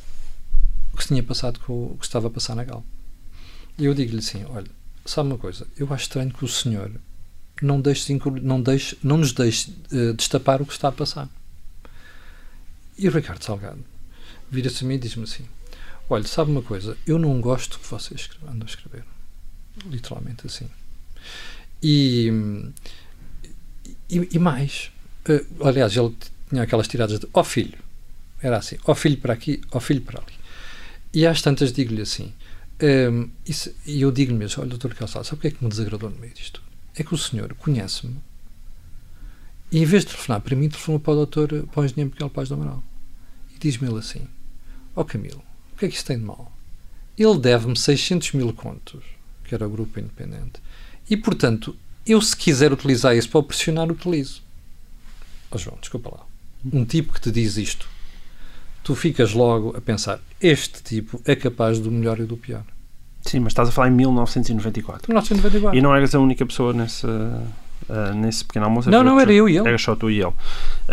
que 0.96 1.04
se 1.04 1.10
tinha 1.10 1.22
passado 1.22 1.60
com 1.60 1.92
o 1.92 1.98
que 1.98 2.06
estava 2.06 2.28
a 2.28 2.30
passar 2.30 2.56
na 2.56 2.64
Gal. 2.64 2.84
E 3.78 3.86
eu 3.86 3.94
digo-lhe 3.94 4.20
assim: 4.20 4.46
olha, 4.46 4.70
sabe 5.06 5.30
uma 5.30 5.38
coisa? 5.38 5.68
Eu 5.78 5.94
acho 5.94 6.04
estranho 6.04 6.32
que 6.32 6.46
o 6.46 6.48
senhor 6.48 6.92
não, 7.62 7.82
deixe, 7.82 8.18
não, 8.42 8.62
deixe, 8.62 8.98
não 9.04 9.18
nos 9.18 9.34
deixe 9.34 9.72
uh, 9.92 10.14
destapar 10.14 10.62
o 10.62 10.66
que 10.66 10.74
está 10.74 10.88
a 10.88 10.92
passar. 10.92 11.30
E 12.98 13.08
o 13.08 13.12
Ricardo 13.12 13.44
Salgado 13.44 13.84
vira-se 14.50 14.84
a 14.84 14.88
mim 14.88 14.96
e 14.96 15.00
diz-me 15.00 15.26
assim: 15.26 15.46
Olha, 16.10 16.26
sabe 16.26 16.52
uma 16.52 16.64
coisa? 16.64 16.98
Eu 17.06 17.20
não 17.20 17.40
gosto 17.42 17.80
que 17.80 17.88
vocês 17.88 18.30
andam 18.44 18.64
a 18.64 18.70
escrever. 18.70 19.04
Literalmente 19.86 20.48
assim. 20.48 20.68
E, 21.84 22.32
e, 24.10 24.30
e 24.32 24.40
mais. 24.40 24.92
Uh, 25.30 25.68
aliás, 25.68 25.96
ele 25.96 26.16
tinha 26.50 26.64
aquelas 26.64 26.88
tiradas 26.88 27.20
de 27.20 27.28
ó 27.34 27.42
oh, 27.42 27.44
filho. 27.44 27.78
Era 28.42 28.58
assim: 28.58 28.78
ó 28.86 28.92
oh, 28.92 28.96
filho 28.96 29.18
para 29.18 29.34
aqui, 29.34 29.62
ó 29.72 29.78
oh, 29.78 29.80
filho 29.80 30.02
para 30.02 30.22
ali. 30.22 30.34
E 31.14 31.26
às 31.26 31.42
tantas 31.42 31.72
digo-lhe 31.72 32.02
assim: 32.02 32.34
um, 32.82 33.30
isso, 33.46 33.74
e 33.86 34.02
eu 34.02 34.12
digo-lhe 34.12 34.38
mesmo, 34.38 34.62
olha, 34.62 34.70
doutor 34.70 34.94
Calçado, 34.94 35.26
sabe 35.26 35.38
o 35.38 35.42
que 35.42 35.48
é 35.48 35.52
que 35.52 35.64
me 35.64 35.70
desagradou 35.70 36.10
no 36.10 36.18
meio 36.18 36.34
disto? 36.34 36.62
É 36.96 37.04
que 37.04 37.14
o 37.14 37.18
senhor 37.18 37.54
conhece-me 37.56 38.18
e 39.72 39.80
em 39.80 39.86
vez 39.86 40.06
de 40.06 40.12
telefonar 40.12 40.42
para 40.42 40.56
mim, 40.56 40.70
telefona 40.70 41.00
para 41.00 41.14
o 41.14 41.16
doutor, 41.16 41.68
para 41.72 41.82
o 41.82 41.86
engenheiro 41.86 42.12
Miguel 42.12 42.30
Paz 42.30 42.48
do 42.48 42.56
Amaral. 42.56 42.84
E 43.54 43.60
diz-me 43.60 43.88
ele 43.88 44.00
assim, 44.00 44.26
ó 44.96 45.02
oh, 45.02 45.06
Camilo, 45.06 45.44
o 45.74 45.78
que 45.78 45.86
é 45.86 45.90
que 45.90 45.96
isso 45.96 46.06
tem 46.06 46.18
de 46.18 46.24
mal? 46.24 46.52
Ele 47.18 47.38
deve-me 47.38 47.76
600 47.76 48.34
mil 48.34 48.54
contos, 48.54 49.04
que 49.44 49.54
era 49.54 49.68
o 49.68 49.70
grupo 49.70 50.00
independente, 50.00 50.62
e 51.10 51.18
portanto, 51.18 51.76
eu 52.06 52.22
se 52.22 52.36
quiser 52.36 52.72
utilizar 52.72 53.16
isso 53.16 53.30
para 53.30 53.44
pressionar, 53.44 53.92
utilizo. 53.92 54.42
Oh, 55.52 55.58
João, 55.58 55.78
desculpa 55.82 56.12
lá. 56.12 56.27
Um 56.72 56.86
tipo 56.86 57.14
que 57.14 57.22
te 57.22 57.32
diz 57.32 57.58
isto 57.58 57.88
tu 58.88 58.96
ficas 58.96 59.34
logo 59.34 59.76
a 59.76 59.82
pensar: 59.82 60.20
este 60.42 60.82
tipo 60.82 61.22
é 61.26 61.36
capaz 61.36 61.78
do 61.78 61.92
melhor 61.92 62.20
e 62.22 62.24
do 62.24 62.38
pior. 62.38 62.64
Sim, 63.22 63.42
mas 63.42 63.52
estás 63.52 63.68
a 63.68 63.72
falar 63.74 63.90
em 63.90 63.92
1994. 63.92 65.12
1994. 65.12 65.78
E 65.78 65.82
não 65.82 65.94
eras 65.94 66.16
a 66.16 66.20
única 66.20 66.46
pessoa 66.46 66.72
nesse, 66.72 67.06
uh, 67.06 68.16
nesse 68.16 68.46
pequeno 68.46 68.66
almoço. 68.68 68.90
Não, 68.90 69.04
não, 69.04 69.20
era 69.20 69.34
eu 69.34 69.50
e 69.50 69.58
ele. 69.58 69.68
Era 69.68 69.78
só 69.78 69.94
tu 69.94 70.10
e 70.10 70.22
ele. 70.22 70.32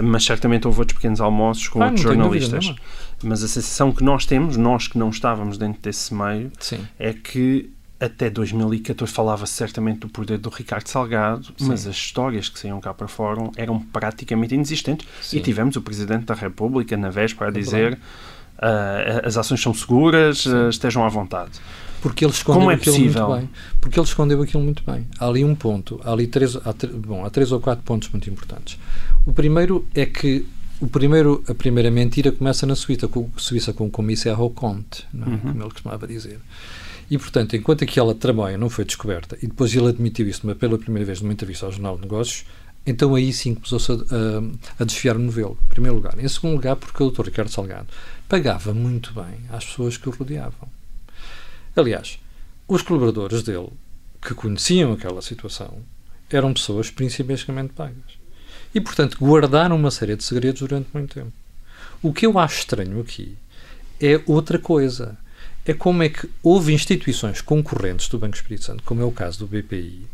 Mas 0.03 0.25
certamente 0.25 0.67
houve 0.67 0.81
outros 0.81 0.97
pequenos 0.97 1.21
almoços 1.21 1.69
com 1.69 1.81
ah, 1.81 1.87
outros 1.87 2.03
jornalistas. 2.03 2.75
Mas 3.23 3.45
a 3.45 3.49
sensação 3.49 3.93
que 3.93 4.03
nós 4.03 4.27
temos, 4.27 4.57
nós 4.57 4.89
que 4.89 4.99
não 4.99 5.11
estávamos 5.11 5.57
dentro 5.57 5.81
desse 5.81 6.13
meio, 6.13 6.51
Sim. 6.59 6.81
é 6.99 7.13
que 7.13 7.71
até 8.05 8.29
2014 8.29 9.13
falava 9.13 9.47
certamente 9.47 10.01
do 10.01 10.09
poder 10.09 10.39
do 10.39 10.49
Ricardo 10.49 10.87
Salgado, 10.89 11.47
Sim. 11.57 11.69
mas 11.69 11.87
as 11.87 11.95
histórias 11.95 12.49
que 12.49 12.59
saíam 12.59 12.81
cá 12.81 12.93
para 12.93 13.09
fora 13.09 13.51
eram 13.57 13.81
praticamente 13.81 14.55
inexistentes. 14.55 15.07
Sim. 15.23 15.39
E 15.39 15.41
tivemos 15.41 15.77
o 15.77 15.83
Presidente 15.83 16.25
da 16.25 16.35
República 16.35 16.97
na 16.97 17.11
véspera 17.11 17.51
a 17.51 17.53
dizer 17.53 17.95
uh, 17.95 19.27
as 19.27 19.37
ações 19.37 19.61
são 19.61 19.73
seguras, 19.73 20.45
uh, 20.47 20.69
estejam 20.69 21.05
à 21.05 21.09
vontade. 21.09 21.53
Porque 22.03 22.23
ele 22.25 22.33
escondeu 22.33 22.61
Como 22.61 22.71
é 22.71 22.75
aquilo 22.75 22.97
possível? 22.97 23.29
muito 23.29 23.41
bem. 23.41 23.51
Porque 23.81 23.99
ele 23.99 24.07
escondeu 24.07 24.43
aquilo 24.43 24.63
muito 24.63 24.83
bem. 24.85 25.07
Há 25.19 25.27
ali 25.27 25.43
um 25.43 25.55
ponto, 25.55 25.99
há 26.05 26.13
ali 26.13 26.27
três, 26.27 26.55
há, 26.57 26.75
bom, 26.95 27.25
há 27.25 27.31
três 27.31 27.51
ou 27.51 27.61
quatro 27.61 27.83
pontos 27.83 28.11
muito 28.11 28.29
importantes. 28.29 28.79
O 29.25 29.33
primeiro 29.33 29.87
é 29.95 30.05
que 30.05 30.47
o 30.81 30.87
primeiro, 30.87 31.43
a 31.49 31.55
primeira 31.55 31.91
mentira 31.91 32.31
começa 32.31 32.67
na 32.67 32.77
Suíça, 32.77 33.09
com, 33.09 33.31
Suíça 33.39 33.73
com 33.73 33.87
o 33.87 33.91
comissário 33.91 34.39
Roconte, 34.39 35.07
é? 35.15 35.17
uhum. 35.17 35.39
como 35.39 35.63
ele 35.63 35.71
costumava 35.71 36.07
dizer. 36.07 36.39
E, 37.11 37.19
portanto, 37.19 37.55
enquanto 37.55 37.85
aquela 37.85 38.15
trabalho 38.15 38.59
não 38.59 38.71
foi 38.71 38.85
descoberta 38.85 39.37
e 39.43 39.47
depois 39.47 39.75
ele 39.75 39.89
admitiu 39.89 40.27
isso 40.29 40.55
pela 40.55 40.79
primeira 40.79 41.07
vez 41.07 41.21
numa 41.21 41.33
entrevista 41.33 41.67
ao 41.67 41.73
Jornal 41.73 41.97
de 41.97 42.03
Negócios, 42.03 42.45
então 42.87 43.15
aí 43.15 43.33
sim 43.33 43.55
começou-se 43.55 43.91
a, 43.93 43.95
a, 43.95 44.83
a, 44.83 44.85
desfiar 44.85 45.17
o 45.17 45.19
novelo, 45.19 45.59
em 45.65 45.69
primeiro 45.69 45.97
lugar. 45.97 46.19
Em 46.19 46.29
segundo 46.29 46.55
lugar, 46.55 46.77
porque 46.77 47.03
o 47.03 47.11
Dr. 47.11 47.27
Ricardo 47.27 47.51
Salgado 47.51 47.89
pagava 48.29 48.75
muito 48.75 49.13
bem 49.15 49.41
às 49.51 49.65
pessoas 49.65 49.97
que 49.97 50.09
o 50.09 50.13
rodeavam. 50.13 50.69
Aliás, 51.77 52.19
os 52.69 52.83
colaboradores 52.83 53.43
dele, 53.43 53.71
que 54.21 54.35
conheciam 54.35 54.93
aquela 54.93 55.23
situação, 55.23 55.79
eram 56.31 56.53
pessoas 56.53 56.91
principalmente 56.91 57.73
pagas. 57.73 58.19
E, 58.75 58.81
portanto, 58.81 59.19
guardaram 59.19 59.77
uma 59.77 59.91
série 59.91 60.17
de 60.17 60.25
segredos 60.25 60.61
durante 60.61 60.89
muito 60.93 61.15
tempo. 61.15 61.33
O 62.03 62.13
que 62.13 62.27
eu 62.27 62.39
acho 62.39 62.59
estranho 62.59 63.01
aqui 63.01 63.37
é 64.01 64.21
outra 64.27 64.59
coisa 64.59 65.17
é 65.65 65.73
como 65.73 66.03
é 66.03 66.09
que 66.09 66.29
houve 66.43 66.73
instituições 66.73 67.41
concorrentes 67.41 68.09
do 68.09 68.19
Banco 68.19 68.37
Espírito 68.37 68.65
Santo, 68.65 68.83
como 68.83 69.01
é 69.01 69.05
o 69.05 69.11
caso 69.11 69.39
do 69.39 69.47
BPI, 69.47 70.07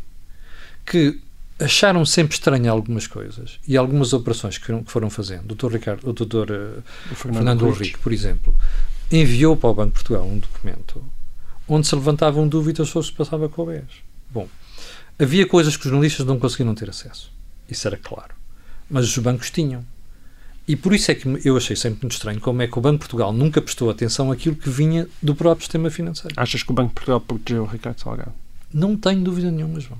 que 0.85 1.19
acharam 1.59 2.05
sempre 2.05 2.35
estranho 2.35 2.71
algumas 2.71 3.05
coisas 3.05 3.59
e 3.67 3.77
algumas 3.77 4.13
operações 4.13 4.57
que 4.57 4.83
foram 4.85 5.09
fazendo. 5.09 5.51
O 5.51 5.55
Dr. 5.55 5.73
Ricardo, 5.73 6.09
o 6.09 6.13
Dr. 6.13 6.51
Eh, 6.51 6.81
o 7.11 7.15
Fernando, 7.15 7.35
Fernando 7.35 7.67
Henrique, 7.67 7.99
por 7.99 8.11
exemplo, 8.11 8.55
enviou 9.11 9.55
para 9.55 9.69
o 9.69 9.73
Banco 9.73 9.89
de 9.89 9.93
Portugal 9.95 10.25
um 10.25 10.39
documento 10.39 11.03
onde 11.67 11.87
se 11.87 11.95
levantavam 11.95 12.47
dúvidas 12.47 12.89
sobre 12.89 12.99
o 12.99 13.09
que 13.09 13.11
se 13.11 13.17
passava 13.17 13.47
com 13.47 13.61
o 13.61 13.65
BES. 13.67 13.83
Bom, 14.29 14.47
havia 15.17 15.47
coisas 15.47 15.77
que 15.77 15.85
os 15.85 15.89
jornalistas 15.89 16.25
não 16.25 16.39
conseguiam 16.39 16.73
ter 16.75 16.89
acesso. 16.89 17.31
Isso 17.69 17.87
era 17.87 17.97
claro. 17.97 18.35
Mas 18.89 19.05
os 19.05 19.17
bancos 19.19 19.49
tinham. 19.49 19.85
E 20.71 20.75
por 20.77 20.93
isso 20.93 21.11
é 21.11 21.15
que 21.15 21.27
eu 21.43 21.57
achei 21.57 21.75
sempre 21.75 21.99
muito 22.03 22.13
estranho 22.13 22.39
como 22.39 22.61
é 22.61 22.67
que 22.67 22.79
o 22.79 22.81
Banco 22.81 22.93
de 22.93 22.99
Portugal 22.99 23.33
nunca 23.33 23.61
prestou 23.61 23.89
atenção 23.89 24.31
àquilo 24.31 24.55
que 24.55 24.69
vinha 24.69 25.05
do 25.21 25.35
próprio 25.35 25.65
sistema 25.65 25.91
financeiro. 25.91 26.33
Achas 26.37 26.63
que 26.63 26.71
o 26.71 26.73
Banco 26.73 26.87
de 26.87 26.93
Portugal 26.93 27.19
protegeu 27.19 27.63
o 27.63 27.65
Ricardo 27.65 27.99
Salgado? 27.99 28.31
Não 28.73 28.95
tenho 28.95 29.21
dúvida 29.21 29.51
nenhuma, 29.51 29.81
João. 29.81 29.99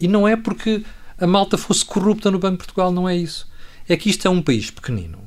E 0.00 0.08
não 0.08 0.26
é 0.26 0.34
porque 0.34 0.82
a 1.16 1.24
malta 1.24 1.56
fosse 1.56 1.84
corrupta 1.84 2.32
no 2.32 2.40
Banco 2.40 2.54
de 2.54 2.64
Portugal, 2.64 2.90
não 2.90 3.08
é 3.08 3.16
isso. 3.16 3.48
É 3.88 3.96
que 3.96 4.10
isto 4.10 4.26
é 4.26 4.28
um 4.28 4.42
país 4.42 4.72
pequenino, 4.72 5.18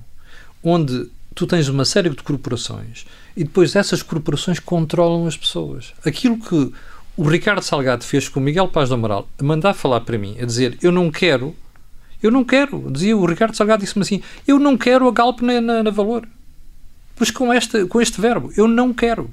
onde 0.62 1.10
tu 1.34 1.48
tens 1.48 1.70
uma 1.70 1.86
série 1.86 2.10
de 2.10 2.22
corporações 2.22 3.06
e 3.34 3.46
depois 3.46 3.78
essas 3.78 4.04
corporações 4.04 4.60
controlam 4.60 5.26
as 5.26 5.38
pessoas. 5.38 5.94
Aquilo 6.06 6.38
que 6.38 6.74
o 7.16 7.24
Ricardo 7.24 7.62
Salgado 7.62 8.04
fez 8.04 8.28
com 8.28 8.42
o 8.42 8.44
Miguel 8.44 8.68
Paz 8.68 8.90
do 8.90 8.96
Amaral, 8.96 9.26
a 9.40 9.44
mandar 9.44 9.74
falar 9.74 10.02
para 10.02 10.18
mim, 10.18 10.36
a 10.38 10.46
dizer 10.46 10.78
eu 10.82 10.92
não 10.92 11.10
quero 11.10 11.56
eu 12.28 12.32
não 12.32 12.44
quero. 12.44 12.92
Dizia 12.92 13.18
o 13.18 13.26
Ricardo 13.26 13.56
Salgado, 13.56 13.84
disse-me 13.84 14.04
assim: 14.04 14.22
Eu 14.48 14.60
não 14.60 14.78
quero 14.78 15.08
a 15.08 15.12
Galp 15.12 15.42
na, 15.42 15.60
na, 15.60 15.84
na, 15.84 15.92
Valor. 15.92 16.28
Pois 17.16 17.32
com 17.32 17.54
este, 17.54 17.86
com 17.86 18.00
este 18.00 18.22
verbo, 18.22 18.52
eu 18.56 18.68
não 18.68 18.94
quero. 18.94 19.30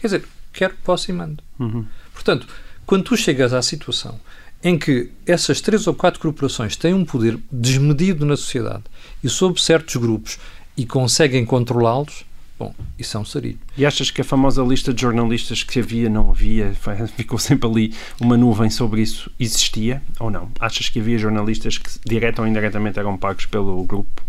Quer 0.00 0.06
dizer, 0.06 0.24
quero, 0.52 0.74
posso 0.82 1.10
e 1.10 1.14
mando. 1.14 1.42
Uhum. 1.58 1.84
Portanto, 2.12 2.46
quando 2.86 3.04
tu 3.04 3.16
chegas 3.16 3.52
à 3.52 3.60
situação 3.60 4.18
em 4.62 4.78
que 4.78 5.10
essas 5.26 5.60
três 5.60 5.86
ou 5.86 5.94
quatro 5.94 6.18
corporações 6.18 6.76
têm 6.76 6.94
um 6.94 7.04
poder 7.04 7.38
desmedido 7.52 8.24
na 8.24 8.36
sociedade 8.36 8.84
e 9.22 9.28
sobre 9.28 9.60
certos 9.60 9.96
grupos 9.96 10.38
e 10.76 10.86
conseguem 10.86 11.44
controlá-los, 11.44 12.24
Bom, 12.58 12.74
isso 12.98 13.16
é 13.16 13.20
um 13.20 13.24
sarilho. 13.24 13.58
E 13.76 13.84
achas 13.84 14.10
que 14.10 14.22
a 14.22 14.24
famosa 14.24 14.62
lista 14.62 14.92
de 14.92 15.02
jornalistas 15.02 15.62
que 15.62 15.80
havia, 15.80 16.08
não 16.08 16.30
havia, 16.30 16.74
ficou 17.16 17.38
sempre 17.38 17.68
ali 17.68 17.94
uma 18.20 18.36
nuvem 18.36 18.70
sobre 18.70 19.02
isso, 19.02 19.30
existia 19.38 20.02
ou 20.18 20.30
não? 20.30 20.50
Achas 20.58 20.88
que 20.88 20.98
havia 20.98 21.18
jornalistas 21.18 21.76
que, 21.76 21.90
direta 22.06 22.40
ou 22.40 22.48
indiretamente, 22.48 22.98
eram 22.98 23.16
pagos 23.18 23.44
pelo 23.46 23.84
grupo? 23.84 24.22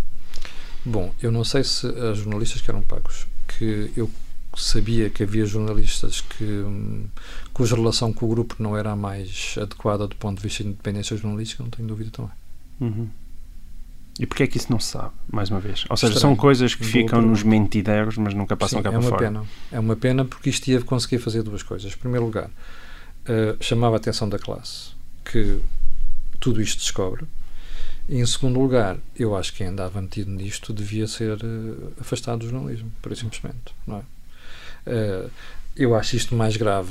Bom, 0.83 1.13
eu 1.21 1.31
não 1.31 1.43
sei 1.43 1.63
se 1.63 1.87
as 1.87 2.17
jornalistas 2.17 2.61
que 2.61 2.69
eram 2.69 2.81
pagos, 2.81 3.27
que 3.47 3.91
eu 3.95 4.09
sabia 4.55 5.09
que 5.09 5.23
havia 5.23 5.45
jornalistas 5.45 6.21
que, 6.21 6.43
hum, 6.43 7.05
cuja 7.53 7.75
relação 7.75 8.11
com 8.11 8.25
o 8.25 8.29
grupo 8.29 8.55
não 8.59 8.75
era 8.75 8.91
a 8.91 8.95
mais 8.95 9.55
adequada 9.61 10.07
do 10.07 10.15
ponto 10.15 10.37
de 10.37 10.43
vista 10.43 10.63
de 10.63 10.69
independência 10.69 11.15
jornalística, 11.15 11.63
não 11.63 11.69
tenho 11.69 11.87
dúvida 11.87 12.09
também. 12.11 12.31
Uhum. 12.79 13.09
E 14.19 14.25
porquê 14.25 14.43
é 14.43 14.47
que 14.47 14.57
isso 14.57 14.71
não 14.71 14.79
se 14.79 14.91
sabe, 14.91 15.11
mais 15.31 15.49
uma 15.49 15.59
vez? 15.59 15.85
Ou 15.89 15.95
seja, 15.95 16.13
Estranho. 16.13 16.35
são 16.35 16.35
coisas 16.35 16.73
que 16.73 16.83
ficam 16.83 17.21
nos 17.21 17.43
mentideiros, 17.43 18.17
mas 18.17 18.33
nunca 18.33 18.57
passam 18.57 18.79
Sim, 18.79 18.83
cá 18.83 18.89
é 18.89 18.91
para 18.91 19.01
uma 19.01 19.09
fora. 19.09 19.23
Pena. 19.23 19.43
É 19.71 19.79
uma 19.79 19.95
pena 19.95 20.25
porque 20.25 20.49
isto 20.49 20.67
ia 20.67 20.81
conseguir 20.81 21.19
fazer 21.19 21.43
duas 21.43 21.61
coisas. 21.61 21.93
Em 21.93 21.97
primeiro 21.97 22.25
lugar, 22.25 22.49
uh, 22.49 23.63
chamava 23.63 23.95
a 23.95 23.97
atenção 23.97 24.27
da 24.27 24.39
classe 24.39 24.91
que 25.23 25.61
tudo 26.39 26.61
isto 26.61 26.79
descobre. 26.79 27.25
E, 28.09 28.15
em 28.19 28.25
segundo 28.25 28.59
lugar, 28.59 28.97
eu 29.15 29.35
acho 29.35 29.51
que 29.51 29.59
quem 29.59 29.67
andava 29.67 30.01
metido 30.01 30.31
nisto 30.31 30.73
devia 30.73 31.07
ser 31.07 31.37
uh, 31.43 31.93
afastado 31.99 32.39
do 32.39 32.49
jornalismo, 32.49 32.91
por 33.01 33.15
simplesmente. 33.15 33.75
Não 33.85 33.97
é? 33.97 35.25
Uh, 35.25 35.29
eu 35.75 35.93
acho 35.93 36.15
isto 36.15 36.33
mais 36.33 36.57
grave 36.57 36.89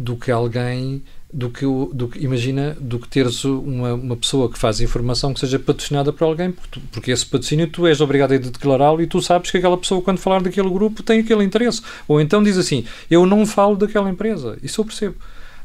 do 0.00 0.16
que 0.16 0.30
alguém 0.30 1.02
do 1.32 1.50
que, 1.50 1.64
do 1.92 2.08
que 2.08 2.18
imagina 2.24 2.76
do 2.80 2.98
que 2.98 3.06
teres 3.06 3.44
uma, 3.44 3.94
uma 3.94 4.16
pessoa 4.16 4.50
que 4.50 4.58
faz 4.58 4.80
informação 4.80 5.32
que 5.34 5.40
seja 5.40 5.58
patrocinada 5.58 6.12
por 6.12 6.24
alguém 6.24 6.50
porque, 6.50 6.68
tu, 6.70 6.80
porque 6.90 7.10
esse 7.10 7.24
patrocínio 7.26 7.68
tu 7.68 7.86
és 7.86 8.00
obrigado 8.00 8.32
a 8.32 8.38
declará-lo 8.38 9.02
e 9.02 9.06
tu 9.06 9.20
sabes 9.20 9.50
que 9.50 9.58
aquela 9.58 9.76
pessoa 9.76 10.00
quando 10.00 10.18
falar 10.18 10.42
daquele 10.42 10.70
grupo 10.70 11.02
tem 11.02 11.20
aquele 11.20 11.44
interesse. 11.44 11.82
Ou 12.08 12.20
então 12.20 12.42
diz 12.42 12.56
assim 12.56 12.84
eu 13.10 13.26
não 13.26 13.46
falo 13.46 13.76
daquela 13.76 14.08
empresa. 14.08 14.58
Isso 14.62 14.80
eu 14.80 14.84
percebo. 14.86 15.16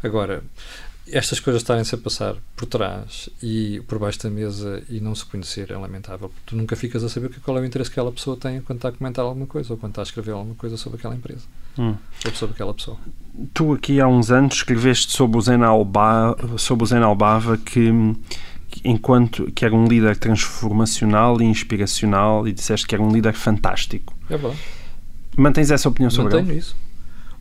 Agora 0.03 0.43
estas 1.07 1.39
coisas 1.39 1.61
estarem-se 1.61 1.95
a 1.95 1.97
passar 1.97 2.35
por 2.57 2.65
trás 2.65 3.29
e 3.41 3.81
por 3.87 3.97
baixo 3.97 4.21
da 4.21 4.29
mesa 4.29 4.83
e 4.89 4.99
não 4.99 5.15
se 5.15 5.25
conhecer 5.25 5.71
é 5.71 5.77
lamentável. 5.77 6.29
Tu 6.45 6.57
nunca 6.57 6.75
ficas 6.75 7.03
a 7.03 7.09
saber 7.09 7.31
qual 7.41 7.57
é 7.57 7.61
o 7.61 7.65
interesse 7.65 7.89
que 7.89 7.99
aquela 7.99 8.11
pessoa 8.11 8.35
tem 8.35 8.59
quando 8.61 8.79
está 8.79 8.89
a 8.89 8.91
comentar 8.91 9.23
alguma 9.23 9.47
coisa 9.47 9.71
ou 9.71 9.77
quando 9.77 9.93
está 9.93 10.01
a 10.01 10.03
escrever 10.03 10.31
alguma 10.31 10.55
coisa 10.55 10.75
sobre 10.75 10.99
aquela 10.99 11.15
empresa 11.15 11.45
hum. 11.77 11.95
ou 12.25 12.31
sobre 12.33 12.53
aquela 12.53 12.73
pessoa. 12.73 12.97
Tu 13.53 13.73
aqui 13.73 13.99
há 13.99 14.07
uns 14.07 14.31
anos 14.31 14.55
escreveste 14.55 15.11
sobre 15.11 15.37
o 15.37 15.41
Zen 15.41 15.63
Albava, 15.63 16.57
sobre 16.57 16.83
o 16.83 16.87
Zen 16.87 16.99
Albava 16.99 17.57
que, 17.57 17.91
enquanto 18.83 19.51
que 19.51 19.65
era 19.65 19.75
um 19.75 19.85
líder 19.85 20.17
transformacional 20.17 21.41
e 21.41 21.45
inspiracional 21.45 22.47
e 22.47 22.53
disseste 22.53 22.87
que 22.87 22.95
era 22.95 23.03
um 23.03 23.11
líder 23.11 23.33
fantástico. 23.33 24.15
É 24.29 24.37
verdade. 24.37 24.59
Mantens 25.37 25.69
essa 25.69 25.89
opinião 25.89 26.09
sobre 26.09 26.33
Mantenho 26.33 26.51
ele? 26.51 26.59
isso. 26.59 26.75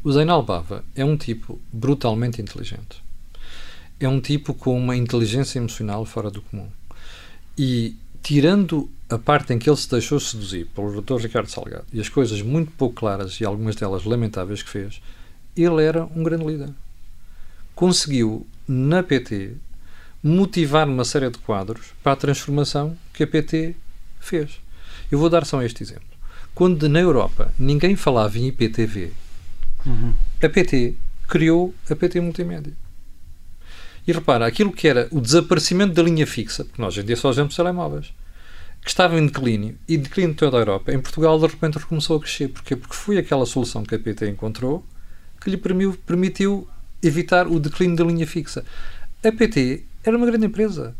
O 0.02 0.12
Zen 0.12 0.28
Albava 0.28 0.84
é 0.94 1.04
um 1.04 1.16
tipo 1.16 1.60
brutalmente 1.72 2.42
inteligente 2.42 3.04
é 4.00 4.08
um 4.08 4.20
tipo 4.20 4.54
com 4.54 4.76
uma 4.76 4.96
inteligência 4.96 5.58
emocional 5.58 6.04
fora 6.04 6.30
do 6.30 6.42
comum. 6.42 6.68
E 7.56 7.96
tirando 8.22 8.90
a 9.14 9.18
parte 9.18 9.52
em 9.52 9.58
que 9.58 9.70
ele 9.70 9.76
se 9.76 9.88
deixou 9.88 10.18
seduzir 10.18 10.66
pelo 10.74 11.00
Dr. 11.00 11.20
Ricardo 11.20 11.48
Salgado 11.48 11.84
e 11.92 12.00
as 12.00 12.08
coisas 12.08 12.42
muito 12.42 12.72
pouco 12.72 12.96
claras 12.96 13.40
e 13.40 13.44
algumas 13.44 13.76
delas 13.76 14.04
lamentáveis 14.04 14.62
que 14.62 14.68
fez, 14.68 15.00
ele 15.56 15.82
era 15.82 16.04
um 16.04 16.22
grande 16.24 16.44
líder. 16.44 16.70
Conseguiu, 17.74 18.46
na 18.66 19.02
PT, 19.02 19.52
motivar 20.22 20.88
uma 20.88 21.04
série 21.04 21.30
de 21.30 21.38
quadros 21.38 21.92
para 22.02 22.12
a 22.12 22.16
transformação 22.16 22.96
que 23.12 23.22
a 23.22 23.26
PT 23.26 23.76
fez. 24.18 24.60
Eu 25.12 25.18
vou 25.18 25.30
dar 25.30 25.44
só 25.46 25.62
este 25.62 25.82
exemplo. 25.82 26.02
Quando 26.54 26.88
na 26.88 26.98
Europa 26.98 27.52
ninguém 27.58 27.94
falava 27.94 28.36
em 28.36 28.48
IPTV, 28.48 29.12
uhum. 29.86 30.12
a 30.42 30.48
PT 30.48 30.94
criou 31.28 31.72
a 31.88 31.94
PT 31.94 32.20
Multimédia. 32.20 32.72
E 34.06 34.12
repara, 34.12 34.46
aquilo 34.46 34.72
que 34.72 34.88
era 34.88 35.08
o 35.10 35.20
desaparecimento 35.20 35.94
da 35.94 36.02
linha 36.02 36.26
fixa, 36.26 36.64
porque 36.64 36.82
nós 36.82 36.94
hoje 36.94 37.02
em 37.02 37.06
dia 37.06 37.16
só 37.16 37.30
usamos 37.30 37.54
telemóveis, 37.54 38.12
que 38.84 38.90
estava 38.90 39.18
em 39.18 39.26
declínio, 39.26 39.78
e 39.88 39.96
declínio 39.96 40.32
de 40.32 40.36
toda 40.36 40.58
a 40.58 40.60
Europa, 40.60 40.92
em 40.92 41.00
Portugal 41.00 41.38
de 41.40 41.46
repente 41.46 41.78
recomeçou 41.78 42.18
a 42.18 42.20
crescer. 42.20 42.48
Porquê? 42.48 42.76
Porque 42.76 42.94
foi 42.94 43.16
aquela 43.16 43.46
solução 43.46 43.82
que 43.82 43.94
a 43.94 43.98
PT 43.98 44.28
encontrou 44.28 44.84
que 45.40 45.50
lhe 45.50 45.56
permitiu, 45.56 46.68
evitar 47.02 47.46
o 47.46 47.60
declínio 47.60 47.96
da 47.96 48.04
linha 48.04 48.26
fixa. 48.26 48.64
A 49.22 49.30
PT 49.30 49.84
era 50.02 50.16
uma 50.16 50.24
grande 50.24 50.46
empresa. 50.46 50.96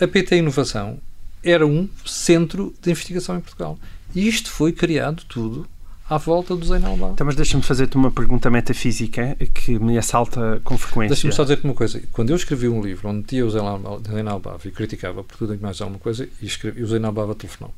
A 0.00 0.06
PT 0.06 0.36
Inovação 0.36 1.00
era 1.42 1.66
um 1.66 1.88
centro 2.06 2.72
de 2.80 2.90
investigação 2.90 3.36
em 3.36 3.40
Portugal. 3.40 3.78
E 4.14 4.28
isto 4.28 4.50
foi 4.50 4.72
criado 4.72 5.24
tudo 5.28 5.68
à 6.08 6.16
volta 6.16 6.56
do 6.56 6.64
Zain 6.64 6.84
Albaf. 6.84 7.12
Então, 7.12 7.26
mas 7.26 7.36
deixa-me 7.36 7.62
fazer-te 7.62 7.96
uma 7.96 8.10
pergunta 8.10 8.50
metafísica 8.50 9.36
que 9.52 9.78
me 9.78 9.98
assalta 9.98 10.60
com 10.64 10.78
frequência. 10.78 11.14
Deixa-me 11.14 11.32
só 11.32 11.42
dizer-te 11.42 11.64
uma 11.64 11.74
coisa. 11.74 12.00
Quando 12.12 12.30
eu 12.30 12.36
escrevi 12.36 12.68
um 12.68 12.80
livro 12.80 13.08
onde 13.08 13.24
tinha 13.24 13.44
o 13.44 13.50
Zain 13.50 14.28
Albaf 14.28 14.66
e 14.66 14.70
criticava 14.70 15.22
por 15.22 15.36
tudo 15.36 15.54
e 15.54 15.58
mais 15.58 15.80
alguma 15.80 15.98
coisa, 15.98 16.28
e, 16.40 16.46
escrevi, 16.46 16.80
e 16.80 16.84
o 16.84 17.34
telefonou. 17.34 17.74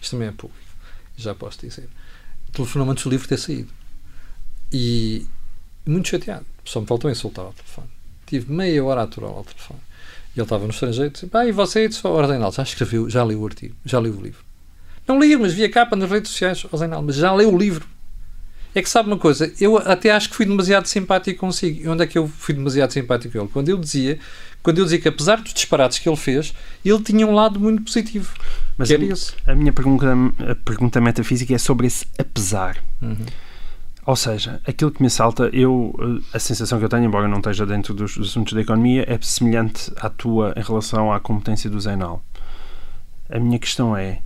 Isto 0.00 0.12
também 0.12 0.28
é 0.28 0.32
público, 0.32 0.60
já 1.16 1.34
posso 1.34 1.58
dizer. 1.60 1.88
Telefonou 2.52 2.90
antes 2.90 3.04
do 3.04 3.10
livro 3.10 3.26
ter 3.26 3.38
saído. 3.38 3.70
E 4.72 5.26
muito 5.86 6.08
chateado. 6.08 6.44
Só 6.64 6.80
me 6.80 6.86
faltou 6.86 7.10
insultar 7.10 7.46
ao 7.46 7.52
telefone. 7.52 7.88
Tive 8.26 8.52
meia 8.52 8.84
hora 8.84 9.00
a 9.00 9.04
aturar 9.04 9.30
ao 9.30 9.44
telefone. 9.44 9.80
E 10.34 10.38
ele 10.38 10.44
estava 10.44 10.64
no 10.64 10.70
estrangeiro 10.70 11.08
e 11.08 11.12
disse: 11.12 11.26
Pá, 11.28 11.46
e 11.46 11.52
você, 11.52 11.88
disse, 11.88 12.06
Ordem 12.06 12.38
já 12.52 12.62
escreveu, 12.62 13.08
já 13.08 13.24
li 13.24 13.34
o 13.34 13.46
artigo, 13.46 13.74
já 13.84 13.98
li 13.98 14.10
o 14.10 14.20
livro. 14.20 14.45
Não 15.06 15.20
li, 15.20 15.36
mas 15.36 15.52
vi 15.52 15.64
a 15.64 15.70
capa 15.70 15.94
nas 15.94 16.10
redes 16.10 16.30
sociais. 16.30 16.64
Oh, 16.70 16.76
Zainal, 16.76 17.02
mas 17.02 17.16
já 17.16 17.32
leu 17.32 17.52
o 17.52 17.58
livro. 17.58 17.86
É 18.74 18.82
que 18.82 18.90
sabe 18.90 19.08
uma 19.08 19.16
coisa, 19.16 19.50
eu 19.58 19.78
até 19.78 20.10
acho 20.10 20.28
que 20.28 20.36
fui 20.36 20.44
demasiado 20.44 20.86
simpático 20.86 21.40
consigo. 21.40 21.80
E 21.82 21.88
onde 21.88 22.02
é 22.02 22.06
que 22.06 22.18
eu 22.18 22.28
fui 22.28 22.54
demasiado 22.54 22.92
simpático 22.92 23.32
com 23.32 23.38
ele? 23.40 23.48
Quando 23.50 23.68
eu 23.70 23.78
dizia, 23.78 24.18
quando 24.62 24.78
eu 24.78 24.84
dizia 24.84 25.00
que 25.00 25.08
apesar 25.08 25.40
dos 25.40 25.54
disparates 25.54 25.98
que 25.98 26.06
ele 26.06 26.16
fez, 26.16 26.52
ele 26.84 27.02
tinha 27.02 27.26
um 27.26 27.34
lado 27.34 27.58
muito 27.58 27.82
positivo. 27.82 28.34
Mas 28.76 28.90
a, 28.90 29.52
a, 29.52 29.54
minha 29.54 29.72
pergunta, 29.72 30.12
a 30.50 30.54
pergunta 30.56 31.00
metafísica 31.00 31.54
é 31.54 31.58
sobre 31.58 31.86
esse 31.86 32.06
apesar. 32.18 32.76
Uhum. 33.00 33.16
Ou 34.04 34.14
seja, 34.14 34.60
aquilo 34.66 34.92
que 34.92 35.02
me 35.02 35.08
salta, 35.08 35.50
eu, 35.52 36.22
a 36.32 36.38
sensação 36.38 36.78
que 36.78 36.84
eu 36.84 36.88
tenho, 36.88 37.04
embora 37.04 37.26
não 37.26 37.38
esteja 37.38 37.64
dentro 37.64 37.94
dos, 37.94 38.16
dos 38.16 38.28
assuntos 38.28 38.52
da 38.52 38.60
economia, 38.60 39.04
é 39.08 39.18
semelhante 39.22 39.90
à 39.96 40.10
tua 40.10 40.52
em 40.54 40.62
relação 40.62 41.12
à 41.12 41.18
competência 41.18 41.68
do 41.68 41.80
Zainal. 41.80 42.22
A 43.30 43.40
minha 43.40 43.58
questão 43.58 43.96
é, 43.96 44.20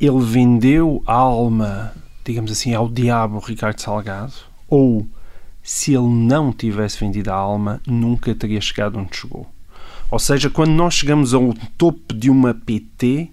ele 0.00 0.24
vendeu 0.24 1.02
a 1.06 1.12
alma, 1.12 1.92
digamos 2.24 2.50
assim, 2.50 2.72
ao 2.72 2.88
diabo 2.88 3.38
Ricardo 3.38 3.80
Salgado, 3.80 4.32
ou 4.66 5.06
se 5.62 5.92
ele 5.92 6.08
não 6.08 6.52
tivesse 6.52 6.98
vendido 6.98 7.30
a 7.30 7.34
alma, 7.34 7.82
nunca 7.86 8.34
teria 8.34 8.60
chegado 8.62 8.98
onde 8.98 9.14
chegou. 9.14 9.46
Ou 10.10 10.18
seja, 10.18 10.48
quando 10.48 10.70
nós 10.70 10.94
chegamos 10.94 11.34
ao 11.34 11.52
topo 11.76 12.14
de 12.14 12.30
uma 12.30 12.54
PT, 12.54 13.30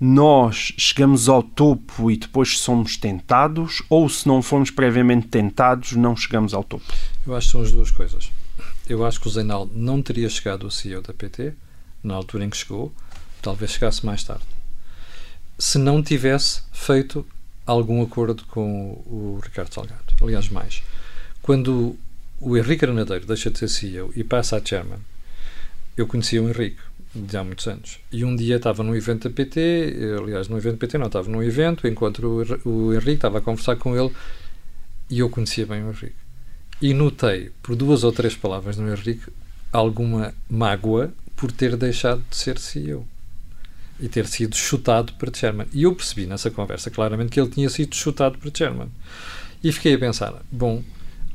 nós 0.00 0.72
chegamos 0.78 1.28
ao 1.28 1.42
topo 1.42 2.10
e 2.10 2.16
depois 2.16 2.58
somos 2.58 2.96
tentados, 2.96 3.82
ou 3.90 4.08
se 4.08 4.26
não 4.26 4.40
formos 4.40 4.70
previamente 4.70 5.28
tentados, 5.28 5.92
não 5.92 6.16
chegamos 6.16 6.54
ao 6.54 6.64
topo? 6.64 6.84
Eu 7.26 7.36
acho 7.36 7.48
que 7.48 7.52
são 7.52 7.62
as 7.62 7.70
duas 7.70 7.90
coisas. 7.90 8.32
Eu 8.88 9.04
acho 9.04 9.20
que 9.20 9.28
o 9.28 9.30
Zeinal 9.30 9.68
não 9.72 10.00
teria 10.00 10.30
chegado 10.30 10.64
ao 10.64 10.70
CEO 10.70 11.02
da 11.02 11.12
PT, 11.12 11.52
na 12.02 12.14
altura 12.14 12.44
em 12.44 12.50
que 12.50 12.56
chegou, 12.56 12.90
talvez 13.42 13.72
chegasse 13.72 14.04
mais 14.04 14.24
tarde 14.24 14.53
se 15.58 15.78
não 15.78 16.02
tivesse 16.02 16.62
feito 16.72 17.26
algum 17.66 18.02
acordo 18.02 18.44
com 18.46 19.02
o 19.06 19.40
Ricardo 19.42 19.72
Salgado. 19.72 20.02
Aliás, 20.20 20.48
mais. 20.48 20.82
Quando 21.40 21.96
o 22.40 22.56
Henrique 22.56 22.86
Granadeiro 22.86 23.26
deixa 23.26 23.50
de 23.50 23.58
ser 23.58 23.68
CEO 23.68 24.12
e 24.14 24.24
passa 24.24 24.56
a 24.56 24.64
chairman, 24.64 24.98
eu 25.96 26.06
conhecia 26.06 26.42
o 26.42 26.48
Henrique 26.48 26.80
de 27.14 27.36
há 27.36 27.44
muitos 27.44 27.66
anos. 27.66 28.00
E 28.10 28.24
um 28.24 28.34
dia 28.34 28.56
estava 28.56 28.82
num 28.82 28.94
evento 28.94 29.28
da 29.28 29.34
PT, 29.34 30.16
aliás, 30.18 30.48
num 30.48 30.56
evento 30.56 30.74
da 30.74 30.78
PT 30.80 30.98
não, 30.98 31.06
estava 31.06 31.30
num 31.30 31.42
evento, 31.42 31.86
enquanto 31.86 32.44
o 32.64 32.92
Henrique 32.92 33.12
estava 33.12 33.38
a 33.38 33.40
conversar 33.40 33.76
com 33.76 33.96
ele 33.96 34.12
e 35.08 35.20
eu 35.20 35.30
conhecia 35.30 35.64
bem 35.64 35.82
o 35.84 35.90
Henrique. 35.90 36.16
E 36.82 36.92
notei, 36.92 37.52
por 37.62 37.76
duas 37.76 38.02
ou 38.02 38.12
três 38.12 38.34
palavras 38.34 38.76
no 38.76 38.90
Henrique, 38.90 39.30
alguma 39.72 40.34
mágoa 40.50 41.12
por 41.36 41.52
ter 41.52 41.76
deixado 41.76 42.22
de 42.28 42.36
ser 42.36 42.58
CEO 42.58 43.06
e 44.00 44.08
ter 44.08 44.26
sido 44.26 44.56
chutado 44.56 45.12
para 45.14 45.32
chairman. 45.32 45.66
E 45.72 45.84
eu 45.84 45.94
percebi 45.94 46.26
nessa 46.26 46.50
conversa 46.50 46.90
claramente 46.90 47.30
que 47.30 47.40
ele 47.40 47.50
tinha 47.50 47.68
sido 47.68 47.94
chutado 47.94 48.38
para 48.38 48.50
chairman. 48.52 48.88
E 49.62 49.72
fiquei 49.72 49.94
a 49.94 49.98
pensar: 49.98 50.34
bom, 50.50 50.82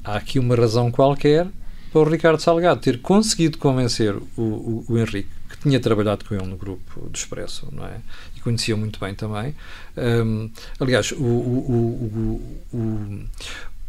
há 0.04 0.16
aqui 0.16 0.40
uma 0.40 0.56
razão 0.56 0.92
qualquer 0.92 1.48
para 1.92 2.02
o 2.02 2.04
Ricardo 2.04 2.40
Salgado 2.40 2.80
ter 2.80 3.02
conseguido 3.02 3.58
convencer 3.58 4.16
o, 4.16 4.42
o, 4.42 4.86
o 4.88 4.98
Henrique, 4.98 5.30
que 5.50 5.58
tinha 5.58 5.80
trabalhado 5.80 6.24
com 6.24 6.36
ele 6.36 6.46
no 6.46 6.56
grupo 6.56 7.02
do 7.02 7.16
Expresso, 7.16 7.68
não 7.72 7.86
é? 7.86 8.00
E 8.36 8.42
conhecia 8.42 8.76
muito 8.76 9.00
bem 9.00 9.16
também. 9.16 9.56
Um, 9.98 10.52
aliás, 10.80 11.12
o, 11.12 11.24
o, 11.24 12.42
o, 12.72 13.26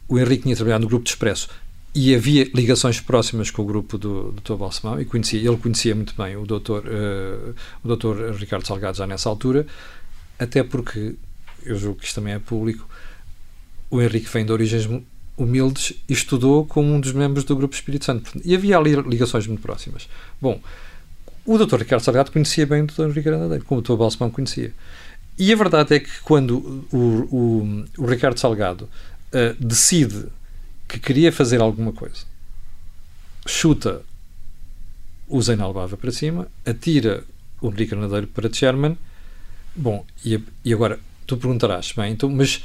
o 0.09 0.19
Henrique 0.19 0.45
tinha 0.45 0.57
trabalhado 0.57 0.83
no 0.83 0.89
grupo 0.89 1.05
do 1.05 1.09
Expresso 1.09 1.49
e 1.95 2.15
havia 2.15 2.49
ligações 2.55 3.01
próximas 3.01 3.51
com 3.51 3.63
o 3.63 3.65
grupo 3.65 3.99
do 3.99 4.33
Dr. 4.33 4.55
Balsemão 4.55 5.01
e 5.01 5.05
conhecia, 5.05 5.41
ele 5.41 5.57
conhecia 5.57 5.95
muito 5.95 6.15
bem 6.17 6.37
o 6.37 6.45
Dr. 6.47 6.87
Uh, 6.87 7.55
o 7.83 7.97
Dr. 7.97 8.33
Ricardo 8.39 8.67
Salgado 8.67 8.97
já 8.97 9.07
nessa 9.07 9.29
altura, 9.29 9.67
até 10.39 10.63
porque 10.63 11.17
eu 11.65 11.77
julgo 11.77 11.99
que 11.99 12.07
isto 12.07 12.15
também 12.15 12.35
é 12.35 12.39
público. 12.39 12.89
o 13.91 14.01
Henrique 14.01 14.29
vem 14.33 14.45
de 14.45 14.53
origens 14.53 14.89
humildes 15.37 15.95
e 16.09 16.13
estudou 16.13 16.65
como 16.65 16.93
um 16.93 17.01
dos 17.01 17.13
membros 17.13 17.45
do 17.45 17.57
Grupo 17.57 17.75
Espírito 17.75 18.05
Santo. 18.05 18.41
E 18.45 18.55
havia 18.55 18.79
ali 18.79 18.95
ligações 18.95 19.47
muito 19.47 19.63
próximas. 19.63 20.09
Bom, 20.41 20.61
o 21.45 21.59
Dr. 21.59 21.79
Ricardo 21.79 22.03
Salgado 22.03 22.31
conhecia 22.31 22.67
bem 22.67 22.83
o 22.83 22.87
Dr. 22.87 23.03
Henrique 23.05 23.23
Grandadeiro, 23.23 23.65
como 23.65 23.81
o 23.81 23.83
Dr. 23.83 23.97
Balsemão 23.97 24.31
conhecia. 24.31 24.73
E 25.39 25.53
a 25.53 25.57
verdade 25.57 25.95
é 25.95 26.01
que 26.01 26.11
quando 26.23 26.87
o, 26.93 26.97
o, 26.97 27.87
o 27.99 28.07
Ricardo 28.07 28.39
Salgado 28.39 28.85
uh, 28.85 29.65
decide 29.65 30.27
que 30.91 30.99
queria 30.99 31.33
fazer 31.33 31.61
alguma 31.61 31.93
coisa, 31.93 32.25
chuta 33.47 34.03
o 35.29 35.41
Zeinal 35.41 35.73
Bava 35.73 35.97
para 35.97 36.11
cima, 36.11 36.49
atira 36.67 37.25
o 37.61 37.69
Henrique 37.69 37.95
Granadeiro 37.95 38.27
para 38.27 38.53
chairman. 38.53 38.99
Bom, 39.75 40.05
e, 40.25 40.43
e 40.65 40.75
agora 40.75 40.99
tu 41.27 41.37
perguntarás, 41.37 41.93
bem, 41.93 42.13
então, 42.13 42.29
mas 42.29 42.65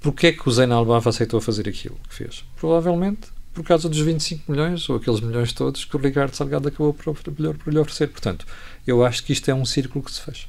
porquê 0.00 0.28
é 0.28 0.32
que 0.32 0.46
o 0.46 0.52
Zeinal 0.52 0.84
Bava 0.84 1.08
aceitou 1.08 1.40
fazer 1.40 1.68
aquilo 1.68 1.98
que 2.08 2.14
fez? 2.14 2.44
Provavelmente 2.56 3.34
por 3.54 3.62
causa 3.64 3.88
dos 3.88 4.00
25 4.00 4.50
milhões, 4.50 4.88
ou 4.90 4.96
aqueles 4.96 5.20
milhões 5.20 5.52
todos 5.52 5.84
que 5.84 5.96
o 5.96 6.00
Ricardo 6.00 6.34
Salgado 6.34 6.66
acabou 6.66 6.92
por, 6.92 7.14
por 7.14 7.72
lhe 7.72 7.78
oferecer. 7.78 8.08
Portanto, 8.08 8.44
eu 8.84 9.04
acho 9.04 9.22
que 9.22 9.32
isto 9.32 9.48
é 9.48 9.54
um 9.54 9.64
círculo 9.64 10.04
que 10.04 10.10
se 10.10 10.20
fecha. 10.20 10.48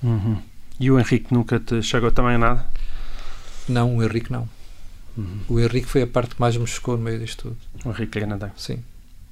Uhum. 0.00 0.40
E 0.78 0.90
o 0.90 0.98
Henrique 0.98 1.34
nunca 1.34 1.58
te 1.58 1.82
chegou 1.82 2.12
também 2.12 2.36
a 2.36 2.38
nada? 2.38 2.66
Não, 3.68 3.96
o 3.96 4.02
Henrique 4.02 4.30
não. 4.30 4.48
Uhum. 5.16 5.40
O 5.48 5.60
Henrique 5.60 5.86
foi 5.86 6.02
a 6.02 6.06
parte 6.06 6.34
que 6.34 6.40
mais 6.40 6.56
me 6.56 6.66
chocou 6.66 6.96
no 6.96 7.02
meio 7.02 7.18
disto 7.18 7.48
tudo. 7.48 7.56
O 7.84 7.90
Henrique 7.90 8.18
Granadeiro. 8.18 8.54
Sim. 8.56 8.82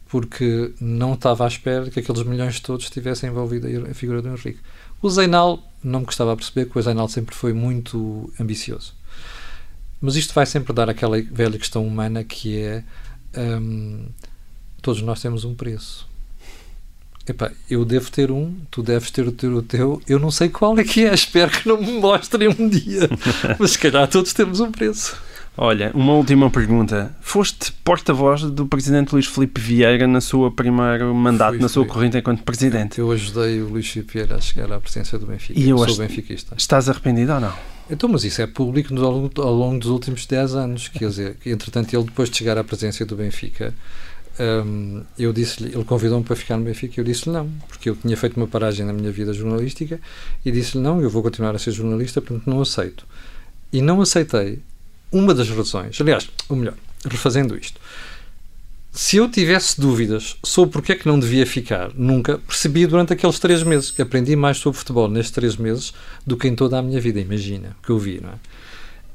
Porque 0.09 0.73
não 0.81 1.15
estava 1.15 1.45
à 1.45 1.49
espera 1.49 1.91
que 1.91 2.01
aqueles 2.01 2.23
milhões 2.23 2.61
todos 2.61 2.85
estivessem 2.85 3.31
envolvidos 3.31 3.71
a 3.91 3.95
figura 3.95 4.21
do 4.21 4.29
Henrique. 4.29 4.61
O 5.01 5.11
Zeinal, 5.11 5.63
não 5.83 6.01
me 6.01 6.07
gostava 6.07 6.33
a 6.33 6.37
perceber 6.37 6.71
que 6.71 6.79
o 6.79 6.83
Zeinal 6.83 7.09
sempre 7.09 7.35
foi 7.35 7.53
muito 7.53 8.33
ambicioso. 8.39 8.95
Mas 10.01 10.17
isto 10.17 10.35
vai 10.35 10.47
sempre 10.47 10.73
dar 10.73 10.91
aquela 10.91 11.21
velha 11.21 11.59
questão 11.59 11.87
humana 11.87 12.23
que 12.25 12.59
é 12.59 12.85
hum, 13.37 14.07
todos 14.81 15.01
nós 15.03 15.21
temos 15.21 15.45
um 15.45 15.55
preço. 15.55 16.09
Epá, 17.27 17.53
eu 17.71 17.85
devo 17.85 18.11
ter 18.11 18.33
um, 18.33 18.53
tu 18.69 18.83
deves 18.83 19.11
ter, 19.11 19.31
ter 19.31 19.47
o 19.47 19.63
teu, 19.63 20.03
eu 20.09 20.19
não 20.19 20.31
sei 20.31 20.49
qual 20.49 20.77
é 20.77 20.83
que 20.83 21.05
é, 21.05 21.15
espero 21.15 21.53
que 21.53 21.69
não 21.69 21.81
me 21.81 21.93
mostrem 21.93 22.49
um 22.49 22.69
dia, 22.69 23.09
mas 23.61 23.73
se 23.73 23.79
calhar 23.79 24.09
todos 24.09 24.33
temos 24.33 24.59
um 24.59 24.73
preço. 24.73 25.17
Olha, 25.57 25.91
uma 25.95 26.15
última 26.15 26.51
pergunta. 26.51 27.15
Foste 27.21 27.73
porta-voz 27.85 28.43
do 28.43 28.67
presidente 28.67 29.13
Luís 29.13 29.27
Filipe 29.27 29.61
Vieira 29.61 30.07
na 30.07 30.21
sua 30.21 30.51
primeiro 30.51 31.15
mandato, 31.15 31.53
fui, 31.53 31.61
na 31.61 31.69
sua 31.69 31.85
corrente 31.85 32.17
enquanto 32.17 32.43
presidente. 32.43 32.99
Eu 32.99 33.13
ajudei 33.13 33.61
o 33.61 33.69
Luís 33.69 33.87
Filipe 33.87 34.15
Vieira 34.15 34.37
a 34.37 34.41
chegar 34.41 34.73
à 34.73 34.81
presidência 34.81 35.19
do 35.19 35.27
Benfica. 35.27 35.61
E 35.61 35.69
eu 35.69 35.79
sou 35.79 35.97
benfiquista. 35.97 36.55
Estás 36.57 36.89
arrependido 36.89 37.33
ou 37.35 37.41
não? 37.41 37.53
Então, 37.91 38.09
mas 38.09 38.25
isso 38.25 38.41
é 38.41 38.47
público 38.47 38.95
ao 38.95 39.11
longo, 39.11 39.43
ao 39.43 39.53
longo 39.53 39.79
dos 39.79 39.91
últimos 39.91 40.25
10 40.25 40.55
anos. 40.55 40.89
Quer 40.89 41.09
dizer, 41.09 41.37
entretanto, 41.45 41.95
ele 41.95 42.05
depois 42.05 42.31
de 42.31 42.39
chegar 42.39 42.57
à 42.57 42.65
presidência 42.65 43.05
do 43.05 43.15
Benfica, 43.15 43.75
um, 44.41 45.03
eu 45.19 45.35
disse-lhe, 45.35 45.75
ele 45.75 45.85
convidou-me 45.85 46.25
para 46.25 46.35
ficar 46.35 46.57
no 46.57 46.65
Benfica, 46.65 46.99
eu 46.99 47.05
disse-lhe 47.05 47.35
não, 47.35 47.51
porque 47.69 47.91
eu 47.91 47.97
tinha 47.97 48.17
feito 48.17 48.39
uma 48.39 48.47
paragem 48.47 48.87
na 48.87 48.93
minha 48.95 49.13
vida 49.13 49.35
jornalística 49.35 50.01
e 50.43 50.51
disse-lhe 50.51 50.83
não, 50.83 51.03
eu 51.03 51.11
vou 51.11 51.23
continuar 51.23 51.55
a 51.55 51.59
ser 51.59 51.73
jornalista, 51.73 52.23
portanto 52.23 52.49
não 52.49 52.63
aceito. 52.63 53.07
E 53.71 53.83
não 53.83 54.01
aceitei 54.01 54.61
uma 55.13 55.35
das 55.35 55.49
razões, 55.51 56.01
aliás, 56.01 56.29
ou 56.49 56.57
melhor, 56.57 56.75
refazendo 57.05 57.57
isto, 57.57 57.81
se 58.93 59.17
eu 59.17 59.31
tivesse 59.31 59.81
dúvidas 59.81 60.37
sobre 60.43 60.73
porque 60.73 60.93
é 60.93 60.97
que 60.97 61.07
não 61.07 61.19
devia 61.19 61.47
ficar, 61.47 61.93
nunca 61.95 62.39
percebi 62.39 62.87
durante 62.87 63.13
aqueles 63.13 63.39
três 63.39 63.63
meses 63.63 63.91
que 63.91 64.03
aprendi 64.03 64.37
mais 64.37 64.59
sobre 64.59 64.79
futebol 64.79 65.09
nestes 65.09 65.33
três 65.33 65.57
meses 65.57 65.95
do 66.27 66.37
que 66.37 66.47
em 66.47 66.55
toda 66.55 66.79
a 66.79 66.83
minha 66.83 67.01
vida, 67.01 67.19
imagina, 67.19 67.75
que 67.83 67.91
eu 67.91 67.99
vi, 67.99 68.21
não 68.21 68.31
é? 68.31 68.35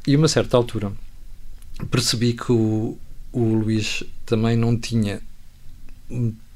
E 0.08 0.16
uma 0.16 0.28
certa 0.28 0.58
altura 0.58 0.92
percebi 1.92 2.34
que 2.34 2.52
o, 2.52 2.98
o 3.32 3.40
Luís 3.40 4.04
também 4.26 4.58
não 4.58 4.76
tinha 4.76 5.22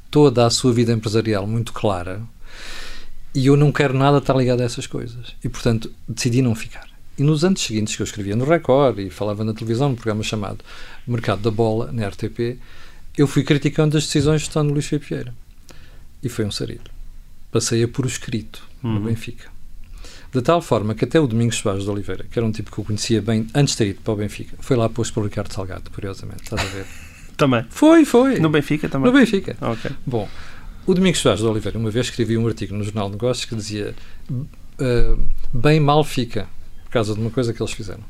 toda 0.10 0.46
a 0.46 0.50
sua 0.50 0.74
vida 0.74 0.92
empresarial 0.92 1.46
muito 1.46 1.74
clara 1.74 2.22
e 3.34 3.48
eu 3.48 3.56
não 3.56 3.72
quero 3.72 3.94
nada 3.94 4.18
estar 4.18 4.36
ligado 4.36 4.62
a 4.62 4.66
essas 4.66 4.88
coisas. 4.88 5.36
E, 5.44 5.48
portanto, 5.48 5.92
decidi 6.08 6.42
não 6.42 6.54
ficar. 6.54 6.91
E 7.22 7.24
nos 7.24 7.45
anos 7.45 7.61
seguintes, 7.61 7.95
que 7.95 8.01
eu 8.01 8.03
escrevia 8.03 8.36
no 8.36 8.45
Record 8.45 8.97
e 8.97 9.11
falava 9.11 9.43
na 9.43 9.53
televisão, 9.53 9.89
num 9.89 9.95
programa 9.95 10.24
chamado 10.24 10.65
Mercado 11.05 11.39
da 11.39 11.51
Bola, 11.51 11.91
na 11.91 12.07
RTP, 12.07 12.57
eu 13.15 13.28
fui 13.28 13.43
criticando 13.43 13.95
as 13.95 14.05
decisões 14.05 14.41
de 14.41 14.49
de 14.49 14.57
Luís 14.57 14.89
Vieira. 14.89 15.32
E 16.24 16.28
foi 16.28 16.45
um 16.45 16.49
sarilho. 16.49 16.82
Passei 17.51 17.84
a 17.84 17.88
por 17.88 18.07
escrito 18.07 18.67
uhum. 18.84 18.93
no 18.93 19.01
Benfica. 19.01 19.51
De 20.34 20.41
tal 20.41 20.63
forma 20.63 20.95
que 20.95 21.05
até 21.05 21.19
o 21.19 21.28
Domingos 21.28 21.57
Soares 21.57 21.84
de 21.84 21.91
Oliveira, 21.91 22.24
que 22.24 22.39
era 22.39 22.43
um 22.43 22.51
tipo 22.51 22.72
que 22.72 22.80
eu 22.80 22.86
conhecia 22.86 23.22
bem 23.22 23.45
antes 23.53 23.74
de 23.74 23.78
ter 23.78 23.88
ido 23.89 24.01
para 24.01 24.13
o 24.13 24.15
Benfica, 24.15 24.57
foi 24.59 24.76
lá 24.76 24.89
posto 24.89 25.13
pelo 25.13 25.28
Ricardo 25.28 25.53
Salgado, 25.53 25.91
curiosamente, 25.91 26.41
estás 26.41 26.59
a 26.59 26.69
ver? 26.69 26.88
também. 27.38 27.63
Foi, 27.69 28.03
foi. 28.03 28.39
No 28.39 28.49
Benfica 28.49 28.89
também? 28.89 29.11
No 29.11 29.19
Benfica. 29.19 29.55
Ok. 29.61 29.91
Bom, 30.07 30.28
o 30.88 30.93
Domingos 30.95 31.19
Soares 31.19 31.41
de 31.41 31.45
Oliveira, 31.45 31.78
uma 31.78 31.91
vez 31.91 32.07
escrevi 32.07 32.36
um 32.36 32.47
artigo 32.47 32.74
no 32.76 32.84
Jornal 32.84 33.09
de 33.09 33.11
Negócios 33.11 33.45
que 33.45 33.55
dizia 33.55 33.93
uh, 34.28 35.30
bem 35.53 35.80
mal 35.80 36.03
fica, 36.03 36.49
por 36.92 36.96
causa 36.96 37.16
de 37.16 37.22
uma 37.22 37.30
coisa 37.30 37.54
que 37.54 37.64
eles 37.64 37.72
fizeram. 37.72 38.04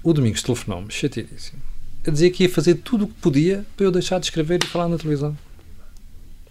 O 0.00 0.12
Domingos 0.12 0.40
telefonou-me, 0.40 0.92
chateadíssimo, 0.92 1.60
a 2.06 2.10
dizer 2.12 2.30
que 2.30 2.44
ia 2.44 2.48
fazer 2.48 2.76
tudo 2.76 3.04
o 3.04 3.08
que 3.08 3.14
podia 3.14 3.66
para 3.76 3.84
eu 3.84 3.90
deixar 3.90 4.20
de 4.20 4.26
escrever 4.26 4.62
e 4.62 4.66
falar 4.68 4.86
na 4.86 4.96
televisão. 4.96 5.36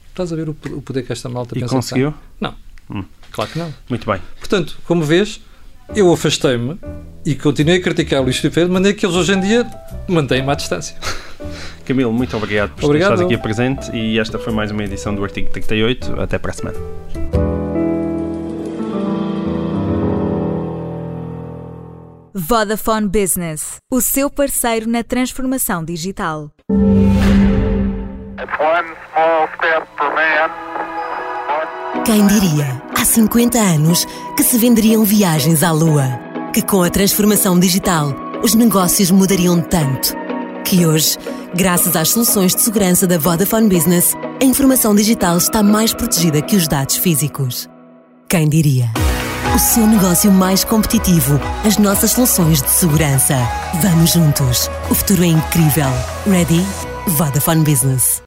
Estás 0.09 0.33
a 0.33 0.35
ver 0.35 0.49
o, 0.49 0.53
poder 0.53 1.03
que 1.03 1.13
esta 1.13 1.29
malta 1.29 1.57
e 1.57 1.61
pensa 1.61 1.73
conseguiu? 1.73 2.13
Não. 2.41 2.53
Hum. 2.89 3.05
Claro 3.31 3.51
que 3.51 3.57
não. 3.57 3.73
Muito 3.87 4.05
bem. 4.05 4.21
Portanto, 4.37 4.77
como 4.83 5.01
vês, 5.03 5.39
eu 5.95 6.11
afastei-me 6.11 6.77
e 7.25 7.35
continuei 7.35 7.77
a 7.77 7.81
criticar 7.81 8.19
o 8.19 8.23
Luís 8.25 8.37
Filipe 8.37 8.65
de 8.65 8.71
maneira 8.71 8.97
que 8.97 9.05
eles 9.05 9.15
hoje 9.15 9.31
em 9.31 9.39
dia 9.39 9.65
mantêm-me 10.09 10.49
à 10.49 10.55
distância. 10.55 10.97
Camilo, 11.85 12.11
muito 12.11 12.35
obrigado 12.35 12.75
por 12.75 12.85
obrigado. 12.85 13.13
estar 13.13 13.25
aqui 13.25 13.37
presente 13.37 13.95
e 13.95 14.19
esta 14.19 14.37
foi 14.37 14.51
mais 14.51 14.71
uma 14.71 14.83
edição 14.83 15.15
do 15.15 15.23
Artigo 15.23 15.49
38. 15.51 16.19
Até 16.19 16.37
para 16.37 16.51
a 16.51 16.53
semana. 16.53 17.44
Vodafone 22.37 23.07
Business, 23.07 23.77
o 23.89 24.01
seu 24.01 24.29
parceiro 24.29 24.89
na 24.89 25.05
transformação 25.05 25.85
digital. 25.85 26.51
Quem 32.03 32.27
diria, 32.27 32.81
há 32.93 33.05
50 33.05 33.57
anos, 33.57 34.05
que 34.35 34.43
se 34.43 34.57
venderiam 34.57 35.05
viagens 35.05 35.63
à 35.63 35.71
Lua? 35.71 36.03
Que 36.53 36.61
com 36.61 36.83
a 36.83 36.89
transformação 36.89 37.57
digital, 37.57 38.13
os 38.43 38.53
negócios 38.53 39.09
mudariam 39.11 39.61
tanto? 39.61 40.13
Que 40.65 40.85
hoje, 40.85 41.17
graças 41.55 41.95
às 41.95 42.09
soluções 42.09 42.53
de 42.53 42.61
segurança 42.61 43.07
da 43.07 43.17
Vodafone 43.17 43.69
Business, 43.69 44.13
a 44.41 44.43
informação 44.43 44.93
digital 44.93 45.37
está 45.37 45.63
mais 45.63 45.93
protegida 45.93 46.41
que 46.41 46.57
os 46.57 46.67
dados 46.67 46.97
físicos. 46.97 47.69
Quem 48.27 48.49
diria? 48.49 48.89
O 49.55 49.57
seu 49.57 49.87
negócio 49.87 50.29
mais 50.29 50.65
competitivo, 50.65 51.39
as 51.65 51.77
nossas 51.77 52.11
soluções 52.11 52.61
de 52.61 52.69
segurança. 52.69 53.37
Vamos 53.81 54.11
juntos. 54.11 54.69
O 54.89 54.93
futuro 54.93 55.23
é 55.23 55.27
incrível. 55.27 55.87
Ready? 56.29 56.61
Vodafone 57.07 57.63
Business. 57.63 58.21